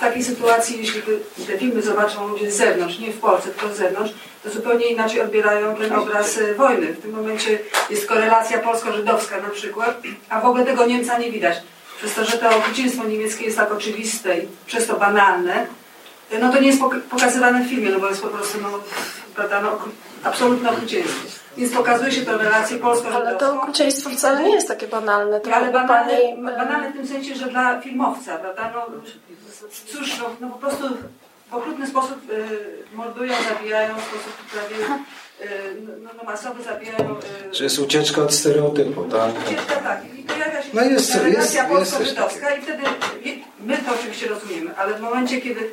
w 0.00 0.02
takiej 0.02 0.24
sytuacji, 0.24 0.78
jeśli 0.78 1.02
te 1.46 1.58
filmy 1.58 1.82
zobaczą 1.82 2.28
ludzie 2.28 2.50
z 2.50 2.56
zewnątrz, 2.56 2.98
nie 2.98 3.12
w 3.12 3.20
Polsce, 3.20 3.48
tylko 3.48 3.74
z 3.74 3.78
zewnątrz, 3.78 4.12
to 4.44 4.50
zupełnie 4.50 4.86
inaczej 4.86 5.20
odbierają 5.20 5.76
ten 5.76 5.92
obraz 5.92 6.36
y, 6.36 6.54
wojny. 6.54 6.86
W 6.86 7.02
tym 7.02 7.10
momencie 7.10 7.58
jest 7.90 8.06
korelacja 8.06 8.58
polsko-żydowska 8.58 9.40
na 9.40 9.48
przykład, 9.48 10.02
a 10.28 10.40
w 10.40 10.44
ogóle 10.44 10.64
tego 10.64 10.86
Niemca 10.86 11.18
nie 11.18 11.30
widać. 11.30 11.56
Przez 11.98 12.14
to, 12.14 12.24
że 12.24 12.38
to 12.38 12.56
okrucieństwo 12.56 13.04
niemieckie 13.04 13.44
jest 13.44 13.56
tak 13.56 13.72
oczywiste 13.72 14.38
i 14.38 14.48
przez 14.66 14.86
to 14.86 14.96
banalne, 14.96 15.66
no 16.40 16.52
to 16.52 16.60
nie 16.60 16.66
jest 16.66 16.80
pokazywane 17.10 17.64
w 17.64 17.68
filmie, 17.68 17.90
no 17.90 18.00
bo 18.00 18.08
jest 18.08 18.22
po 18.22 18.28
prostu 18.28 18.58
no, 18.62 18.68
prawda, 19.34 19.62
no, 19.62 19.78
absolutne 20.24 20.70
okrucieństwo. 20.70 21.40
Więc 21.56 21.72
pokazuje 21.72 22.12
się 22.12 22.22
to 22.22 22.38
relację 22.38 22.78
polsko 22.78 23.08
Ale 23.08 23.36
to 23.36 23.54
okrucieństwo 23.54 24.10
wcale 24.10 24.42
nie 24.42 24.54
jest 24.54 24.68
takie 24.68 24.86
banalne. 24.86 25.40
To 25.40 25.54
ale 25.54 25.72
banalne, 25.72 26.12
pani... 26.12 26.42
banalne 26.42 26.90
w 26.90 26.92
tym 26.92 27.06
sensie, 27.06 27.34
że 27.34 27.46
dla 27.46 27.80
filmowca, 27.80 28.38
prawda? 28.38 28.72
No, 28.74 28.86
cóż, 29.86 30.18
no, 30.18 30.30
no 30.40 30.48
po 30.48 30.58
prostu 30.58 30.88
w 31.50 31.54
okrutny 31.54 31.86
sposób 31.86 32.30
y, 32.30 32.96
mordują, 32.96 33.34
zabijają, 33.48 33.94
w 33.94 34.04
sposób 34.04 34.32
prawie 34.52 34.84
y, 34.84 35.76
no, 36.02 36.10
no, 36.16 36.24
masowy 36.24 36.62
zabijają. 36.62 37.16
Y, 37.48 37.50
Czy 37.50 37.64
jest 37.64 37.78
ucieczka 37.78 38.22
od 38.22 38.34
stereotypu, 38.34 39.04
tak? 39.04 39.30
Ucieczka, 39.46 39.76
tak. 39.76 40.00
I 40.18 40.22
pojawia 40.22 40.62
się 40.62 40.68
no 40.72 40.82
jest, 40.82 41.14
relacja 41.14 41.64
polsko-żydowska 41.64 42.54
i 42.54 42.62
wtedy 42.62 42.82
my 43.60 43.78
to 43.78 43.92
oczywiście 44.00 44.28
rozumiemy, 44.28 44.76
ale 44.76 44.94
w 44.94 45.00
momencie, 45.00 45.40
kiedy 45.40 45.70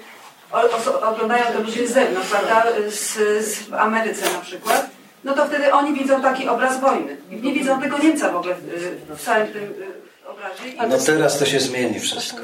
oglądają 1.02 1.46
to 1.46 1.60
ludzie 1.60 1.88
z 1.88 1.92
zewnątrz, 1.92 2.30
prawda, 2.30 2.64
z, 2.90 3.18
z, 3.46 3.70
w 3.70 3.74
Ameryce 3.74 4.34
na 4.34 4.40
przykład, 4.40 4.90
no 5.24 5.34
to 5.34 5.46
wtedy 5.46 5.74
oni 5.74 5.94
widzą 5.94 6.22
taki 6.22 6.48
obraz 6.48 6.80
wojny. 6.80 7.18
Nie 7.30 7.54
widzą 7.54 7.82
tego 7.82 7.98
Niemca 7.98 8.32
w 8.32 8.36
ogóle 8.36 8.56
w, 8.56 9.20
w 9.20 9.26
całym 9.26 9.48
tym 9.48 9.64
y, 9.64 10.30
obrazie. 10.30 10.64
No 10.90 11.06
teraz 11.06 11.40
to 11.40 11.46
się 11.46 11.60
zmieni 11.60 12.00
wszystko. 12.00 12.40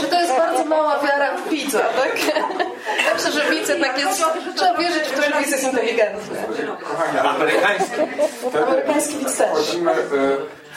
Że 0.00 0.06
to 0.06 0.20
jest 0.20 0.32
bardzo 0.36 0.64
mała 0.64 0.98
wiara 0.98 1.36
w 1.36 1.48
widza, 1.48 1.78
tak? 1.78 2.16
Myślę, 3.14 3.32
że 3.32 3.50
widz 3.50 3.68
jednak 3.68 3.98
jest... 3.98 4.24
Trzeba 4.56 4.78
wierzyć 4.78 5.04
w 5.04 5.12
to, 5.12 5.22
że 5.22 5.38
widz 5.38 5.50
jest 5.50 5.64
inteligentny. 5.64 6.38
Amerykański. 7.22 7.96
Amerykański 8.66 9.16
widz 9.16 9.36
też 9.36 9.76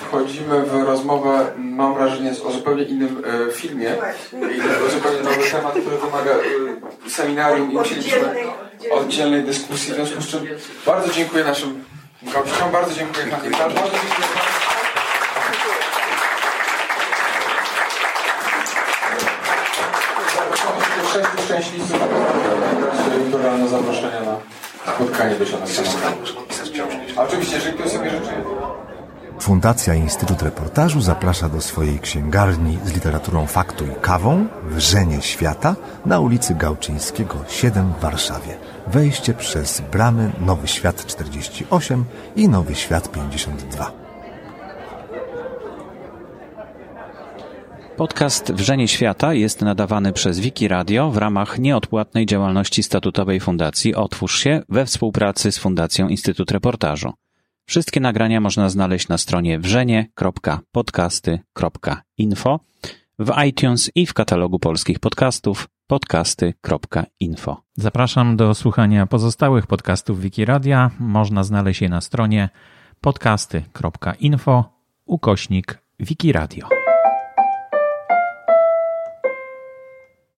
wchodzimy 0.07 0.61
w 0.61 0.73
rozmowę, 0.73 1.51
mam 1.57 1.93
wrażenie, 1.93 2.31
o 2.45 2.51
zupełnie 2.51 2.83
innym 2.83 3.23
e, 3.47 3.51
filmie 3.51 3.95
i 4.33 4.85
o 4.87 4.91
zupełnie 4.91 5.23
nowy 5.23 5.51
temat, 5.51 5.71
który 5.71 5.97
wymaga 5.97 6.31
e, 6.31 7.09
seminarium 7.09 7.71
i 7.71 7.75
musieliśmy 7.75 8.33
oddzielnej 8.91 9.43
dyskusji, 9.43 9.93
w 9.93 9.95
związku 9.95 10.21
z 10.21 10.27
czym 10.27 10.47
bardzo 10.85 11.13
dziękuję 11.13 11.43
naszym 11.43 11.83
gościom, 12.23 12.71
bardzo 12.71 12.95
dziękuję 12.95 13.25
Pani 13.25 13.49
bardzo 13.51 13.75
dziękuję 13.75 14.27
sześciu 21.13 21.43
szczęśliwców 21.45 21.99
jutro 23.25 23.43
rano 23.43 23.67
zaproszenia 23.67 24.21
na 24.21 24.37
spotkanie 24.95 25.35
być 25.35 25.51
na 25.51 25.67
scenę. 25.67 26.15
Oczywiście, 27.17 27.55
jeżeli 27.55 27.77
ktoś 27.77 27.91
sobie 27.91 28.09
życzy. 28.09 28.31
Fundacja 29.43 29.95
Instytut 29.95 30.41
Reportażu 30.41 31.01
zaprasza 31.01 31.49
do 31.49 31.61
swojej 31.61 31.99
księgarni 31.99 32.77
z 32.85 32.93
literaturą 32.93 33.47
faktu 33.47 33.85
i 33.85 34.01
kawą 34.01 34.47
Wrzenie 34.63 35.21
Świata 35.21 35.75
na 36.05 36.19
ulicy 36.19 36.55
Gałczyńskiego 36.55 37.35
7 37.49 37.93
w 37.93 38.01
Warszawie. 38.01 38.57
Wejście 38.87 39.33
przez 39.33 39.81
bramy 39.91 40.31
Nowy 40.39 40.67
Świat 40.67 41.05
48 41.05 42.05
i 42.35 42.49
Nowy 42.49 42.75
Świat 42.75 43.11
52. 43.11 43.91
Podcast 47.97 48.53
Wrzenie 48.53 48.87
Świata 48.87 49.33
jest 49.33 49.61
nadawany 49.61 50.13
przez 50.13 50.39
Wiki 50.39 50.67
Radio 50.67 51.11
w 51.11 51.17
ramach 51.17 51.59
nieodpłatnej 51.59 52.25
działalności 52.25 52.83
statutowej 52.83 53.39
Fundacji 53.39 53.95
Otwórz 53.95 54.39
się 54.39 54.61
we 54.69 54.85
współpracy 54.85 55.51
z 55.51 55.57
Fundacją 55.57 56.07
Instytut 56.07 56.51
Reportażu. 56.51 57.13
Wszystkie 57.65 57.99
nagrania 57.99 58.41
można 58.41 58.69
znaleźć 58.69 59.07
na 59.07 59.17
stronie 59.17 59.59
wrzenie.podcasty.info 59.59 62.59
w 63.19 63.31
iTunes 63.47 63.91
i 63.95 64.05
w 64.05 64.13
katalogu 64.13 64.59
polskich 64.59 64.99
podcastów 64.99 65.67
podcasty.info. 65.87 67.61
Zapraszam 67.75 68.37
do 68.37 68.53
słuchania 68.53 69.07
pozostałych 69.07 69.67
podcastów 69.67 70.21
Wikiradia. 70.21 70.91
Można 70.99 71.43
znaleźć 71.43 71.81
je 71.81 71.89
na 71.89 72.01
stronie 72.01 72.49
podcasty.info 73.01 74.73
ukośnik 75.05 75.77
Wikiradio. 75.99 76.82